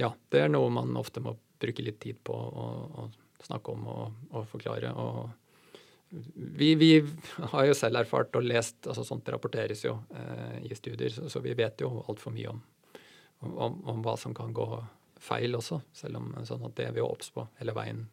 Ja, 0.00 0.12
det 0.32 0.44
er 0.44 0.52
noe 0.52 0.70
man 0.74 0.96
ofte 1.00 1.24
må 1.24 1.36
bruke 1.62 1.84
litt 1.84 2.00
tid 2.02 2.18
på 2.24 2.34
å, 2.34 2.66
å 3.02 3.06
snakke 3.46 3.74
om 3.74 3.86
og, 3.90 4.18
og 4.32 4.46
forklare. 4.50 4.92
Og 4.98 5.30
vi, 6.34 6.74
vi, 6.74 6.90
har 7.54 7.68
jo 7.68 7.76
selv 7.76 8.02
erfart 8.02 8.36
og 8.36 8.46
lest, 8.46 8.80
altså 8.86 9.04
sånt 9.06 9.28
rapporteres 9.32 9.84
jo 9.86 9.96
eh, 10.16 10.58
i 10.68 10.74
studier, 10.76 11.12
så, 11.14 11.28
så, 11.32 11.40
vi 11.44 11.54
vet 11.58 11.80
jo 11.84 12.02
altfor 12.04 12.34
mye 12.34 12.52
om, 12.52 12.60
om, 13.48 13.78
om, 13.88 14.02
hva 14.04 14.16
som 14.20 14.34
kan 14.36 14.52
gå 14.54 14.66
feil 15.22 15.56
også, 15.56 15.80
selv 15.96 16.20
om 16.20 16.32
sånn 16.46 16.66
at 16.66 16.76
det 16.76 16.88
er 16.90 16.96
vi 16.96 17.04
obs 17.04 17.30
på 17.32 17.46
hele 17.60 17.74
veien 17.76 18.04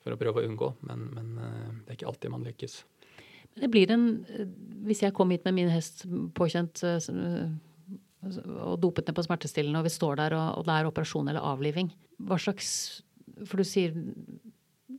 for 0.00 0.12
å 0.12 0.20
prøve 0.20 0.42
å 0.42 0.48
unngå. 0.48 0.72
Men, 0.88 1.08
men 1.16 1.34
eh, 1.40 1.68
det 1.84 1.94
er 1.94 2.00
ikke 2.00 2.10
alltid 2.12 2.34
man 2.34 2.46
lykkes. 2.48 2.80
Det 3.60 3.66
blir 3.66 3.90
en 3.90 4.04
Hvis 4.86 5.02
jeg 5.02 5.12
kom 5.12 5.32
hit 5.34 5.42
med 5.44 5.56
min 5.56 5.72
hest 5.72 6.04
påkjent 6.38 6.82
eh, 6.86 7.00
og 8.20 8.78
dopet 8.82 9.08
ned 9.08 9.16
på 9.16 9.24
smertestillende, 9.24 9.80
og 9.80 9.88
vi 9.88 9.94
står 9.94 10.20
der 10.20 10.36
og, 10.36 10.60
og 10.60 10.66
det 10.68 10.76
er 10.76 10.88
operasjon 10.90 11.30
eller 11.32 11.44
avliving, 11.52 11.92
hva 12.20 12.36
slags 12.40 12.70
For 13.48 13.60
du 13.60 13.64
sier 13.64 13.94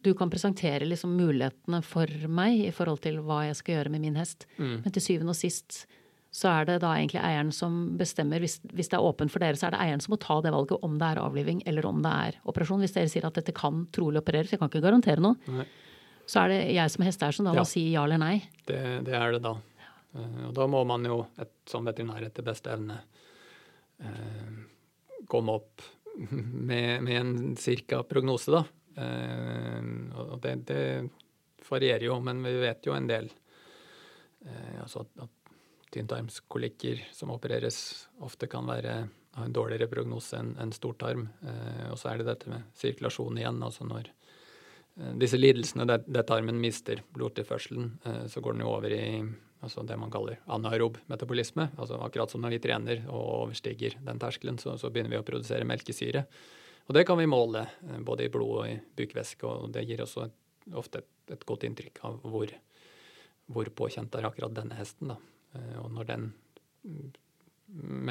du 0.01 0.13
kan 0.17 0.31
presentere 0.31 0.88
liksom 0.88 1.12
mulighetene 1.13 1.81
for 1.86 2.10
meg 2.31 2.63
i 2.63 2.71
forhold 2.73 3.03
til 3.03 3.19
hva 3.21 3.43
jeg 3.49 3.57
skal 3.60 3.75
gjøre 3.75 3.91
med 3.93 4.01
min 4.01 4.15
hest. 4.17 4.47
Mm. 4.57 4.79
Men 4.86 4.95
til 4.95 5.03
syvende 5.03 5.36
og 5.36 5.38
sist 5.38 5.84
så 6.31 6.47
er 6.47 6.67
det 6.69 6.77
da 6.79 6.93
egentlig 6.95 7.19
eieren 7.19 7.51
som 7.51 7.97
bestemmer. 7.99 8.39
Hvis, 8.39 8.55
hvis, 8.71 8.88
det 8.88 8.95
er 8.97 9.03
åpent 9.03 9.34
for 9.34 9.43
dere, 9.43 9.60
så 9.60 9.67
er 9.67 9.75
det 9.75 9.81
eieren 9.84 10.03
som 10.03 10.13
må 10.13 10.19
ta 10.23 10.39
det 10.43 10.53
valget 10.55 10.86
om 10.88 10.95
det 10.99 11.10
er 11.10 11.19
avliving 11.19 11.60
eller 11.67 11.88
om 11.89 11.99
det 12.05 12.12
er 12.27 12.38
operasjon. 12.47 12.79
Hvis 12.86 12.95
dere 12.95 13.12
sier 13.12 13.27
at 13.27 13.36
dette 13.36 13.53
kan 13.55 13.84
trolig 13.91 14.21
opereres, 14.23 14.53
jeg 14.53 14.62
kan 14.62 14.71
ikke 14.71 14.84
garantere 14.86 15.23
noe, 15.23 15.36
Nei. 15.51 15.67
så 16.31 16.45
er 16.45 16.53
det 16.53 16.62
jeg 16.77 16.93
som 16.95 17.03
hesteeier 17.05 17.36
som 17.36 17.49
da 17.49 17.57
ja. 17.60 17.67
si 17.67 17.84
ja 17.91 18.05
eller 18.07 18.21
nei. 18.23 18.38
Det, 18.63 18.79
det 19.10 19.17
er 19.19 19.36
det 19.36 19.43
da. 19.43 19.57
Uh, 20.15 20.50
og 20.50 20.54
da 20.58 20.67
må 20.67 20.84
man 20.88 21.08
jo 21.08 21.24
et, 21.39 21.54
som 21.69 21.88
veterinær 21.88 22.28
etter 22.28 22.45
beste 22.45 22.74
evne 22.74 23.00
uh, 24.04 24.62
komme 25.32 25.56
opp 25.60 25.82
med, 26.69 27.04
med 27.04 27.15
en 27.19 27.58
cirka 27.58 28.04
prognose, 28.04 28.52
da. 28.52 28.65
Eh, 28.95 29.84
og 30.19 30.39
det, 30.43 30.56
det, 30.67 30.84
varierer 31.69 32.10
jo, 32.10 32.17
men 32.19 32.41
vi 32.43 32.58
vet 32.60 32.88
jo 32.88 32.95
en 32.95 33.08
del. 33.08 33.30
Eh, 34.43 34.80
altså 34.82 35.06
at, 35.06 35.28
at 35.28 35.54
tynntarmskolikker 35.95 37.06
som 37.15 37.32
opereres, 37.32 38.10
ofte 38.24 38.50
kan 38.52 38.67
være, 38.67 38.95
ha 39.38 39.45
en 39.47 39.56
dårligere 39.56 39.88
prognose 39.91 40.39
enn 40.39 40.56
en 40.60 40.74
stortarm. 40.76 41.30
Eh, 41.47 41.86
og 41.91 42.00
så 42.00 42.12
er 42.12 42.19
det 42.19 42.28
dette 42.32 42.52
med 42.52 42.67
sirkulasjon 42.80 43.39
igjen. 43.39 43.62
altså 43.63 43.88
når 43.88 44.10
eh, 44.10 45.13
disse 45.21 45.39
lidelsene 45.39 45.88
der, 45.88 46.04
der 46.08 46.28
tarmen 46.28 46.60
mister 46.60 47.04
blodtilførselen, 47.15 47.93
eh, 48.04 48.26
så 48.28 48.43
går 48.43 48.58
den 48.58 48.65
jo 48.65 48.74
over 48.74 48.97
i 48.97 49.06
altså 49.62 49.84
det 49.86 49.97
man 50.00 50.12
kaller 50.12 50.41
anaerob 50.52 50.97
metabolisme. 51.12 51.69
altså 51.78 52.00
Akkurat 52.02 52.34
som 52.34 52.41
når 52.41 52.56
vi 52.56 52.62
trener 52.63 53.04
og 53.08 53.21
overstiger 53.45 53.97
den 54.02 54.19
terskelen, 54.19 54.58
så, 54.62 54.76
så, 54.78 54.89
begynner 54.89 55.13
vi 55.15 55.21
å 55.21 55.26
produsere 55.28 55.67
melkesyre. 55.67 56.26
Og 56.88 56.95
det 56.97 57.06
kan 57.08 57.19
vi 57.19 57.30
måle 57.30 57.67
eh, 57.69 58.00
både 58.02 58.26
i 58.26 58.34
blod 58.34 58.54
og 58.63 58.69
i 58.69 58.78
bukvæske, 58.97 59.47
og 59.47 59.71
det 59.76 59.86
gir 59.88 60.02
også 60.04 60.26
et, 60.28 60.38
ofte 60.78 61.04
et, 61.04 61.12
et, 61.36 61.45
godt 61.47 61.65
inntrykk 61.67 62.02
av 62.08 62.21
hvor, 62.26 62.54
hvor 63.52 63.74
påkjent 63.82 64.17
er 64.17 64.30
akkurat 64.30 64.56
denne 64.58 64.78
hesten. 64.80 65.13
da. 65.13 65.19
Eh, 65.58 65.76
og 65.84 65.91
når 65.93 66.10
den 66.10 66.32
mm, 66.84 67.12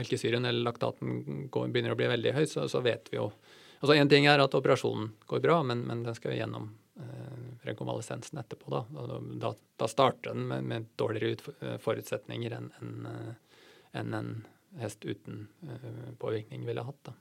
melkesyren 0.01 0.47
eller 0.47 0.71
laktaten 0.71 1.49
går, 1.51 1.69
begynner 1.69 1.97
å 1.97 1.99
bli 1.99 2.13
veldig 2.15 2.37
høy, 2.39 2.45
så, 2.49 2.69
så 2.71 2.85
vet 2.85 3.13
vi 3.13 3.21
jo 3.21 3.33
Altså 3.81 3.95
Én 3.97 4.11
ting 4.13 4.27
er 4.29 4.37
at 4.43 4.53
operasjonen 4.53 5.07
går 5.25 5.41
bra, 5.41 5.55
men, 5.65 5.87
men 5.89 6.03
den 6.05 6.13
skal 6.13 6.35
jo 6.35 6.43
gjennom 6.43 6.67
eh, 7.01 7.40
rekonvalesensen 7.67 8.41
etterpå. 8.41 8.71
Da, 8.73 9.19
da, 9.43 9.53
da 9.81 9.89
starter 9.91 10.33
den 10.33 10.47
med, 10.49 10.67
med 10.71 10.87
dårligere 11.01 11.55
eh, 11.61 11.77
forutsetninger 11.83 12.55
enn 12.57 12.71
en, 12.81 13.09
en, 13.93 14.15
en 14.15 14.31
hest 14.81 15.05
uten 15.05 15.49
uh, 15.67 16.13
påvirkning 16.23 16.63
ville 16.69 16.85
hatt. 16.87 17.01
da. 17.11 17.17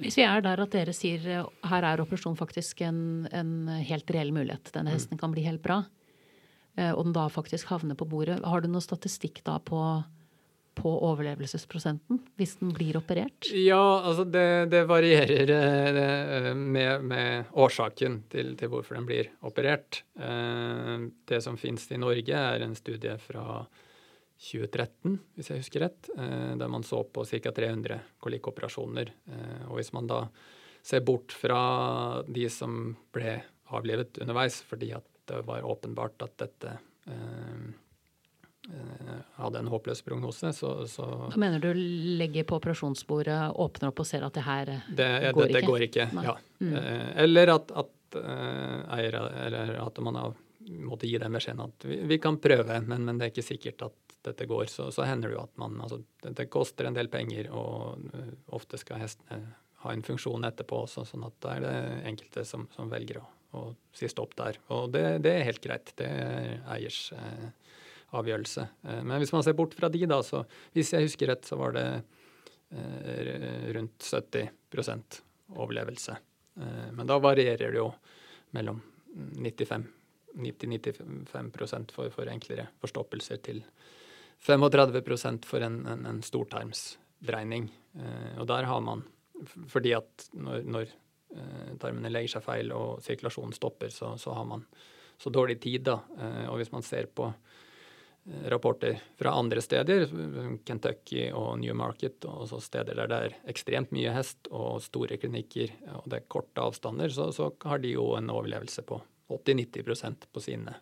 Hvis 0.00 0.16
vi 0.16 0.24
er 0.24 0.40
der 0.44 0.62
at 0.62 0.72
dere 0.72 0.94
sier 0.96 1.24
her 1.66 1.86
er 1.86 2.00
operasjon 2.00 2.38
faktisk 2.38 2.80
en, 2.86 3.26
en 3.34 3.66
helt 3.68 4.12
reell 4.14 4.30
mulighet, 4.32 4.70
denne 4.72 4.94
mm. 4.94 4.96
hesten 4.96 5.20
kan 5.20 5.34
bli 5.34 5.42
helt 5.44 5.60
bra, 5.64 5.82
og 6.94 7.02
den 7.04 7.12
da 7.12 7.26
faktisk 7.28 7.68
havner 7.68 7.98
på 7.98 8.06
bordet, 8.08 8.38
har 8.46 8.62
du 8.62 8.70
noe 8.70 8.80
statistikk 8.80 9.42
da 9.44 9.58
på 9.60 9.82
på 10.80 10.92
overlevelsesprosenten 11.08 12.20
hvis 12.40 12.56
den 12.60 12.72
blir 12.76 12.98
operert? 13.00 13.50
Ja, 13.54 14.00
altså 14.00 14.24
det, 14.24 14.70
det 14.72 14.82
varierer 14.88 15.52
eh, 15.54 16.50
med, 16.54 17.06
med, 17.06 17.52
årsaken 17.52 18.22
til, 18.32 18.54
til, 18.58 18.72
hvorfor 18.72 18.98
den 18.98 19.06
blir 19.08 19.30
operert. 19.46 20.02
Eh, 20.18 21.06
det 21.30 21.42
som 21.44 21.58
finnes 21.60 21.86
i 21.92 22.00
Norge, 22.00 22.42
er 22.54 22.66
en 22.66 22.76
studie 22.78 23.16
fra 23.22 23.62
2013, 24.40 25.18
hvis 25.36 25.52
jeg 25.52 25.62
husker 25.64 25.86
rett, 25.86 26.12
eh, 26.16 26.52
der 26.60 26.72
man 26.72 26.86
så 26.86 27.02
på 27.04 27.26
ca. 27.28 27.54
300 27.56 28.00
kolikkoperasjoner. 28.24 29.14
Og 29.68 29.78
hvis 29.78 29.92
man 29.96 30.10
da 30.10 30.24
ser 30.82 31.04
bort 31.04 31.34
fra 31.36 31.62
de 32.24 32.48
som 32.50 32.94
ble 33.12 33.36
avlivet 33.70 34.18
underveis 34.24 34.62
fordi 34.66 34.94
at 34.96 35.06
det 35.30 35.44
var 35.46 35.66
åpenbart 35.68 36.24
at 36.24 36.38
dette 36.40 36.78
Eh, 37.10 37.70
hadde 39.40 39.62
en 39.62 39.70
håpløs 39.72 40.02
prognose, 40.06 40.52
så, 40.52 40.72
så 40.88 41.06
Da 41.30 41.38
mener 41.40 41.62
du 41.62 41.70
legger 42.20 42.46
på 42.48 42.58
operasjonsbordet, 42.60 43.38
åpner 43.54 43.92
opp 43.92 44.02
og 44.02 44.08
ser 44.08 44.26
at 44.26 44.36
det 44.36 44.44
her 44.46 44.74
det, 44.88 45.08
går, 45.34 45.46
det, 45.46 45.62
ikke? 45.62 45.66
går 45.66 45.86
ikke? 45.88 46.06
ja. 46.26 46.36
Mm. 46.60 46.76
Eh, 46.76 47.08
eller 47.24 47.54
at, 47.54 47.72
at 47.82 48.20
uh, 48.20 48.84
eiere, 48.98 49.24
eller 49.46 49.74
at 49.80 50.00
man 50.04 50.20
har 50.20 50.36
måttet 50.70 51.08
gi 51.10 51.18
den 51.18 51.34
beskjeden 51.34 51.64
at 51.64 51.88
vi, 51.88 52.02
vi 52.10 52.20
kan 52.22 52.38
prøve, 52.42 52.80
men, 52.84 53.06
men, 53.06 53.18
det 53.18 53.26
er 53.28 53.34
ikke 53.34 53.46
sikkert 53.46 53.86
at 53.88 54.16
dette 54.28 54.46
går. 54.46 54.68
Så, 54.68 54.90
så 54.92 55.06
hender 55.08 55.32
det 55.32 55.38
jo 55.38 55.46
at 55.46 55.56
man 55.60 55.80
altså, 55.80 56.02
det, 56.26 56.50
koster 56.52 56.86
en 56.86 56.96
del 56.98 57.08
penger, 57.12 57.48
og 57.56 58.04
ofte 58.54 58.80
skal 58.80 59.00
hestene 59.00 59.40
ha 59.80 59.92
en 59.96 60.04
funksjon 60.04 60.44
etterpå 60.44 60.82
også, 60.84 61.06
sånn 61.08 61.24
at 61.24 61.36
da 61.40 61.54
er 61.56 61.64
det 61.64 61.76
enkelte 62.10 62.44
som, 62.44 62.66
som 62.74 62.90
velger 62.92 63.22
å, 63.22 63.24
å 63.56 63.62
si 63.96 64.10
stopp 64.12 64.36
der. 64.36 64.60
Og 64.76 64.90
det, 64.92 65.04
det, 65.24 65.32
er 65.32 65.48
helt 65.48 65.62
greit. 65.64 65.94
Det 65.96 66.08
er 66.10 66.58
eiers 66.76 67.06
uh, 67.16 67.48
avgjørelse. 68.16 68.66
Eh, 68.86 69.02
men 69.02 69.20
hvis 69.22 69.32
man 69.34 69.44
ser 69.46 69.56
bort 69.58 69.76
fra 69.78 69.90
de, 69.92 70.02
da, 70.10 70.20
så 70.26 70.42
hvis 70.76 70.94
jeg 70.94 71.08
husker 71.08 71.32
rett, 71.32 71.46
så 71.46 71.58
var 71.60 71.76
det 71.76 71.86
rundt 73.74 74.04
70% 74.06 75.16
overlevelse. 75.58 76.12
Men 76.94 77.08
da 77.10 77.16
varierer 77.18 77.72
det 77.72 77.80
jo 77.80 77.88
mellom 78.54 78.78
95 79.42 79.88
90-95 80.38 81.90
for, 81.90 82.12
for 82.14 82.30
enklere 82.30 82.68
forstoppelser 82.78 83.40
til 83.42 83.58
35 84.46 85.02
for 85.50 85.66
en, 85.66 85.80
en, 85.90 86.06
en 86.12 86.22
stortarmsdreining. 86.22 87.66
Og 88.38 88.46
der 88.46 88.70
har 88.70 88.86
man 88.86 89.02
fordi 89.68 89.92
at 89.96 90.28
når, 90.36 90.64
når 90.68 90.86
eh, 91.36 91.72
tarmene 91.80 92.12
legger 92.12 92.36
seg 92.36 92.44
feil 92.44 92.72
og 92.76 93.02
sirkulasjonen 93.04 93.56
stopper, 93.56 93.92
så, 93.94 94.14
så, 94.20 94.34
har 94.36 94.46
man 94.48 94.64
så 95.20 95.32
dårlig 95.32 95.60
tid. 95.62 95.86
da. 95.88 96.00
Eh, 96.18 96.46
og 96.50 96.60
hvis 96.60 96.72
man 96.72 96.84
ser 96.86 97.10
på 97.14 97.30
eh, 97.30 97.36
rapporter 98.52 98.98
fra 99.18 99.32
andre 99.32 99.62
steder, 99.64 100.04
Kentucky 100.64 101.30
og 101.32 101.58
Newmarket, 101.62 102.24
og 102.28 102.48
så 102.50 102.60
steder 102.62 102.98
der 102.98 103.08
det 103.10 103.20
er 103.26 103.36
ekstremt 103.50 103.94
mye 103.96 104.12
hest 104.14 104.50
og 104.52 104.82
store 104.84 105.16
klinikker 105.20 105.72
og 105.96 106.10
det 106.10 106.20
er 106.20 106.28
korte 106.30 106.62
avstander, 106.62 107.10
så, 107.14 107.30
så 107.34 107.48
har 107.64 107.80
de 107.82 107.94
jo 107.96 108.10
en 108.18 108.30
overlevelse 108.30 108.84
på 108.86 109.00
80-90% 109.30 110.28
på 110.32 110.42
sine 110.42 110.74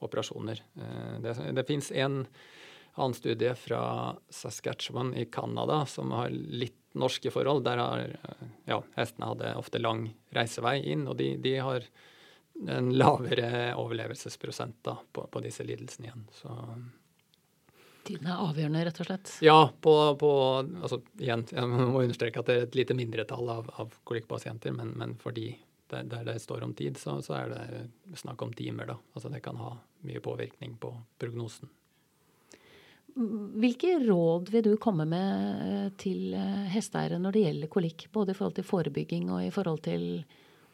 operasjoner. 0.00 0.62
Det, 1.22 1.36
det 1.54 1.66
fins 1.68 1.90
en 1.92 2.24
annen 2.96 3.16
studie 3.16 3.54
fra 3.54 3.82
Saskatchewan 4.32 5.14
i 5.14 5.26
Canada 5.30 5.84
som 5.86 6.12
har 6.16 6.32
litt 6.32 6.76
norske 6.98 7.30
forhold, 7.30 7.62
der 7.64 7.78
har 7.78 8.06
ja, 8.66 8.80
hestene 8.96 9.30
hadde 9.30 9.54
ofte 9.60 9.78
lang 9.78 10.08
reisevei 10.34 10.80
inn, 10.90 11.06
og 11.06 11.20
de, 11.20 11.36
de 11.38 11.54
har 11.62 11.86
en 12.68 12.90
lavere 12.98 13.74
overlevelsesprosent 13.80 14.80
da, 14.84 14.96
på, 15.12 15.26
på, 15.32 15.40
disse 15.44 15.64
lidelsene 15.64 16.10
igjen. 16.10 16.26
Så 16.34 16.56
Tiden 18.04 18.26
er 18.32 18.40
avgjørende, 18.42 18.84
rett 18.88 19.00
og 19.02 19.08
slett? 19.10 19.32
Ja, 19.44 19.58
på, 19.80 19.94
på 20.20 20.30
altså, 20.60 21.00
igjen, 21.20 21.44
jeg 21.52 21.68
må 21.68 22.00
understreke 22.00 22.40
at 22.40 22.48
det 22.48 22.56
er 22.56 22.68
et 22.68 22.78
lite 22.78 22.96
mindretall 22.96 23.50
av, 23.52 23.68
av 23.82 23.92
kolikkpasienter, 24.08 24.72
men, 24.76 24.94
men 24.98 25.18
for 25.20 25.36
de 25.36 25.52
der, 25.90 26.06
der, 26.06 26.24
det 26.24 26.38
står 26.38 26.64
om 26.64 26.72
tid, 26.74 26.98
så, 26.98 27.18
så, 27.22 27.34
er 27.34 27.52
det 27.52 28.16
snakk 28.18 28.42
om 28.42 28.52
timer. 28.54 28.86
da. 28.86 28.96
Altså 29.14 29.28
Det 29.28 29.42
kan 29.44 29.58
ha 29.60 29.74
mye 30.06 30.22
påvirkning 30.22 30.76
på 30.80 30.94
prognosen. 31.18 31.70
Hvilke 33.60 33.96
råd 34.04 34.52
vil 34.54 34.62
du 34.64 34.76
komme 34.80 35.04
med 35.08 35.96
til 35.98 36.34
eh, 36.38 36.68
hesteeiere 36.70 37.18
når 37.18 37.34
det 37.34 37.42
gjelder 37.42 37.72
kolikk? 37.72 38.06
Både 38.14 38.32
i 38.32 38.38
forhold 38.38 38.54
til 38.60 38.68
forebygging 38.68 39.32
og 39.34 39.42
i 39.44 39.50
forhold 39.54 39.82
til 39.82 40.04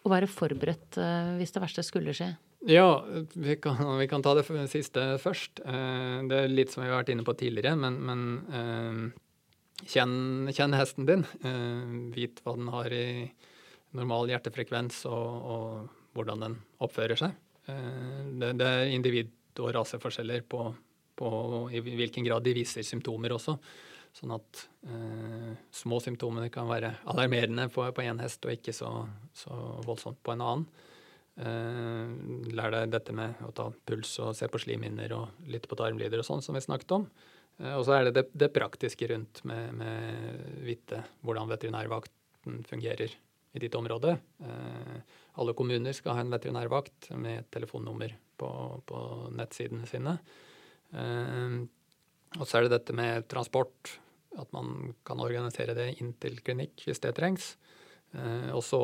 å 0.06 0.12
være 0.12 0.30
forberedt 0.30 0.98
eh, 1.02 1.34
hvis 1.40 1.54
det 1.54 1.62
verste 1.62 1.84
skulle 1.86 2.14
skje? 2.16 2.30
Ja, 2.66 3.04
vi 3.34 3.58
kan, 3.62 3.78
vi 4.00 4.08
kan 4.10 4.24
ta 4.24 4.32
det 4.34 4.46
siste 4.72 5.02
først. 5.22 5.60
Det 5.62 6.38
er 6.40 6.48
litt 6.50 6.72
som 6.72 6.82
vi 6.82 6.88
har 6.88 6.98
vært 6.98 7.12
inne 7.12 7.22
på 7.22 7.36
tidligere, 7.38 7.76
men, 7.78 7.98
men 8.02 9.12
kjenn, 9.86 10.48
kjenn, 10.50 10.74
hesten 10.74 11.06
din. 11.06 11.22
Vit 12.16 12.40
hva 12.42 12.56
den 12.56 12.72
har 12.74 12.90
i 12.90 13.28
normal 13.94 14.32
hjertefrekvens 14.32 15.04
og, 15.06 15.46
og 15.46 16.18
hvordan 16.18 16.42
den 16.42 16.58
oppfører 16.82 17.20
seg. 17.20 17.38
Det, 17.68 18.50
det 18.58 18.66
er 18.66 18.90
individ- 18.96 19.62
og 19.62 19.70
raseforskjeller 19.76 20.42
på 20.50 20.64
på 21.16 21.28
i 21.72 21.80
hvilken 21.80 22.26
grad 22.26 22.44
de 22.44 22.54
viser 22.56 22.84
symptomer 22.86 23.34
også. 23.36 23.56
Sånn 24.16 24.32
at 24.32 24.62
eh, 24.88 25.52
små 25.76 25.98
symptomer 26.00 26.48
kan 26.52 26.68
være 26.70 26.94
alarmerende 27.10 27.68
på 27.72 27.84
én 28.00 28.20
hest 28.22 28.46
og 28.48 28.54
ikke 28.54 28.72
så, 28.72 28.88
så, 29.36 29.56
voldsomt 29.84 30.22
på 30.24 30.32
en 30.32 30.44
annen. 30.44 30.66
Eh, 31.36 32.14
lær 32.56 32.72
deg 32.72 32.94
dette 32.94 33.12
med 33.16 33.42
å 33.44 33.52
ta 33.56 33.68
puls 33.88 34.14
og 34.24 34.32
se 34.38 34.48
på 34.48 34.60
slimhinner 34.62 35.12
og 35.18 35.50
lytte 35.52 35.68
på 35.68 35.76
tarmlyder 35.76 36.22
og 36.22 36.28
sånn, 36.28 36.44
som 36.44 36.56
vi 36.56 36.64
snakket 36.64 36.96
om. 36.96 37.04
Eh, 37.60 37.74
og 37.74 37.84
så 37.84 37.98
er 37.98 38.08
det, 38.08 38.14
det 38.16 38.24
det, 38.32 38.50
praktiske 38.56 39.10
rundt 39.12 39.42
med, 39.48 39.76
med 39.76 40.64
vite 40.64 41.02
hvordan 41.20 41.52
veterinærvakten 41.52 42.64
fungerer 42.70 43.12
i 43.56 43.64
ditt 43.66 43.76
område. 43.76 44.16
Eh, 44.40 44.96
alle 45.36 45.56
kommuner 45.60 45.92
skal 45.96 46.16
ha 46.16 46.24
en 46.24 46.32
veterinærvakt 46.32 47.12
med 47.20 47.42
et 47.42 47.52
telefonnummer 47.52 48.16
på, 48.40 48.48
på 48.88 49.04
nettsidene 49.36 49.84
sine. 49.92 50.16
Eh, 50.96 51.60
og 52.36 52.48
så 52.48 52.58
er 52.58 52.66
det 52.66 52.78
dette 52.78 52.96
med 52.96 53.28
transport, 53.30 53.98
at 54.40 54.52
man 54.54 54.94
kan 55.06 55.20
organisere 55.22 55.74
det 55.76 55.92
inn 56.00 56.14
til 56.20 56.38
klinikk 56.44 56.86
hvis 56.86 57.02
det 57.02 57.14
trengs. 57.18 57.54
Eh, 58.12 58.50
og 58.54 58.62
så 58.64 58.80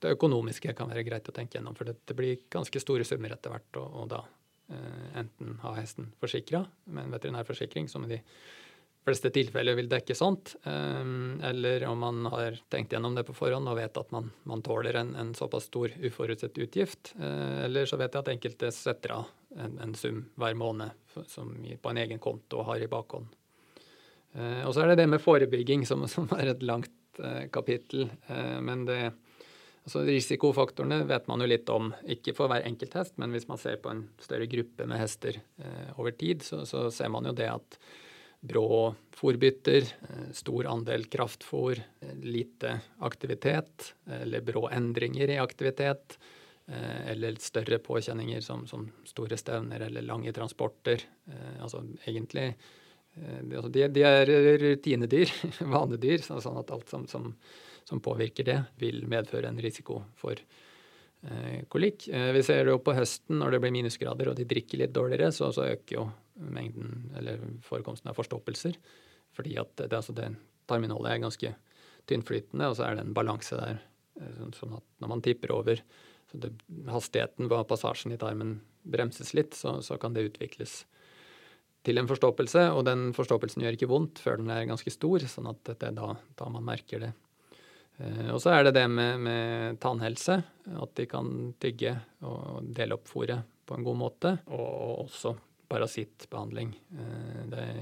det 0.00 0.14
økonomiske 0.16 0.74
kan 0.76 0.88
være 0.90 1.04
greit 1.04 1.28
å 1.28 1.34
tenke 1.36 1.58
gjennom, 1.58 1.76
for 1.76 1.90
det, 1.90 2.16
blir 2.16 2.46
ganske 2.52 2.80
store 2.80 3.04
summer 3.04 3.34
etter 3.34 3.52
hvert. 3.52 3.80
Og 3.80 4.08
da 4.12 4.22
eh, 4.72 5.20
enten 5.20 5.58
ha 5.64 5.74
hesten 5.76 6.12
forsikra 6.20 6.64
med 6.88 7.06
en 7.06 7.14
veterinærforsikring, 7.16 7.88
som 7.90 8.06
i 8.06 8.14
de 8.16 8.20
fleste 9.04 9.32
tilfeller 9.32 9.78
vil 9.78 9.88
dekke 9.88 10.12
sånt, 10.14 10.52
eller 10.68 11.86
om 11.88 12.02
man 12.04 12.26
har 12.34 12.58
tenkt 12.68 12.92
gjennom 12.92 13.14
det 13.16 13.24
på 13.24 13.32
forhånd 13.32 13.70
og 13.72 13.78
vet 13.78 13.96
at 13.96 14.10
man, 14.12 14.28
man 14.44 14.60
tåler 14.60 14.98
en, 15.00 15.14
en, 15.16 15.30
såpass 15.34 15.70
stor 15.70 15.94
uforutsett 16.04 16.60
utgift. 16.60 17.14
Eller 17.16 17.88
så 17.88 17.96
vet 17.96 18.12
jeg 18.12 18.20
at 18.20 18.28
enkelte 18.34 18.68
setter 18.76 19.14
av 19.16 19.30
en, 19.56 19.78
en 19.80 19.96
sum 19.96 20.20
hver 20.36 20.52
måned 20.60 21.24
som 21.32 21.56
på 21.56 21.94
en 21.94 22.02
egen 22.04 22.20
konto 22.20 22.60
har 22.68 22.84
i 22.84 22.90
bakhånd. 22.92 23.32
Eh, 24.32 24.62
og 24.66 24.74
så 24.74 24.84
er 24.84 24.92
det 24.92 25.02
det 25.02 25.08
med 25.10 25.22
forebygging, 25.22 25.86
som, 25.88 26.06
som 26.10 26.28
er 26.38 26.52
et 26.52 26.62
langt 26.66 27.22
eh, 27.22 27.46
kapittel. 27.52 28.06
Eh, 28.30 28.58
men 28.64 28.84
det, 28.88 29.00
altså 29.84 30.04
risikofaktorene 30.06 31.02
vet 31.08 31.26
man 31.30 31.42
jo 31.42 31.50
litt 31.50 31.72
om, 31.72 31.90
ikke 32.16 32.36
for 32.36 32.52
hver 32.52 32.66
enkelt 32.68 32.94
hest, 33.00 33.16
men 33.20 33.34
hvis 33.34 33.48
man 33.50 33.60
ser 33.60 33.80
på 33.82 33.92
en 33.92 34.06
større 34.22 34.48
gruppe 34.50 34.86
med 34.86 35.02
hester 35.02 35.40
over 35.96 36.14
tid, 36.14 36.46
så, 36.46 36.62
så, 36.68 36.88
ser 36.94 37.10
man 37.12 37.26
jo 37.28 37.34
det 37.36 37.50
at 37.50 37.80
brå 38.40 38.94
fòrbytter, 39.12 39.84
stor 40.32 40.64
andel 40.70 41.02
kraftfôr, 41.12 41.76
lite 42.24 42.78
aktivitet 43.04 43.90
eller 44.16 44.40
brå 44.40 44.62
endringer 44.72 45.28
i 45.28 45.36
aktivitet, 45.42 46.16
eller 47.10 47.36
større 47.42 47.76
påkjenninger 47.84 48.40
som, 48.40 48.62
som, 48.70 48.86
store 49.04 49.36
stevner 49.36 49.84
eller 49.90 50.06
lange 50.08 50.32
transporter. 50.32 51.04
Altså 51.60 51.82
egentlig 52.08 52.54
de, 53.14 53.86
de, 53.88 54.02
er 54.06 54.30
rutinedyr, 54.62 55.32
vanedyr, 55.74 56.22
sånn 56.24 56.58
at 56.60 56.72
alt 56.72 56.90
som, 56.92 57.06
som, 57.10 57.32
som, 57.88 58.02
påvirker 58.02 58.46
det, 58.46 58.58
vil 58.80 59.02
medføre 59.10 59.50
en 59.50 59.60
risiko 59.60 60.00
for 60.20 60.38
eh, 60.38 61.62
kolikk. 61.68 62.08
Eh, 62.08 62.30
vi 62.36 62.44
ser 62.46 62.64
det 62.64 62.74
jo 62.74 62.82
på 62.84 62.94
høsten 62.96 63.40
når 63.42 63.56
det 63.56 63.62
blir 63.64 63.74
minusgrader 63.80 64.30
og 64.30 64.38
de 64.38 64.48
drikker 64.48 64.82
litt 64.82 64.94
dårligere, 64.96 65.32
så, 65.34 65.50
så 65.54 65.68
øker 65.72 65.96
jo 65.98 66.06
mengden, 66.40 67.10
eller 67.18 67.42
forekomsten 67.66 68.12
av 68.12 68.18
forstoppelser. 68.18 68.78
Fordi 69.36 69.58
at 69.60 69.74
det, 69.82 69.92
altså 69.94 70.14
det 70.16 70.32
tarminnholdet 70.70 71.12
er 71.12 71.24
ganske 71.24 71.54
tynnflytende, 72.10 72.70
og 72.70 72.78
så 72.78 72.86
er 72.86 72.96
det 72.96 73.06
en 73.06 73.16
balanse 73.16 73.58
der. 73.58 73.82
Sånn 74.56 74.74
at 74.76 74.84
når 75.00 75.10
man 75.12 75.22
tipper 75.24 75.52
over 75.54 75.78
så 76.30 76.38
det, 76.38 76.50
hastigheten 76.90 77.48
på 77.48 77.58
passasjen 77.66 78.12
i 78.14 78.18
tarmen 78.20 78.58
bremses 78.82 79.32
litt, 79.34 79.54
så, 79.56 79.80
så, 79.82 79.96
kan 79.98 80.14
det 80.14 80.28
utvikles 80.28 80.84
til 81.86 82.00
en 82.00 82.08
forstoppelse. 82.10 82.66
Og 82.76 82.84
den 82.88 83.10
forstoppelsen 83.16 83.64
gjør 83.64 83.78
ikke 83.78 83.90
vondt 83.90 84.22
før 84.22 84.40
den 84.40 84.52
er 84.52 84.68
ganske 84.68 84.92
stor, 84.92 85.24
sånn 85.30 85.50
at 85.52 85.72
det 85.72 85.90
er 85.90 85.96
da, 85.96 86.14
da 86.38 86.48
man 86.52 86.66
merker 86.66 87.06
det. 87.06 87.12
Eh, 88.00 88.28
og 88.32 88.40
så 88.42 88.54
er 88.54 88.66
det 88.66 88.76
det 88.78 88.86
med, 88.90 89.20
med, 89.26 89.78
tannhelse, 89.82 90.40
at 90.80 90.96
de 90.96 91.06
kan 91.10 91.52
tygge 91.60 91.94
og 92.26 92.66
dele 92.76 92.96
opp 92.96 93.08
fôret 93.10 93.44
på 93.66 93.76
en 93.76 93.86
god 93.86 94.00
måte. 94.00 94.34
Og 94.56 95.04
også 95.06 95.34
parasittbehandling. 95.70 96.74
Eh, 96.96 97.40
det 97.52 97.64
er 97.66 97.80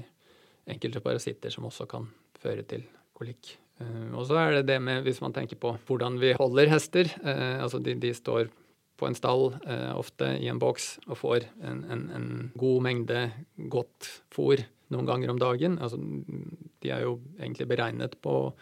enkelte 0.75 1.03
parasitter 1.03 1.53
som 1.53 1.67
også 1.69 1.87
kan 1.89 2.09
føre 2.39 2.65
til 2.67 2.85
kolikk. 3.17 3.55
Eh, 3.79 4.09
og 4.11 4.27
så 4.29 4.39
er 4.41 4.59
det 4.59 4.67
det 4.73 4.79
med, 4.83 5.03
hvis 5.07 5.21
man 5.23 5.35
tenker 5.35 5.59
på 5.59 5.75
hvordan 5.87 6.19
vi 6.21 6.35
holder 6.39 6.73
hester 6.75 7.11
altså 7.23 7.79
de, 7.83 7.95
de, 7.99 8.13
står 8.15 8.51
på 8.99 9.07
en 9.07 9.15
stall, 9.17 9.53
eh, 9.65 9.93
ofte 9.95 10.33
i 10.39 10.49
en 10.51 10.59
boks, 10.61 10.91
og 11.07 11.19
får 11.21 11.47
en, 11.63 11.85
en, 11.91 12.03
en 12.15 12.27
god 12.59 12.83
mengde 12.85 13.23
godt 13.71 14.09
fôr 14.33 14.65
noen 14.93 15.07
ganger 15.07 15.31
om 15.31 15.39
dagen. 15.41 15.79
Altså, 15.79 15.99
de 15.99 16.91
er 16.91 17.05
jo 17.05 17.17
egentlig 17.39 17.69
beregnet 17.69 18.19
på 18.23 18.35
å 18.41 18.53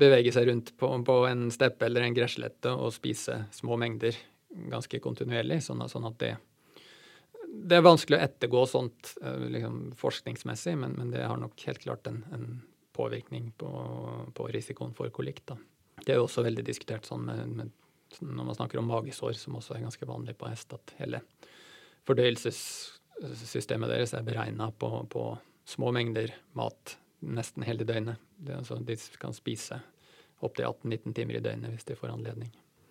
bevege 0.00 0.32
seg 0.32 0.48
rundt 0.48 0.72
på, 0.80 0.90
på 1.04 1.16
en 1.28 1.48
steppe 1.52 1.86
eller 1.86 2.06
en 2.06 2.16
gresslette 2.16 2.72
og 2.72 2.94
spise 2.96 3.44
små 3.52 3.76
mengder 3.80 4.16
ganske 4.70 4.98
kontinuerlig, 5.02 5.60
sånn, 5.62 5.84
sånn 5.90 6.08
at 6.08 6.22
det 6.22 6.36
det 7.50 7.80
er 7.80 7.82
vanskelig 7.82 8.14
å 8.14 8.22
ettergå 8.22 8.60
sånt 8.70 9.14
liksom, 9.50 9.78
forskningsmessig, 9.98 10.76
men, 10.78 10.94
men, 10.98 11.10
det 11.10 11.24
har 11.26 11.38
nok 11.40 11.58
helt 11.66 11.82
klart 11.82 12.06
en, 12.06 12.22
en 12.30 12.44
påvirkning 12.94 13.50
på, 13.58 13.70
på 14.34 14.46
risikoen 14.54 14.94
for 14.94 15.10
kolikt. 15.14 15.50
Da. 15.50 15.56
Det 16.04 16.14
er 16.14 16.20
jo 16.20 16.28
også 16.28 16.44
veldig 16.46 16.64
diskutert 16.66 17.08
sånn 17.08 17.26
med, 17.26 17.54
med, 17.58 17.72
når 18.20 18.44
man 18.50 18.54
snakker 18.58 18.78
om 18.80 18.88
magesår, 18.90 19.32
som 19.38 19.56
også 19.58 19.74
er 19.76 19.84
ganske 19.86 20.06
vanlig 20.08 20.34
på 20.38 20.48
hest, 20.50 20.72
at 20.76 20.94
hele 20.98 21.20
fordøyelsessystemet 22.08 23.90
deres 23.92 24.14
er 24.16 24.24
beregna 24.26 24.70
på, 24.72 24.90
på, 25.12 25.26
små 25.70 25.92
mengder 25.94 26.32
mat 26.58 26.96
nesten 27.20 27.62
hele 27.66 27.84
døgnet. 27.86 28.18
Det, 28.40 28.56
altså, 28.56 28.78
de 28.82 28.96
kan 29.20 29.34
spise 29.36 29.76
opptil 30.40 30.64
18-19 30.70 31.14
timer 31.14 31.36
i 31.36 31.44
døgnet 31.44 31.70
hvis 31.74 31.84
de 31.90 31.96
får 31.98 32.14
anledning. 32.14 32.50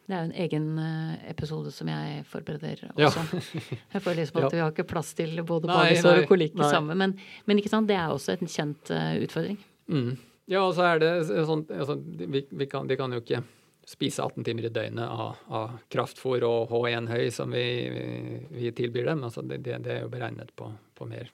Det 0.09 0.15
er 0.17 0.23
jo 0.23 0.29
en 0.29 0.37
egen 0.41 0.67
eh, 0.81 1.25
episode 1.29 1.71
som 1.73 1.89
jeg 1.91 2.23
forbereder 2.29 2.79
Ja. 2.97 3.09
også. 3.09 3.21
Jeg 3.93 4.01
føler 4.01 4.23
liksom 4.23 4.39
at 4.39 4.43
Ja. 4.47 4.49
vi 4.55 4.61
har 4.63 4.71
ikke 4.73 4.87
plass 4.89 5.13
til 5.13 5.43
både 5.45 5.67
magesår 5.69 6.23
og 6.23 6.27
kolikk 6.31 6.55
sammen. 6.57 6.97
Men, 6.97 7.13
men 7.45 7.59
ikke 7.61 7.69
sant, 7.69 7.87
det 7.89 7.97
er 7.97 8.09
også 8.09 8.33
en 8.33 8.49
kjent 8.49 8.89
eh, 8.89 9.19
utfordring. 9.25 9.59
Mm. 9.89 10.15
Ja, 10.49 10.63
og 10.65 10.73
så 10.77 10.81
er 10.87 10.99
det 11.03 11.11
sånn 11.29 11.61
altså, 11.69 11.99
vi, 12.01 12.41
vi 12.49 12.65
kan, 12.65 12.87
De 12.89 12.97
kan 12.97 13.13
jo 13.13 13.19
ikke 13.21 13.43
spise 13.89 14.21
18 14.21 14.45
timer 14.45 14.67
i 14.67 14.73
døgnet 14.73 15.09
av, 15.09 15.37
av 15.49 15.77
kraftfôr 15.89 16.43
og 16.45 16.69
H1-høy 16.69 17.31
som 17.33 17.53
vi, 17.55 17.63
vi, 17.89 18.07
vi 18.53 18.73
tilbyr 18.77 19.09
dem. 19.09 19.23
Altså, 19.25 19.41
det, 19.41 19.63
det, 19.65 19.79
er 19.81 20.03
jo 20.03 20.11
beregnet 20.13 20.51
på, 20.57 20.69
på 20.97 21.07
mer 21.09 21.31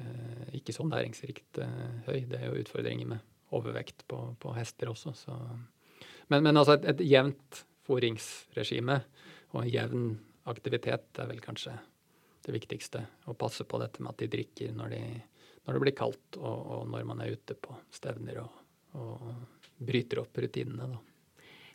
eh, 0.00 0.54
ikke 0.56 0.72
så 0.72 0.86
næringsrikt 0.88 1.60
eh, 1.64 1.82
høy. 2.08 2.22
Det 2.30 2.40
er 2.40 2.46
jo 2.48 2.62
utfordringer 2.62 3.10
med 3.12 3.34
overvekt 3.56 4.06
på, 4.08 4.22
på 4.40 4.54
hester 4.56 4.92
også. 4.92 5.12
Så. 5.16 5.36
Men, 6.32 6.46
men 6.46 6.56
altså 6.56 6.78
et, 6.78 6.88
et 6.94 7.04
jevnt 7.10 7.62
fôringsregime 7.88 9.00
og 9.52 9.62
en 9.62 9.70
jevn 9.72 10.08
aktivitet 10.48 11.20
er 11.20 11.28
vel 11.28 11.44
kanskje 11.44 11.74
det 12.46 12.54
viktigste. 12.56 13.04
Å 13.28 13.36
passe 13.36 13.68
på 13.68 13.80
dette 13.82 14.00
med 14.00 14.14
at 14.14 14.24
de 14.24 14.30
drikker 14.32 14.72
når, 14.76 14.96
de, 14.96 15.52
når 15.66 15.76
det 15.76 15.84
blir 15.84 15.96
kaldt, 15.96 16.40
og, 16.40 16.72
og 16.72 16.88
når 16.88 17.04
man 17.08 17.20
er 17.20 17.36
ute 17.36 17.56
på 17.60 17.76
stevner 17.92 18.40
og, 18.46 18.64
og 18.96 19.28
bryter 19.84 20.24
opp 20.24 20.40
rutinene. 20.40 20.88
Da. 20.88 21.07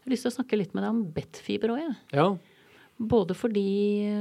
Jeg 0.03 0.09
har 0.09 0.15
lyst 0.17 0.27
til 0.27 0.33
å 0.33 0.35
snakke 0.35 0.57
litt 0.59 0.73
med 0.75 0.83
deg 0.83 0.91
om 0.91 1.03
bettfiber 1.15 1.71
òg, 1.77 1.79
jeg. 1.79 1.95
Ja. 2.19 2.25
Både 3.13 3.33
fordi 3.35 3.63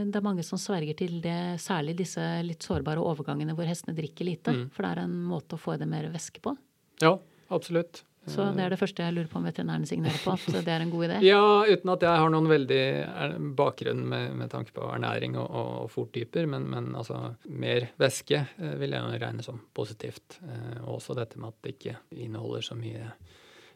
det 0.09 0.17
er 0.17 0.25
mange 0.25 0.45
som 0.47 0.59
sverger 0.59 0.97
til 0.97 1.19
det, 1.25 1.59
særlig 1.61 1.97
disse 1.99 2.23
litt 2.47 2.63
sårbare 2.65 3.03
overgangene 3.03 3.53
hvor 3.59 3.67
hestene 3.69 3.95
drikker 3.99 4.25
lite. 4.31 4.55
Mm. 4.55 4.63
For 4.73 4.87
det 4.87 4.93
er 4.95 5.03
en 5.05 5.19
måte 5.29 5.59
å 5.59 5.61
få 5.61 5.75
i 5.75 5.83
det 5.83 5.91
mer 5.91 6.07
væske 6.15 6.41
på. 6.43 6.55
ja, 7.03 7.17
absolutt. 7.53 8.05
Så 8.31 8.45
det 8.55 8.63
er 8.63 8.71
det 8.71 8.77
første 8.79 9.03
jeg 9.03 9.17
lurer 9.17 9.27
på 9.27 9.41
om 9.41 9.47
veterinæren 9.49 9.83
signerer 9.83 10.21
på, 10.23 10.31
at 10.39 10.63
det 10.63 10.71
er 10.71 10.85
en 10.85 10.91
god 10.93 11.09
idé. 11.09 11.17
Ja, 11.27 11.41
uten 11.67 11.91
at 11.91 12.05
jeg 12.07 12.21
har 12.23 12.31
noen 12.31 12.47
veldig 12.47 12.79
er- 13.03 13.35
bakgrunn 13.59 14.05
med, 14.07 14.37
med 14.39 14.51
tanke 14.53 14.71
på 14.77 14.87
ernæring 14.95 15.35
og, 15.43 15.49
og, 15.51 15.73
og 15.83 15.91
fòrtyper, 15.91 16.47
men, 16.47 16.69
men 16.71 16.93
altså 16.95 17.19
mer 17.51 17.89
væske 17.99 18.39
eh, 18.39 18.77
vil 18.79 18.95
jeg 18.95 19.19
regne 19.25 19.43
som 19.43 19.59
positivt. 19.75 20.39
Eh, 20.47 20.77
og 20.85 21.01
også 21.01 21.19
dette 21.19 21.43
med 21.43 21.51
at 21.51 21.59
det 21.67 21.75
ikke 21.75 21.97
inneholder 22.15 22.63
så 22.71 22.79
mye 22.79 23.11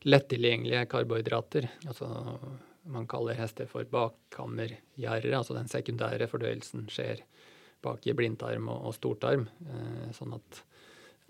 lettilgjengelige 0.07 0.86
karbohydrater. 0.90 1.68
Altså 1.86 2.09
man 2.86 3.09
kaller 3.11 3.34
hester 3.34 3.66
for 3.70 3.86
bakkammergjerder, 3.90 5.34
altså 5.34 5.57
den 5.57 5.70
sekundære 5.70 6.28
fordøyelsen 6.30 6.86
skjer 6.92 7.24
bak 7.82 8.07
i 8.07 8.14
blindtarm 8.16 8.70
og, 8.70 8.88
og 8.88 8.96
stortarm. 8.96 9.48
Eh, 9.66 10.09
sånn 10.16 10.36
at 10.36 10.62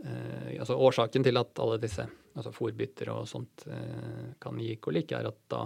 eh, 0.04 0.54
altså 0.60 0.76
Årsaken 0.76 1.24
til 1.24 1.40
at 1.40 1.64
alle 1.64 1.80
disse 1.82 2.04
altså 2.36 2.52
fòrbytter 2.52 3.10
og 3.14 3.28
sånt 3.28 3.64
eh, 3.72 4.32
kan 4.42 4.60
gi 4.60 4.76
kolikk, 4.82 5.16
er 5.16 5.30
at 5.30 5.40
da 5.52 5.64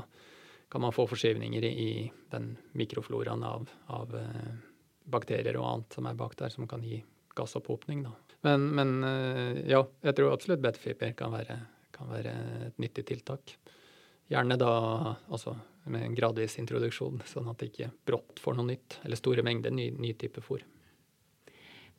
kan 0.70 0.84
man 0.84 0.94
få 0.94 1.08
forskyvninger 1.10 1.66
i, 1.66 1.70
i 1.70 1.92
den 2.30 2.52
mikrofloraen 2.78 3.42
av, 3.42 3.66
av 3.90 4.14
eh, 4.14 4.52
bakterier 5.10 5.58
og 5.58 5.66
annet 5.66 5.98
som 5.98 6.06
er 6.06 6.18
bak 6.18 6.36
der, 6.38 6.54
som 6.54 6.68
kan 6.70 6.84
gi 6.86 7.02
gassopphopning. 7.34 8.04
Da. 8.06 8.14
Men, 8.46 8.68
men 8.78 8.96
eh, 9.04 9.62
ja, 9.72 9.82
jeg 10.06 10.16
tror 10.16 10.36
absolutt 10.36 10.62
beta-fiber 10.62 11.16
kan 11.18 11.34
være, 11.34 11.58
kan 12.00 12.10
være 12.16 12.34
et 12.70 12.80
nyttig 12.82 13.04
tiltak. 13.12 13.54
Gjerne 14.30 14.56
da 14.60 14.72
altså 15.28 15.56
med 15.90 16.04
en 16.06 16.14
gradvis 16.14 16.54
introduksjon, 16.60 17.22
sånn 17.26 17.48
at 17.50 17.60
det 17.60 17.70
ikke 17.72 17.88
brått 18.06 18.40
får 18.40 18.56
noe 18.58 18.68
nytt, 18.68 19.00
eller 19.04 19.18
store 19.18 19.44
mengder 19.46 19.72
ny, 19.74 19.88
ny 19.96 20.12
type 20.18 20.42
fôr. 20.44 20.62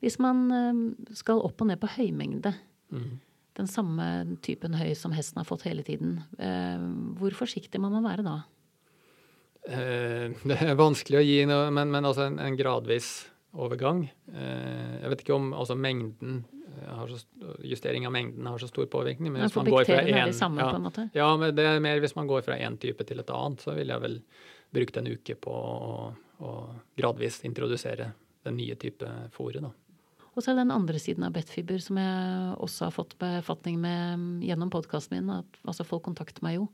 Hvis 0.02 0.18
man 0.22 0.46
eh, 0.56 0.80
skal 1.18 1.44
opp 1.46 1.62
og 1.62 1.72
ned 1.72 1.82
på 1.82 1.96
høymengde, 1.98 2.56
Mm. 2.92 3.22
den 3.56 3.68
samme 3.72 4.06
typen 4.44 4.74
høy 4.76 4.90
som 5.00 5.14
hesten 5.16 5.40
har 5.40 5.46
fått 5.48 5.62
hele 5.64 5.80
tiden, 5.88 6.18
eh, 6.44 6.82
hvor 7.16 7.32
forsiktig 7.32 7.80
må 7.80 7.88
man 7.88 8.04
være 8.04 8.26
da? 8.26 8.34
Eh, 9.64 10.34
det 10.50 10.58
er 10.60 10.76
vanskelig 10.76 11.22
å 11.22 11.24
gi 11.24 11.38
noe, 11.48 11.70
men, 11.72 11.88
men 11.94 12.04
altså 12.10 12.26
en, 12.28 12.36
en 12.44 12.58
gradvis 12.60 13.30
overgang. 13.56 14.10
Jeg 14.28 15.12
vet 15.12 15.24
ikke 15.24 15.38
om 15.38 15.54
altså 15.56 15.76
mengden 15.80 16.42
har 16.88 17.08
så, 17.08 17.20
Justering 17.64 18.06
av 18.08 18.14
mengden 18.16 18.46
har 18.48 18.58
så 18.62 18.68
stor 18.70 18.86
påvirkning. 18.92 19.32
Men 19.34 19.44
hvis 19.46 19.56
man 19.56 19.66
går 19.70 19.86
fra 19.86 20.00
en, 20.02 20.08
ja, 20.08 20.70
på 20.72 20.76
en 20.76 20.86
måte? 20.88 21.10
ja, 21.14 21.28
men 21.38 21.54
det 21.56 21.66
er 21.66 21.80
mer 21.84 22.00
hvis 22.00 22.16
man 22.16 22.28
går 22.28 22.42
fra 22.46 22.58
én 22.58 22.78
type 22.82 23.06
til 23.08 23.20
et 23.20 23.30
annet, 23.30 23.62
så 23.62 23.76
ville 23.76 23.94
jeg 23.94 24.02
vel 24.02 24.18
brukt 24.72 24.98
en 24.98 25.08
uke 25.12 25.36
på 25.36 25.52
å, 25.52 26.14
å 26.42 26.52
gradvis 26.98 27.42
introdusere 27.48 28.14
den 28.44 28.58
nye 28.58 28.76
type 28.76 29.06
fôret. 29.36 29.62
da. 29.62 29.72
Og 30.32 30.40
så 30.44 30.52
er 30.52 30.56
det 30.56 30.64
den 30.64 30.72
andre 30.72 31.00
siden 31.00 31.26
av 31.28 31.34
bettfiber 31.36 31.82
som 31.84 31.98
jeg 32.00 32.56
også 32.64 32.86
har 32.88 32.94
fått 32.96 33.18
befatning 33.20 33.82
med 33.84 34.46
gjennom 34.48 34.70
podkasten 34.72 35.18
min. 35.20 35.30
At, 35.42 35.60
altså 35.68 35.84
folk 35.84 36.06
kontakter 36.08 36.42
meg 36.46 36.56
jo 36.62 36.70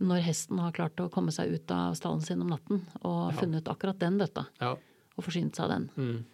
når 0.00 0.22
hesten 0.24 0.58
har 0.62 0.72
klart 0.72 1.00
å 1.02 1.10
komme 1.12 1.32
seg 1.34 1.50
ut 1.52 1.70
av 1.74 1.96
stallen 1.98 2.22
sin 2.24 2.40
om 2.40 2.48
natten 2.48 2.80
og 3.02 3.32
Ja. 3.34 3.36
funnet 3.40 3.68
akkurat 3.68 3.98
den 3.98 4.16
døtta 4.18 4.46
Ja. 4.60 4.76
og 5.18 5.24
forsynt 5.24 5.56
seg 5.58 5.64
av 5.64 5.70
den. 5.74 5.90
Mm. 5.96 6.24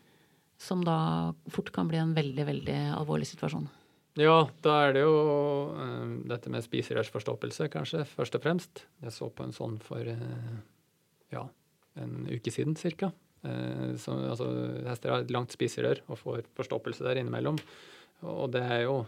Som 0.60 0.84
da 0.86 1.34
fort 1.52 1.72
kan 1.74 1.88
bli 1.90 1.98
en 2.00 2.14
veldig, 2.16 2.46
veldig 2.48 2.78
alvorlig 2.96 3.28
situasjon. 3.28 3.66
Ja, 4.16 4.46
da 4.64 4.78
er 4.86 4.94
det 4.96 5.02
jo 5.04 5.16
uh, 5.76 6.14
dette 6.30 6.48
med 6.52 6.64
spiserørsforstoppelse, 6.64 7.68
kanskje, 7.72 8.06
først 8.08 8.38
og 8.38 8.46
fremst. 8.46 8.86
Jeg 9.04 9.12
så 9.12 9.28
på 9.28 9.44
en 9.44 9.52
sånn 9.52 9.76
for 9.84 10.00
uh, 10.00 10.54
ja, 11.34 11.44
en 12.00 12.24
uke 12.30 12.52
siden 12.54 12.78
cirka. 12.80 13.10
Uh, 13.44 13.92
så, 14.00 14.16
altså, 14.32 14.48
hester 14.88 15.12
har 15.12 15.26
et 15.26 15.34
langt 15.36 15.52
spiserør 15.52 16.00
og 16.08 16.22
får 16.22 16.48
forstoppelse 16.56 17.04
der 17.04 17.20
innimellom. 17.20 17.60
Og 18.24 18.48
det 18.54 18.64
er 18.64 18.86
jo 18.86 19.02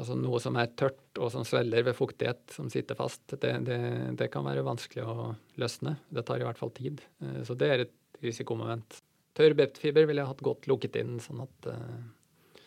altså, 0.00 0.16
noe 0.18 0.40
som 0.42 0.56
er 0.60 0.72
tørt 0.78 1.20
og 1.20 1.30
som 1.34 1.44
svelger 1.46 1.84
ved 1.86 1.96
fuktighet, 1.98 2.42
som 2.54 2.70
sitter 2.72 2.98
fast. 2.98 3.22
Det, 3.36 3.52
det, 3.66 3.80
det 4.18 4.30
kan 4.32 4.46
være 4.46 4.66
vanskelig 4.66 5.04
å 5.04 5.30
løsne. 5.60 5.98
Det 6.08 6.24
tar 6.26 6.40
i 6.40 6.48
hvert 6.48 6.60
fall 6.60 6.72
tid. 6.76 7.02
Eh, 7.24 7.42
så 7.46 7.56
det 7.58 7.70
er 7.70 7.84
et 7.86 7.96
risikomoment. 8.24 8.99
Tørr 9.38 9.54
beptfiber 9.54 10.06
ville 10.08 10.22
jeg 10.24 10.30
hatt 10.32 10.42
godt 10.42 10.66
lukket 10.66 10.96
inn, 11.00 11.18
sånn 11.22 11.42
at 11.44 11.68
uh, 11.70 12.60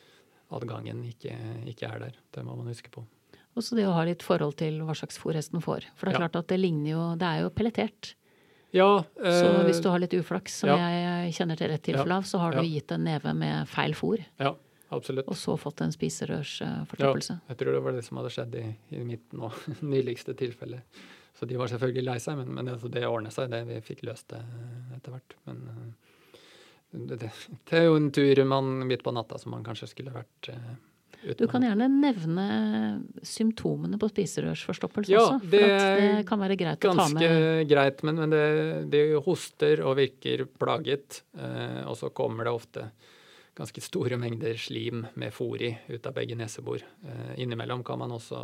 adgangen 0.56 1.04
ikke, 1.10 1.34
ikke 1.70 1.90
er 1.90 2.00
der. 2.08 2.18
Det 2.34 2.44
må 2.46 2.56
man 2.60 2.70
huske 2.72 2.92
på. 2.94 3.04
Også 3.58 3.76
det 3.78 3.86
å 3.86 3.94
ha 3.94 4.04
litt 4.08 4.24
forhold 4.26 4.56
til 4.58 4.80
hva 4.86 4.96
slags 4.98 5.20
fôr 5.22 5.36
hesten 5.38 5.62
får. 5.62 5.86
For 5.96 6.08
det 6.10 6.16
er 6.16 6.20
Ja. 6.20 6.24
klart 6.28 6.36
at 6.40 6.48
det 6.50 6.60
ligner 6.60 6.90
jo 6.90 7.16
Det 7.20 7.28
er 7.28 7.42
jo 7.44 7.50
pelletert. 7.54 8.14
Ja, 8.74 9.04
Så 9.22 9.46
eh, 9.46 9.66
hvis 9.68 9.82
du 9.84 9.90
har 9.90 10.00
litt 10.02 10.14
uflaks, 10.18 10.56
som 10.64 10.70
ja. 10.70 10.78
jeg 10.80 11.34
kjenner 11.38 11.56
til 11.60 11.70
rett 11.70 11.84
tilfelle 11.84 12.16
av, 12.18 12.24
så 12.26 12.40
har 12.40 12.52
du 12.56 12.64
Ja. 12.64 12.64
gitt 12.64 12.92
en 12.92 13.04
neve 13.04 13.34
med 13.36 13.68
feil 13.70 13.94
fôr, 13.94 14.24
Ja, 14.40 14.56
absolutt. 14.90 15.28
og 15.28 15.36
så 15.36 15.54
fått 15.60 15.82
en 15.82 15.92
spiserørsforstoppelse. 15.92 17.42
Jeg 17.50 17.58
tror 17.58 17.72
det 17.74 17.84
var 17.84 17.92
det 17.92 18.04
som 18.04 18.18
hadde 18.18 18.32
skjedd 18.34 18.56
i, 18.56 18.76
i 18.98 19.04
mitt 19.04 19.32
nå 19.34 19.52
nyligste 19.82 20.34
tilfelle. 20.36 20.82
Så 21.38 21.46
de 21.48 21.56
var 21.58 21.68
selvfølgelig 21.68 22.04
lei 22.06 22.18
seg, 22.18 22.38
men, 22.38 22.50
men 22.54 22.68
altså, 22.74 22.90
det 22.90 23.06
ordnet 23.06 23.34
seg. 23.34 23.50
det 23.52 23.64
Vi 23.68 23.80
fikk 23.82 24.04
løst 24.10 24.30
det 24.30 24.42
etter 24.96 25.12
hvert. 25.12 25.36
Men 25.46 25.62
eh, 25.70 26.13
det, 26.94 27.20
det, 27.20 27.30
er 27.74 27.88
jo 27.88 27.98
en 27.98 28.10
tur 28.14 28.44
man 28.46 28.84
midt 28.88 29.04
på 29.06 29.14
natta 29.16 29.40
som 29.42 29.56
man 29.56 29.64
kanskje 29.66 29.90
skulle 29.90 30.14
vært 30.14 30.50
uh, 30.54 30.74
uten. 31.24 31.40
Du 31.40 31.48
kan 31.50 31.66
gjerne 31.66 31.88
nevne 31.90 32.46
symptomene 33.26 33.98
på 34.02 34.10
spiserørsforstoppelse 34.12 35.14
Ja, 35.14 35.24
også. 35.24 35.40
For 35.42 35.56
det 35.56 35.64
det 36.04 36.28
kan 36.30 36.44
være 36.44 36.58
greit 36.60 36.86
å 36.86 36.94
ta 36.94 37.08
med. 37.10 37.26
Ganske 37.26 37.66
greit, 37.72 38.06
men, 38.06 38.22
men 38.22 38.36
det, 38.36 38.46
de 38.94 39.04
hoster 39.26 39.84
og 39.88 39.98
virker 40.02 40.46
plaget. 40.62 41.24
Uh, 41.38 41.82
og 41.90 41.98
så 42.00 42.14
kommer 42.14 42.50
det 42.50 42.56
ofte 42.56 42.88
ganske 43.58 43.84
store 43.86 44.18
mengder 44.18 44.58
slim 44.58 45.06
med 45.20 45.34
fori 45.34 45.72
ut 45.90 46.10
av 46.10 46.16
begge 46.18 46.38
nesebor. 46.38 46.86
Uh, 47.06 47.34
innimellom 47.42 47.86
kan 47.86 48.02
man 48.02 48.14
også 48.14 48.44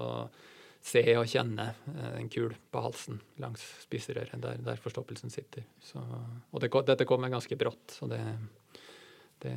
se 0.81 1.01
og 1.19 1.27
kjenne 1.27 1.73
eh, 1.95 2.13
en 2.21 2.29
kul 2.31 2.53
på 2.71 2.81
halsen 2.81 3.19
langs 3.41 3.61
spiserøret, 3.83 4.39
der, 4.41 4.57
der 4.63 4.75
forstoppelsen 4.79 5.29
sitter. 5.33 5.63
Så, 5.83 5.99
og 5.99 6.61
det, 6.63 6.71
dette 6.87 7.05
kommer 7.05 7.29
ganske 7.33 7.57
brått, 7.59 7.91
så 7.97 8.07
det, 8.09 8.21
det, 9.43 9.55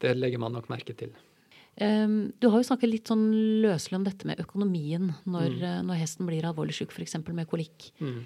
det, 0.00 0.14
legger 0.16 0.38
man 0.42 0.52
nok 0.56 0.68
merke 0.72 0.94
til. 0.96 1.12
Um, 1.80 2.32
du 2.42 2.48
har 2.50 2.58
jo 2.60 2.66
snakket 2.66 2.90
litt 2.90 3.06
sånn 3.08 3.28
løselig 3.62 3.96
om 4.00 4.04
dette 4.04 4.26
med 4.28 4.40
økonomien 4.42 5.12
når, 5.24 5.48
Mm. 5.54 5.62
eh, 5.62 5.82
når 5.86 6.00
hesten 6.02 6.26
blir 6.28 6.44
alvorlig 6.44 6.74
syk, 6.76 6.90
f.eks. 6.92 7.14
med 7.32 7.46
kolikk. 7.48 7.92
Mm. 8.00 8.24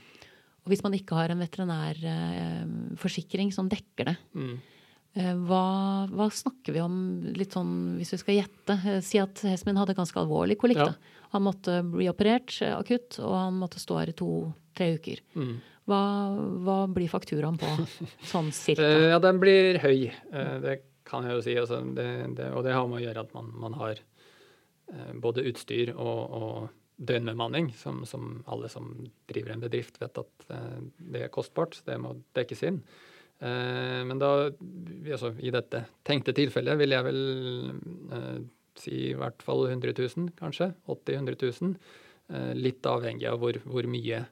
Og 0.64 0.68
hvis 0.72 0.82
man 0.82 0.94
ikke 0.96 1.14
har 1.14 1.28
en 1.30 1.38
veterinærforsikring 1.44 3.52
som 3.52 3.68
dekker 3.68 4.04
det, 4.06 4.16
Mm. 4.34 4.58
eh, 5.16 5.34
hva, 5.34 6.08
hva 6.10 6.30
snakker 6.32 6.72
vi 6.72 6.80
om 6.80 7.22
litt 7.36 7.52
sånn, 7.52 7.96
hvis 7.98 8.10
vi 8.12 8.16
skal 8.18 8.34
gjette? 8.40 8.86
Eh, 8.86 9.00
Si 9.00 9.18
at 9.18 9.34
hesten 9.42 9.66
min 9.72 9.76
hadde 9.76 9.94
ganske 9.94 10.16
alvorlig 10.18 10.56
kolikk. 10.58 10.76
Ja. 10.78 10.84
da. 10.86 10.94
Han 11.34 11.42
måtte 11.48 11.80
bli 11.82 12.06
operert 12.10 12.54
eh, 12.62 12.74
akutt, 12.78 13.18
og 13.18 13.32
han 13.34 13.56
måtte 13.58 13.80
stå 13.82 13.96
her 13.98 14.12
i 14.12 14.16
to-tre 14.18 14.92
uker. 14.98 15.22
Mm. 15.34 15.54
Hva, 15.90 16.00
hva 16.64 16.76
blir 16.94 17.10
fakturaen 17.12 17.58
på 17.60 17.68
sånn 18.32 18.52
cirka? 18.54 18.86
Eh, 18.86 19.08
Ja, 19.10 19.18
den 19.22 19.40
blir 19.42 19.80
høy. 19.82 20.06
Eh, 20.32 20.54
Det 20.62 20.76
kan 21.04 21.26
jeg 21.26 21.34
jo 21.36 21.42
si. 21.44 21.56
Altså, 21.60 21.82
det, 21.98 22.06
det, 22.38 22.46
og 22.56 22.62
det 22.64 22.72
har 22.72 22.86
med 22.88 23.02
å 23.02 23.04
gjøre 23.04 23.26
at 23.26 23.34
man, 23.36 23.50
man 23.66 23.74
har 23.82 23.98
både 25.20 25.42
utstyr 25.48 25.90
og, 25.96 26.32
og 26.38 27.02
døgnbemanning, 27.08 27.70
som, 27.76 28.02
som 28.06 28.42
alle 28.52 28.68
som 28.72 28.88
driver 29.30 29.54
en 29.54 29.62
bedrift 29.64 29.96
vet 30.00 30.18
at 30.20 30.46
det 31.00 31.22
er 31.26 31.32
kostbart. 31.34 31.74
så 31.78 31.86
Det 31.88 31.96
må 32.00 32.12
dekkes 32.36 32.62
inn. 32.68 32.78
Men 33.40 34.20
da, 34.20 34.30
altså, 35.10 35.32
i 35.40 35.50
dette 35.52 35.82
tenkte 36.06 36.34
tilfellet 36.36 36.78
vil 36.80 36.94
jeg 36.94 37.06
vel 37.08 37.20
si 38.80 39.10
i 39.10 39.18
hvert 39.18 39.42
fall 39.44 39.66
100 39.68 39.94
000, 39.98 40.32
kanskje. 40.38 40.72
80 40.86 41.18
000-100 41.20 41.52
000. 41.62 41.76
Eh, 42.28 42.54
Litt 42.58 42.86
avhengig 42.86 43.28
av 43.30 43.40
hvor, 43.42 43.58
hvor 43.64 43.88
mye 43.90 44.24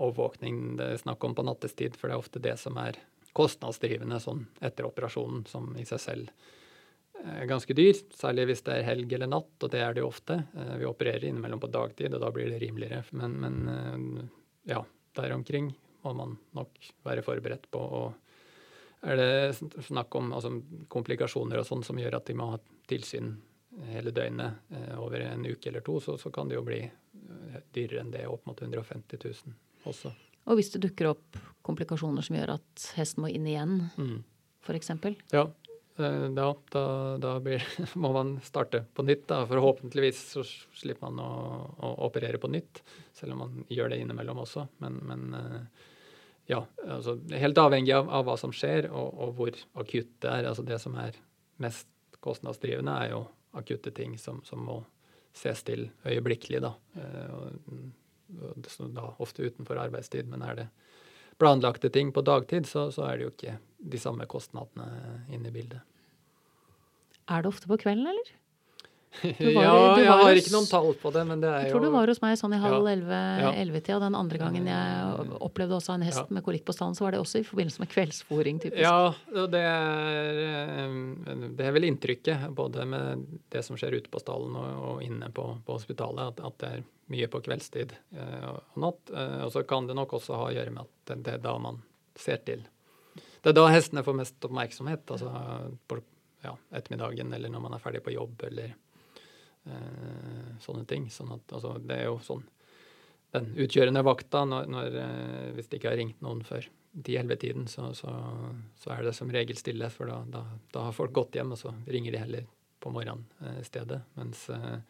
overvåkning 0.00 0.78
det 0.78 0.86
er 0.94 1.02
snakk 1.02 1.24
om 1.24 1.34
på 1.36 1.44
nattestid, 1.44 1.98
for 1.98 2.08
det 2.08 2.16
er 2.16 2.24
ofte 2.24 2.42
det 2.42 2.56
som 2.60 2.78
er 2.80 2.98
kostnadsdrivende 3.36 4.18
sånn 4.22 4.46
etter 4.64 4.88
operasjonen, 4.88 5.44
som 5.46 5.70
i 5.78 5.84
seg 5.86 6.02
selv 6.02 6.48
er 7.20 7.44
ganske 7.50 7.74
dyr. 7.76 7.98
Særlig 8.16 8.48
hvis 8.48 8.64
det 8.66 8.78
er 8.78 8.88
helg 8.88 9.12
eller 9.12 9.28
natt, 9.30 9.52
og 9.60 9.70
det 9.72 9.82
er 9.84 9.94
det 9.94 10.04
jo 10.04 10.08
ofte. 10.10 10.40
Eh, 10.56 10.74
vi 10.80 10.88
opererer 10.88 11.28
innimellom 11.28 11.60
på 11.62 11.70
dagtid, 11.72 12.14
og 12.14 12.24
da 12.24 12.32
blir 12.34 12.50
det 12.50 12.62
rimeligere. 12.62 13.04
Men, 13.18 13.36
men 13.42 13.60
eh, 13.74 14.32
ja, 14.72 14.82
der 15.18 15.36
omkring 15.36 15.72
må 16.04 16.14
man 16.16 16.36
nok 16.56 16.90
være 17.04 17.24
forberedt 17.24 17.68
på. 17.72 17.80
Og 18.00 19.10
er 19.10 19.20
det 19.20 19.84
snakk 19.86 20.14
om 20.16 20.32
altså, 20.36 20.54
komplikasjoner 20.92 21.60
og 21.60 21.68
sånn 21.68 21.84
som 21.86 22.00
gjør 22.00 22.18
at 22.20 22.28
de 22.28 22.36
må 22.36 22.52
ha 22.54 22.60
tilsyn 22.90 23.34
hele 23.90 24.12
døgnet 24.14 24.72
eh, 24.74 24.96
over 24.98 25.22
en 25.26 25.46
uke 25.46 25.70
eller 25.70 25.84
to, 25.86 25.98
så, 26.02 26.16
så, 26.18 26.32
kan 26.34 26.50
det 26.50 26.58
jo 26.58 26.64
bli 26.66 26.82
dyrere 27.74 28.02
enn 28.02 28.10
det, 28.14 28.26
opp 28.26 28.46
mot 28.48 28.58
150 28.58 29.20
000 29.22 29.88
også. 29.90 30.12
Og 30.50 30.58
hvis 30.58 30.72
det 30.74 30.82
dukker 30.82 31.12
opp 31.12 31.38
komplikasjoner 31.66 32.24
som 32.26 32.36
gjør 32.38 32.56
at 32.56 32.86
hesten 32.96 33.22
må 33.22 33.30
inn 33.30 33.46
igjen, 33.46 33.76
mm. 33.94 34.16
f.eks.? 34.66 34.90
Ja, 35.30 35.44
Eh, 36.00 36.30
da, 36.30 36.56
da, 36.70 37.18
da 37.18 37.40
blir, 37.40 37.64
må 37.94 38.12
man 38.12 38.34
starte 38.44 38.84
på 38.94 39.04
nytt. 39.06 39.26
Da. 39.28 39.44
Forhåpentligvis 39.46 40.22
så 40.34 40.44
slipper 40.44 41.10
man 41.10 41.22
å, 41.22 41.30
å, 41.76 41.92
operere 42.06 42.40
på 42.40 42.50
nytt, 42.52 42.82
selv 43.16 43.36
om 43.36 43.44
man 43.44 43.64
gjør 43.68 43.92
det 43.92 44.00
innimellom 44.02 44.42
også. 44.44 44.66
Men, 44.84 45.00
men 45.06 45.26
eh, 45.36 45.88
ja, 46.54 46.62
altså, 46.86 47.18
helt 47.30 47.60
avhengig 47.62 47.94
av, 47.96 48.10
av 48.20 48.28
hva 48.28 48.38
som 48.40 48.54
skjer 48.54 48.90
og, 48.90 49.10
og, 49.10 49.34
hvor 49.38 49.60
akutt 49.82 50.16
det 50.22 50.32
er. 50.32 50.48
Altså, 50.52 50.66
det 50.66 50.80
som 50.82 50.96
er 51.00 51.18
mest 51.60 51.88
kostnadsdrivende, 52.24 52.96
er 53.04 53.14
jo 53.14 53.24
akutte 53.56 53.90
ting 53.94 54.18
som, 54.18 54.42
som 54.44 54.62
må 54.66 54.80
ses 55.36 55.62
til 55.66 55.88
øyeblikkelig. 56.06 56.62
Da. 56.62 56.74
Eh, 56.96 57.30
da 58.94 59.06
ofte 59.18 59.46
utenfor 59.46 59.80
arbeidstid. 59.80 60.28
Men 60.30 60.42
er 60.46 60.58
det 60.58 60.68
planlagte 61.40 61.88
ting 61.90 62.12
på 62.12 62.22
dagtid, 62.26 62.68
så, 62.68 62.90
så 62.94 63.06
er 63.08 63.16
det 63.16 63.26
jo 63.26 63.32
ikke 63.32 63.56
de 63.92 64.00
samme 64.00 64.26
kostnadene 64.28 65.24
inne 65.32 65.48
i 65.48 65.54
bildet. 65.54 65.80
Er 67.30 67.42
det 67.42 67.50
ofte 67.52 67.70
på 67.70 67.78
kvelden, 67.80 68.10
eller? 68.10 68.32
Var, 69.22 69.64
ja, 69.64 69.98
jeg 69.98 70.06
har 70.06 70.38
ikke 70.38 70.52
noen 70.54 70.68
tall 70.70 70.92
på 71.00 71.10
det, 71.10 71.22
men 71.26 71.40
det 71.42 71.48
er 71.50 71.64
jo 71.64 71.66
Jeg 71.66 71.72
tror 71.74 71.82
du 71.82 71.90
var 71.92 72.10
hos 72.12 72.20
meg 72.22 72.36
sånn 72.38 72.52
i 72.54 72.60
halv 72.62 72.86
elleve-tida. 72.86 73.96
Ja. 73.96 74.02
Den 74.04 74.16
andre 74.16 74.38
gangen 74.38 74.68
jeg 74.70 75.38
opplevde 75.42 75.74
også 75.80 75.96
en 75.96 76.04
hest 76.06 76.22
ja. 76.22 76.26
med 76.36 76.44
kolikk 76.46 76.62
på 76.68 76.74
stallen, 76.76 76.94
så 76.94 77.04
var 77.04 77.16
det 77.16 77.20
også 77.22 77.40
i 77.42 77.46
forbindelse 77.48 77.82
med 77.82 77.90
kveldsfòring, 77.90 78.60
typisk. 78.62 78.84
Ja, 78.84 79.10
det 79.50 79.62
er, 79.66 80.38
eh, 80.46 81.42
det 81.58 81.66
er 81.66 81.74
vel 81.74 81.88
inntrykket, 81.90 82.46
både 82.56 82.86
med 82.88 83.24
det 83.50 83.64
som 83.66 83.78
skjer 83.80 83.98
ute 83.98 84.12
på 84.12 84.22
stallen 84.22 84.54
og, 84.60 84.84
og 84.92 85.02
inne 85.04 85.32
på, 85.34 85.46
på 85.66 85.78
hospitalet, 85.78 86.30
at, 86.30 86.44
at, 86.46 86.58
det 86.62 86.70
er 86.76 86.84
mye 87.10 87.30
på 87.32 87.40
kveldstid 87.48 87.96
eh, 88.14 88.44
og 88.46 88.78
natt. 88.84 89.10
Eh, 89.10 89.40
og 89.48 89.50
så 89.56 89.64
kan 89.66 89.90
det 89.90 89.98
nok 89.98 90.14
også 90.20 90.38
ha 90.38 90.46
å 90.52 90.54
gjøre 90.54 90.76
med 90.76 90.86
at 90.86 91.10
det, 91.10 91.18
det 91.26 91.34
er 91.34 91.42
da 91.48 91.56
man 91.58 91.82
ser 92.18 92.44
til. 92.46 92.62
Det 93.40 93.50
er 93.50 93.58
da 93.58 93.66
hestene 93.72 94.06
får 94.06 94.16
mest 94.22 94.46
oppmerksomhet. 94.46 95.02
altså 95.10 95.34
på 95.90 95.98
ja, 96.44 96.54
ettermiddagen 96.70 97.34
eller 97.34 97.52
når 97.52 97.66
man 97.66 97.74
er 97.76 97.82
ferdig 97.82 98.04
på 98.04 98.14
jobb 98.14 98.46
eller 98.48 98.76
sånne 100.64 100.86
ting. 100.88 101.08
Sånn 101.12 101.32
at, 101.34 101.44
altså, 101.52 101.76
det 101.82 101.96
er 101.96 102.08
jo 102.10 102.18
sånn 102.24 102.44
den 103.30 103.52
utkjørende 103.62 104.02
vakta 104.02 104.44
når, 104.48 104.70
når 104.70 105.00
eh, 105.00 105.50
Hvis 105.56 105.70
det 105.70 105.80
ikke 105.80 105.92
har 105.92 106.00
ringt 106.00 106.22
noen 106.24 106.42
før 106.46 106.66
10-11-tiden, 106.98 107.68
så, 107.70 107.92
så, 107.94 108.10
så, 108.80 108.90
er 108.90 109.04
det 109.06 109.12
som 109.14 109.30
regel 109.30 109.58
stille, 109.58 109.86
for 109.94 110.10
da, 110.10 110.16
da, 110.26 110.40
da, 110.74 110.88
har 110.88 110.96
folk 110.96 111.12
gått 111.14 111.38
hjem, 111.38 111.52
og 111.54 111.60
så 111.60 111.70
ringer 111.86 112.16
de 112.16 112.22
heller 112.24 112.48
på 112.82 112.90
morgenen 112.90 113.22
eh, 113.44 113.60
i 113.60 113.66
stedet. 113.66 114.00
Mens 114.18 114.48
eh, 114.50 114.80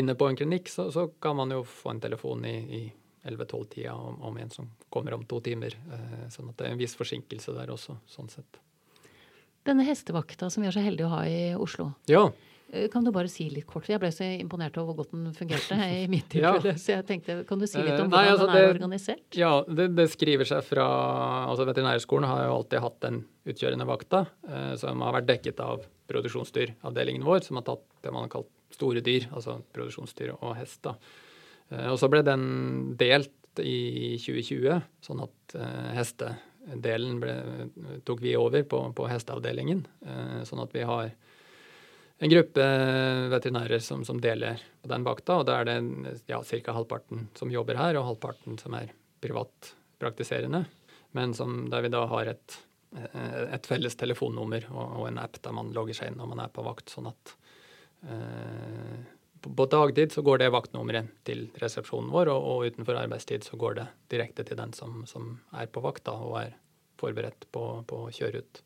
inne 0.00 0.16
på 0.16 0.30
en 0.30 0.40
klinikk 0.40 0.72
så, 0.72 0.88
så, 0.94 1.10
kan 1.20 1.36
man 1.36 1.52
jo 1.52 1.60
få 1.68 1.92
en 1.92 2.00
telefon 2.00 2.46
i, 2.48 2.56
i 2.80 2.82
11-12-tida 3.28 3.92
om, 3.92 4.16
om, 4.24 4.40
en 4.40 4.54
som 4.54 4.70
kommer 4.88 5.18
om 5.18 5.26
to 5.28 5.42
timer. 5.44 5.76
Eh, 5.76 6.26
sånn 6.32 6.48
at 6.54 6.56
det 6.56 6.70
er 6.70 6.76
en 6.78 6.80
viss 6.80 6.96
forsinkelse 6.96 7.56
der 7.58 7.76
også, 7.76 7.98
sånn 8.08 8.32
sett. 8.32 8.62
Denne 9.68 9.84
hestevakta 9.84 10.48
som 10.48 10.64
vi 10.64 10.70
er 10.70 10.72
så 10.72 10.80
heldige 10.80 11.10
å 11.10 11.18
ha 11.18 11.24
i 11.28 11.40
Oslo. 11.52 11.90
Ja. 12.08 12.30
Eh, 12.72 12.86
kan 12.92 13.04
du 13.04 13.10
bare 13.14 13.30
si 13.30 13.48
litt 13.50 13.66
kort? 13.68 13.88
Jeg 13.90 14.00
ble 14.02 14.12
så 14.14 14.26
imponert 14.38 14.76
over 14.78 14.92
hvor 14.92 15.02
godt 15.02 15.14
den 15.16 15.32
fungerte 15.34 15.78
i 16.02 16.04
mitt 16.10 16.28
tilfelle. 16.32 16.74
ja. 16.74 16.78
Så 16.78 16.94
jeg 16.94 17.06
tenkte, 17.08 17.40
Kan 17.48 17.62
du 17.62 17.66
si 17.66 17.80
litt 17.80 17.96
om 17.96 18.06
eh, 18.06 18.10
hvordan 18.10 18.14
Nei, 18.14 18.32
altså, 18.32 18.46
den 18.46 18.56
er 18.56 18.66
det, 18.66 18.74
organisert? 18.76 19.24
Ja, 19.38 19.52
det, 19.66 19.88
det, 19.98 20.06
skriver 20.14 20.48
seg 20.48 20.62
fra 20.68 20.86
altså 21.48 21.66
Veterinærskolen 21.68 22.28
har 22.30 22.44
jo 22.46 22.60
alltid 22.60 22.84
hatt 22.86 23.00
den 23.06 23.24
utkjørende 23.50 23.88
vakta, 23.88 24.24
eh, 24.48 24.72
som 24.80 25.02
har 25.06 25.18
vært 25.18 25.30
dekket 25.32 25.64
av 25.64 25.82
produksjonsdyravdelingen 26.10 27.26
vår, 27.26 27.42
som 27.46 27.58
har 27.60 27.66
tatt 27.66 27.84
det 28.04 28.14
man 28.14 28.26
har 28.26 28.32
kalt 28.38 28.50
store 28.74 29.02
dyr, 29.04 29.26
altså 29.34 29.58
produksjonsdyr 29.74 30.34
og 30.36 30.54
hest. 30.58 30.86
Eh, 30.86 31.88
og 31.90 31.98
så 32.00 32.10
ble 32.12 32.22
den 32.26 32.44
delt 33.00 33.34
i 33.60 34.14
2020, 34.22 34.78
sånn 35.04 35.24
at 35.24 35.56
eh, 35.58 35.90
hestedelen 35.96 37.18
ble, 37.22 37.34
tok 38.06 38.22
vi 38.22 38.36
over 38.38 38.62
på, 38.68 38.84
på 38.94 39.08
hesteavdelingen. 39.10 39.82
Eh, 40.06 40.38
sånn 40.48 40.62
at 40.62 40.74
vi 40.76 40.86
har 40.86 41.10
en 42.20 42.30
gruppe 42.30 42.64
veterinærer 43.32 43.80
som, 43.80 44.04
som, 44.04 44.20
deler 44.20 44.60
på 44.82 44.90
den 44.92 45.04
vakta. 45.06 45.38
Og 45.40 45.46
da 45.48 45.60
er 45.60 45.68
det 45.68 46.16
ja, 46.28 46.40
halvparten 46.40 47.28
som 47.38 47.52
jobber 47.52 47.78
her, 47.80 47.96
og 47.96 48.10
halvparten 48.10 48.58
som 48.60 48.76
er 48.76 48.92
privatpraktiserende. 49.24 50.66
Men 51.16 51.32
som, 51.34 51.62
der 51.72 51.86
vi 51.86 51.92
da 51.92 52.04
har 52.10 52.28
et, 52.34 52.58
et 52.92 53.66
felles 53.66 53.96
telefonnummer 53.96 54.68
og, 54.70 54.84
og, 55.00 55.06
en 55.08 55.22
app 55.22 55.40
der 55.42 55.56
man 55.56 55.72
logger 55.76 55.96
seg 55.96 56.12
inn 56.12 56.20
når 56.20 56.30
man 56.34 56.44
er 56.44 56.52
på 56.52 56.64
vakt. 56.66 56.92
sånn 56.92 57.08
at 57.10 57.34
eh, 58.04 59.00
på 59.40 59.66
dagtid 59.72 60.12
så 60.12 60.22
går 60.22 60.42
det 60.42 60.52
vaktnummeret 60.52 61.08
til 61.24 61.46
resepsjonen 61.62 62.12
vår, 62.12 62.28
og, 62.28 62.50
og, 62.50 62.66
utenfor 62.68 63.00
arbeidstid 63.00 63.48
så 63.48 63.56
går 63.56 63.80
det 63.80 63.88
direkte 64.12 64.44
til 64.44 64.60
den 64.60 64.76
som, 64.76 65.02
som 65.08 65.38
er 65.56 65.72
på 65.72 65.80
vakt 65.80 66.04
da, 66.04 66.18
og 66.20 66.36
er 66.42 66.56
forberedt 67.00 67.48
på, 67.48 67.64
på 67.88 68.04
å 68.04 68.12
kjøre 68.12 68.44
ut. 68.44 68.62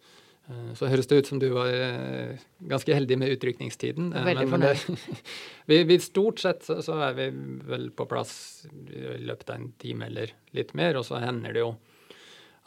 Eh, 0.48 0.72
så 0.76 0.88
høres 0.92 1.08
det 1.08 1.22
ut 1.22 1.28
som 1.30 1.40
du 1.40 1.48
var 1.54 1.72
eh, 1.72 2.40
ganske 2.68 2.96
heldig 2.96 3.18
med 3.20 3.34
utrykningstiden. 3.36 4.12
Eh, 4.12 4.26
Veldig 4.28 4.48
fornøyd. 4.52 5.04
vi, 5.70 5.82
vi, 5.88 6.00
stort 6.02 6.42
sett 6.42 6.66
så, 6.66 6.80
så, 6.84 6.98
er 7.08 7.16
vi 7.18 7.28
vel 7.70 7.90
på 7.96 8.06
plass 8.10 8.34
i 8.68 9.22
løpet 9.24 9.52
av 9.52 9.60
en 9.60 9.70
time 9.80 10.10
eller 10.10 10.34
litt 10.56 10.74
mer, 10.76 11.00
og 11.00 11.06
så 11.08 11.22
hender 11.24 11.56
det 11.56 11.64
jo 11.64 11.72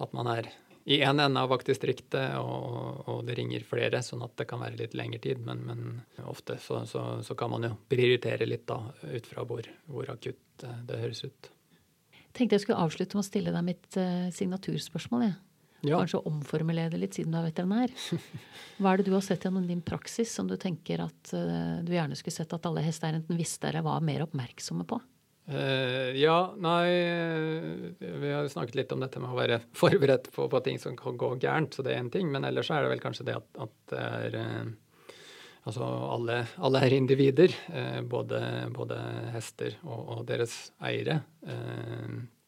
at 0.02 0.14
man 0.14 0.30
er 0.34 0.50
i 0.88 1.02
én 1.02 1.18
en 1.18 1.20
ende 1.20 1.42
av 1.44 1.50
vaktdistriktet, 1.52 2.38
og, 2.40 3.02
og, 3.12 3.18
det 3.28 3.36
ringer 3.36 3.66
flere, 3.68 4.00
sånn 4.06 4.22
at 4.24 4.38
det 4.40 4.46
kan 4.48 4.62
være 4.64 4.78
litt 4.80 4.94
lengre 4.96 5.20
tid. 5.20 5.42
Men, 5.44 5.66
men 5.68 6.28
ofte 6.32 6.56
så, 6.64 6.86
så, 6.88 7.18
så, 7.28 7.36
kan 7.36 7.52
man 7.52 7.68
jo 7.68 7.74
prioritere 7.92 8.48
litt 8.48 8.64
da, 8.70 8.78
ut 9.04 9.28
fra 9.28 9.44
hvor, 9.44 9.68
hvor 9.92 10.08
akutt 10.14 10.64
det, 10.64 11.02
høres 11.02 11.26
ut. 11.28 11.50
Jeg 12.16 12.32
tenkte 12.40 12.56
jeg 12.56 12.64
skulle 12.64 12.86
avslutte 12.86 13.18
med 13.18 13.26
å 13.26 13.28
stille 13.28 13.52
deg 13.52 13.68
mitt 13.68 14.00
signaturspørsmål. 14.38 15.28
Ja. 15.28 15.36
Ja. 15.86 16.00
Kanskje 16.00 16.24
omformulere 16.26 16.90
det 16.90 17.02
litt 17.02 17.18
siden 17.18 17.34
du 17.34 17.38
er 17.40 17.52
veterinær. 17.52 17.92
Hva 18.82 18.94
er 18.94 19.02
det 19.02 19.10
du 19.10 19.14
har 19.14 19.26
sett 19.26 19.46
gjennom 19.46 19.68
din 19.68 19.84
praksis 19.86 20.32
som 20.34 20.50
du 20.50 20.56
tenker 20.58 21.04
at 21.06 21.34
uh, 21.38 21.84
du 21.86 21.94
gjerne 21.94 22.18
skulle 22.18 22.34
sett 22.34 22.56
at 22.56 22.66
alle 22.70 22.86
hesteeiere 22.86 23.22
enten 23.22 23.38
visste 23.38 23.70
eller 23.70 23.86
var 23.86 24.02
mer 24.06 24.26
oppmerksomme 24.26 24.88
på? 24.90 25.00
Uh, 25.48 26.12
ja, 26.20 26.52
nei 26.60 26.90
Vi 28.02 28.32
har 28.34 28.50
snakket 28.52 28.76
litt 28.76 28.92
om 28.92 29.00
dette 29.00 29.22
med 29.24 29.32
å 29.32 29.38
være 29.38 29.62
forberedt 29.82 30.32
på, 30.34 30.50
på 30.50 30.64
ting 30.66 30.82
som 30.82 30.98
kan 30.98 31.20
gå 31.20 31.36
gærent, 31.38 31.78
så 31.78 31.86
det 31.86 31.94
er 31.94 32.02
én 32.02 32.12
ting. 32.14 32.34
Men 32.34 32.48
ellers 32.50 32.74
er 32.74 32.84
det 32.84 32.92
vel 32.96 33.06
kanskje 33.06 33.30
det 33.30 33.38
at, 33.38 33.48
at 33.68 33.78
det 33.94 34.04
er 34.10 34.42
uh, 34.42 34.76
Altså 35.68 35.84
alle, 35.84 36.36
alle, 36.64 36.80
er 36.80 36.94
individer, 36.96 37.52
uh, 37.74 38.00
både, 38.08 38.40
både, 38.72 38.96
hester 39.34 39.74
og, 39.84 39.98
og 40.00 40.22
deres 40.30 40.54
eiere. 40.80 41.18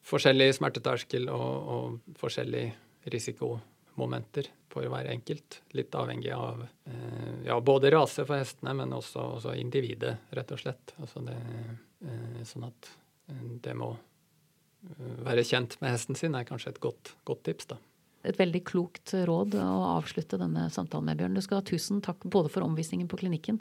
forskjellig 0.08 0.46
smerteterskel 0.56 1.28
og, 1.28 1.68
og 1.74 2.16
forskjellig 2.16 2.62
risikomomenter 3.04 4.50
for 4.70 4.86
hver 4.86 5.08
enkelt. 5.10 5.60
Litt 5.74 5.94
avhengig 5.98 6.32
av 6.36 6.66
ja, 7.46 7.56
både 7.60 7.90
rase 7.90 8.22
for 8.26 8.38
hestene, 8.38 8.74
men 8.76 8.92
også, 8.94 9.22
også 9.38 9.54
individet, 9.58 10.16
rett 10.36 10.52
og 10.54 10.60
slett. 10.62 10.92
Altså 11.02 11.22
det 11.26 11.38
Eh, 12.00 12.44
sånn 12.48 12.64
at 12.64 12.90
eh, 13.28 13.40
det 13.64 13.74
må 13.76 13.92
eh, 13.92 15.16
være 15.26 15.44
kjent 15.44 15.76
med 15.82 15.92
hesten 15.92 16.16
sin 16.16 16.36
er 16.36 16.46
kanskje 16.48 16.74
et 16.74 16.80
godt, 16.82 17.14
godt 17.28 17.44
tips. 17.48 17.72
da. 17.74 17.80
Et 18.24 18.36
veldig 18.36 18.62
klokt 18.68 19.12
råd 19.28 19.56
å 19.60 19.82
avslutte 19.96 20.40
denne 20.40 20.68
samtalen 20.72 21.08
med, 21.08 21.20
Bjørn. 21.20 21.36
Du 21.36 21.44
skal 21.44 21.60
ha 21.60 21.66
tusen 21.66 22.00
takk 22.04 22.24
både 22.24 22.52
for 22.52 22.64
omvisningen 22.64 23.08
på 23.08 23.20
klinikken 23.20 23.60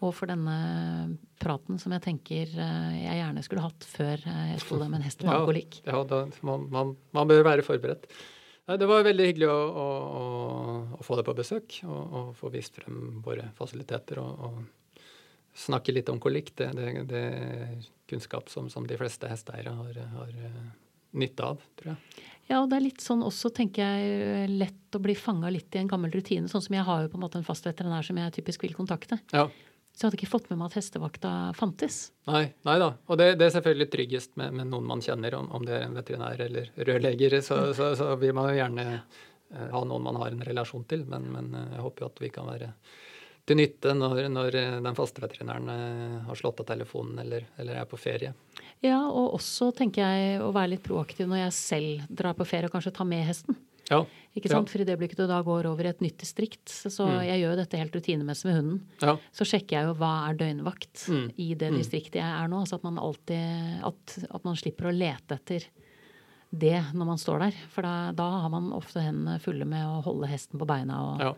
og 0.00 0.14
for 0.16 0.30
denne 0.30 1.18
praten 1.42 1.76
som 1.76 1.92
jeg 1.92 2.00
tenker 2.06 2.54
jeg 2.56 3.16
gjerne 3.18 3.42
skulle 3.44 3.66
hatt 3.66 3.84
før 3.84 4.22
jeg 4.24 4.62
sto 4.62 4.78
der 4.80 4.88
med 4.88 5.02
en 5.02 5.04
hest 5.04 5.20
med 5.20 5.32
alkoholikk. 5.34 5.82
Ja, 5.84 5.98
ja 6.00 6.20
man, 6.48 6.64
man, 6.72 6.94
man, 7.12 7.28
bør 7.28 7.44
være 7.44 7.64
forberedt. 7.66 8.08
Det 8.78 8.86
var 8.86 9.02
veldig 9.02 9.24
hyggelig 9.26 9.48
å, 9.50 9.60
å, 9.82 9.86
å 10.98 11.06
få 11.06 11.16
deg 11.18 11.26
på 11.26 11.34
besøk 11.38 11.80
og, 11.88 12.02
og, 12.04 12.28
få 12.38 12.52
vist 12.54 12.76
frem 12.78 13.18
våre 13.24 13.48
fasiliteter. 13.58 14.20
og, 14.22 14.44
og 14.46 15.06
snakke 15.54 15.94
litt 15.94 16.08
om 16.08 16.20
kolikk. 16.22 16.52
Det, 16.56 16.70
det, 16.76 16.90
det 17.10 17.22
er 17.22 17.88
kunnskap 18.10 18.50
som, 18.50 18.68
som, 18.70 18.86
de 18.86 18.98
fleste 18.98 19.28
hesteeiere 19.30 19.72
har, 19.74 20.02
har 20.14 20.34
uh, 20.34 20.68
nytte 21.18 21.46
av, 21.46 21.64
tror 21.80 21.94
jeg. 21.94 22.26
Ja, 22.50 22.58
og 22.64 22.70
det 22.70 22.80
er 22.80 22.86
litt 22.88 23.02
sånn 23.02 23.22
også, 23.22 23.52
tenker 23.54 23.86
jeg, 23.86 24.46
lett 24.58 24.96
å 24.96 25.02
bli 25.02 25.14
fanga 25.14 25.52
litt 25.54 25.74
i 25.76 25.82
en 25.82 25.90
gammel 25.90 26.10
rutine. 26.10 26.50
Sånn 26.50 26.64
som 26.64 26.74
jeg 26.74 26.86
har 26.86 27.04
jo 27.04 27.12
på 27.12 27.18
en 27.18 27.22
måte 27.22 27.38
en 27.38 27.46
fast 27.46 27.66
veterinær 27.68 28.06
som 28.06 28.18
jeg 28.18 28.34
typisk 28.34 28.64
vil 28.66 28.74
kontakte. 28.74 29.20
Ja. 29.30 29.44
Så 29.92 30.06
jeg 30.06 30.08
hadde 30.08 30.18
ikke 30.20 30.30
fått 30.32 30.48
med 30.48 30.60
meg 30.60 30.70
at 30.70 30.78
hestevakta 30.78 31.30
fantes. 31.58 31.98
Nei, 32.30 32.46
nei 32.64 32.76
da. 32.80 32.92
Og 33.10 33.18
det, 33.20 33.34
det 33.40 33.48
er 33.48 33.54
selvfølgelig 33.56 33.90
tryggest 33.92 34.32
med, 34.40 34.54
med, 34.56 34.70
noen 34.70 34.86
man 34.88 35.02
kjenner, 35.04 35.36
om, 35.36 35.50
om, 35.56 35.66
det 35.66 35.76
er 35.76 35.86
en 35.88 35.98
veterinær 35.98 36.40
eller 36.46 36.70
rørlegger. 36.88 37.36
Så, 37.44 37.60
så, 37.76 37.92
så 37.98 38.14
vil 38.20 38.32
man 38.36 38.48
jo 38.48 38.56
gjerne 38.56 38.86
uh, 38.96 39.68
ha 39.74 39.84
noen 39.84 40.06
man 40.06 40.20
har 40.22 40.32
en 40.32 40.44
relasjon 40.46 40.86
til. 40.88 41.04
Men, 41.10 41.28
men 41.34 41.52
uh, 41.52 41.66
jeg 41.76 41.84
håper 41.84 42.06
jo 42.06 42.10
at 42.12 42.24
vi 42.24 42.32
kan 42.32 42.48
være 42.48 42.72
til 43.50 43.58
nytte 43.58 43.92
når, 43.96 44.22
når 44.30 44.56
den 44.84 44.96
faste 44.96 45.22
veterinæren 45.24 45.70
har 46.26 46.38
slått 46.38 46.60
av 46.62 46.68
telefonen 46.68 47.18
eller, 47.22 47.48
eller, 47.58 47.80
er 47.80 47.88
på 47.88 47.98
ferie. 47.98 48.30
Ja, 48.84 49.00
og 49.08 49.34
også 49.40 49.72
tenker 49.76 50.04
jeg 50.06 50.36
å 50.44 50.52
være 50.54 50.76
litt 50.76 50.84
proaktiv 50.86 51.26
når 51.28 51.46
jeg 51.46 51.56
selv 51.56 52.12
drar 52.20 52.36
på 52.38 52.46
ferie 52.46 52.70
og 52.70 52.76
kanskje 52.76 52.92
tar 52.94 53.08
med 53.10 53.26
hesten. 53.26 53.58
Ja. 53.90 54.04
Ikke 54.38 54.50
sant? 54.50 54.68
Ja. 54.68 54.72
For 54.72 54.82
i 54.82 54.86
det 54.86 54.94
øyeblikket 54.94 55.18
du 55.18 55.26
da 55.26 55.40
går 55.42 55.66
over 55.66 55.86
i 55.86 55.90
et 55.90 56.02
nytt 56.04 56.20
distrikt, 56.22 56.70
så 56.70 57.06
mm. 57.08 57.14
jeg 57.26 57.40
gjør 57.40 57.52
jo 57.52 57.58
dette 57.58 57.80
helt 57.80 57.96
rutinemessig 57.98 58.46
med 58.46 58.58
hunden, 58.60 58.80
ja. 59.02 59.14
så 59.34 59.46
sjekker 59.48 59.76
jeg 59.76 59.88
jo 59.88 59.94
hva 59.98 60.10
er 60.28 60.36
døgnvakt 60.38 61.06
mm. 61.10 61.24
i 61.34 61.48
det 61.58 61.72
mm. 61.72 61.78
distriktet 61.80 62.20
jeg 62.20 62.28
er 62.30 62.50
nå. 62.52 62.62
Så 62.68 62.78
at 62.78 62.86
man 62.86 63.00
alltid 63.02 63.80
at, 63.88 64.18
at, 64.28 64.44
man 64.46 64.58
slipper 64.58 64.90
å 64.90 64.94
lete 64.94 65.40
etter 65.40 65.66
det 66.50 66.76
når 66.94 67.08
man 67.08 67.22
står 67.22 67.42
der. 67.46 67.58
For 67.74 67.86
da, 67.86 67.94
da 68.16 68.28
har 68.44 68.52
man 68.54 68.70
ofte 68.76 69.02
hendene 69.02 69.40
fulle 69.42 69.66
med 69.68 69.88
å 69.88 69.98
holde 70.06 70.30
hesten 70.30 70.62
på 70.62 70.68
beina 70.70 71.00
og 71.08 71.24
Ja, 71.24 71.32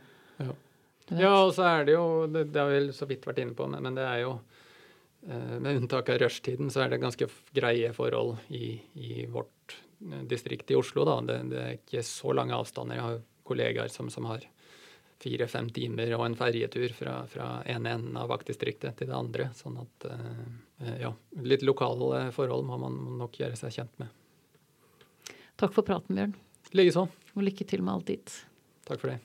ja. 0.45 0.57
ja 1.25 1.33
og 1.47 1.55
så 1.57 1.69
er 1.71 1.89
det 1.89 1.97
jo 1.97 2.05
Det, 2.33 2.47
det 2.53 2.61
har 2.61 2.73
vi 2.73 2.97
så 2.97 3.09
vidt 3.09 3.25
vært 3.29 3.41
inne 3.45 3.57
på, 3.57 3.71
men, 3.73 3.81
men 3.89 3.97
det 3.97 4.05
er 4.05 4.21
jo 4.27 4.35
eh, 5.25 5.57
med 5.57 5.81
unntak 5.81 6.13
av 6.13 6.21
rushtiden, 6.27 6.69
så 6.73 6.85
er 6.85 6.93
det 6.93 7.01
ganske 7.01 7.31
greie 7.57 7.95
forhold 7.97 8.37
i, 8.53 8.77
i 9.01 9.25
vårt 9.33 9.81
distrikt 10.29 10.71
i 10.71 10.79
Oslo. 10.79 11.05
Da. 11.09 11.21
Det, 11.27 11.39
det, 11.53 11.61
er 11.63 11.79
ikke 11.79 12.03
så 12.07 12.35
lange 12.37 12.57
avstander. 12.57 12.99
Jeg 12.99 13.07
har 13.07 13.23
kollegaer 13.49 13.93
som, 13.93 14.11
som 14.11 14.27
har 14.31 14.45
fire-fem 15.23 15.69
timer 15.75 16.15
og 16.17 16.25
en 16.27 16.37
ferjetur 16.39 16.95
fra, 16.97 17.21
fra 17.31 17.49
ene 17.71 17.95
enden 17.97 18.19
av 18.19 18.31
vaktdistriktet 18.33 18.99
til 18.99 19.11
det 19.11 19.19
andre. 19.19 19.51
Sånn 19.55 19.79
at 19.83 20.09
uh, 20.11 20.95
ja, 21.01 21.13
litt 21.47 21.65
lokale 21.67 22.29
forhold 22.35 22.67
må 22.67 22.81
man 22.83 22.99
nok 23.21 23.39
gjøre 23.43 23.59
seg 23.59 23.77
kjent 23.79 24.01
med. 24.03 24.11
Takk 25.61 25.75
for 25.77 25.87
praten, 25.87 26.19
Bjørn. 26.19 26.35
Likeså. 26.75 27.07
Og 27.37 27.45
lykke 27.47 27.67
til 27.69 27.85
med 27.85 27.95
alt 27.95 28.09
ditt. 28.11 28.41
Takk 28.89 28.99
for 29.03 29.13
det. 29.13 29.21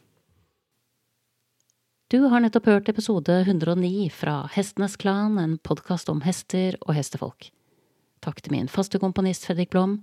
Du 2.07 2.21
har 2.31 2.39
nettopp 2.39 2.69
hørt 2.69 2.89
episode 2.91 3.33
109 3.41 4.05
fra 4.15 4.45
Hestenes 4.53 4.95
Klan, 5.01 5.35
en 5.41 5.57
podkast 5.59 6.07
om 6.07 6.21
hester 6.23 6.77
og 6.85 6.93
hestefolk. 6.95 7.49
Takk 8.23 8.39
til 8.43 8.53
min 8.55 8.69
faste 8.71 9.01
komponist 9.01 9.47
Fredrik 9.47 9.73
Blom 9.73 9.97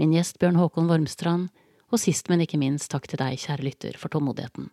min 0.00 0.14
gjest 0.16 0.38
Bjørn 0.40 0.56
Håkon 0.56 0.88
Vormstrand, 0.88 1.50
og 1.92 2.00
sist, 2.00 2.30
men 2.32 2.40
ikke 2.40 2.60
minst 2.60 2.88
takk 2.92 3.04
til 3.10 3.20
deg, 3.20 3.36
kjære 3.42 3.66
lytter, 3.66 3.96
for 4.00 4.12
tålmodigheten. 4.12 4.70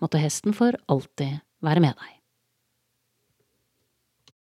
Måtte 0.00 0.22
hesten 0.22 0.54
for 0.56 0.78
alltid 0.88 1.42
være 1.64 1.82
med 1.84 1.98
deg. 2.00 2.12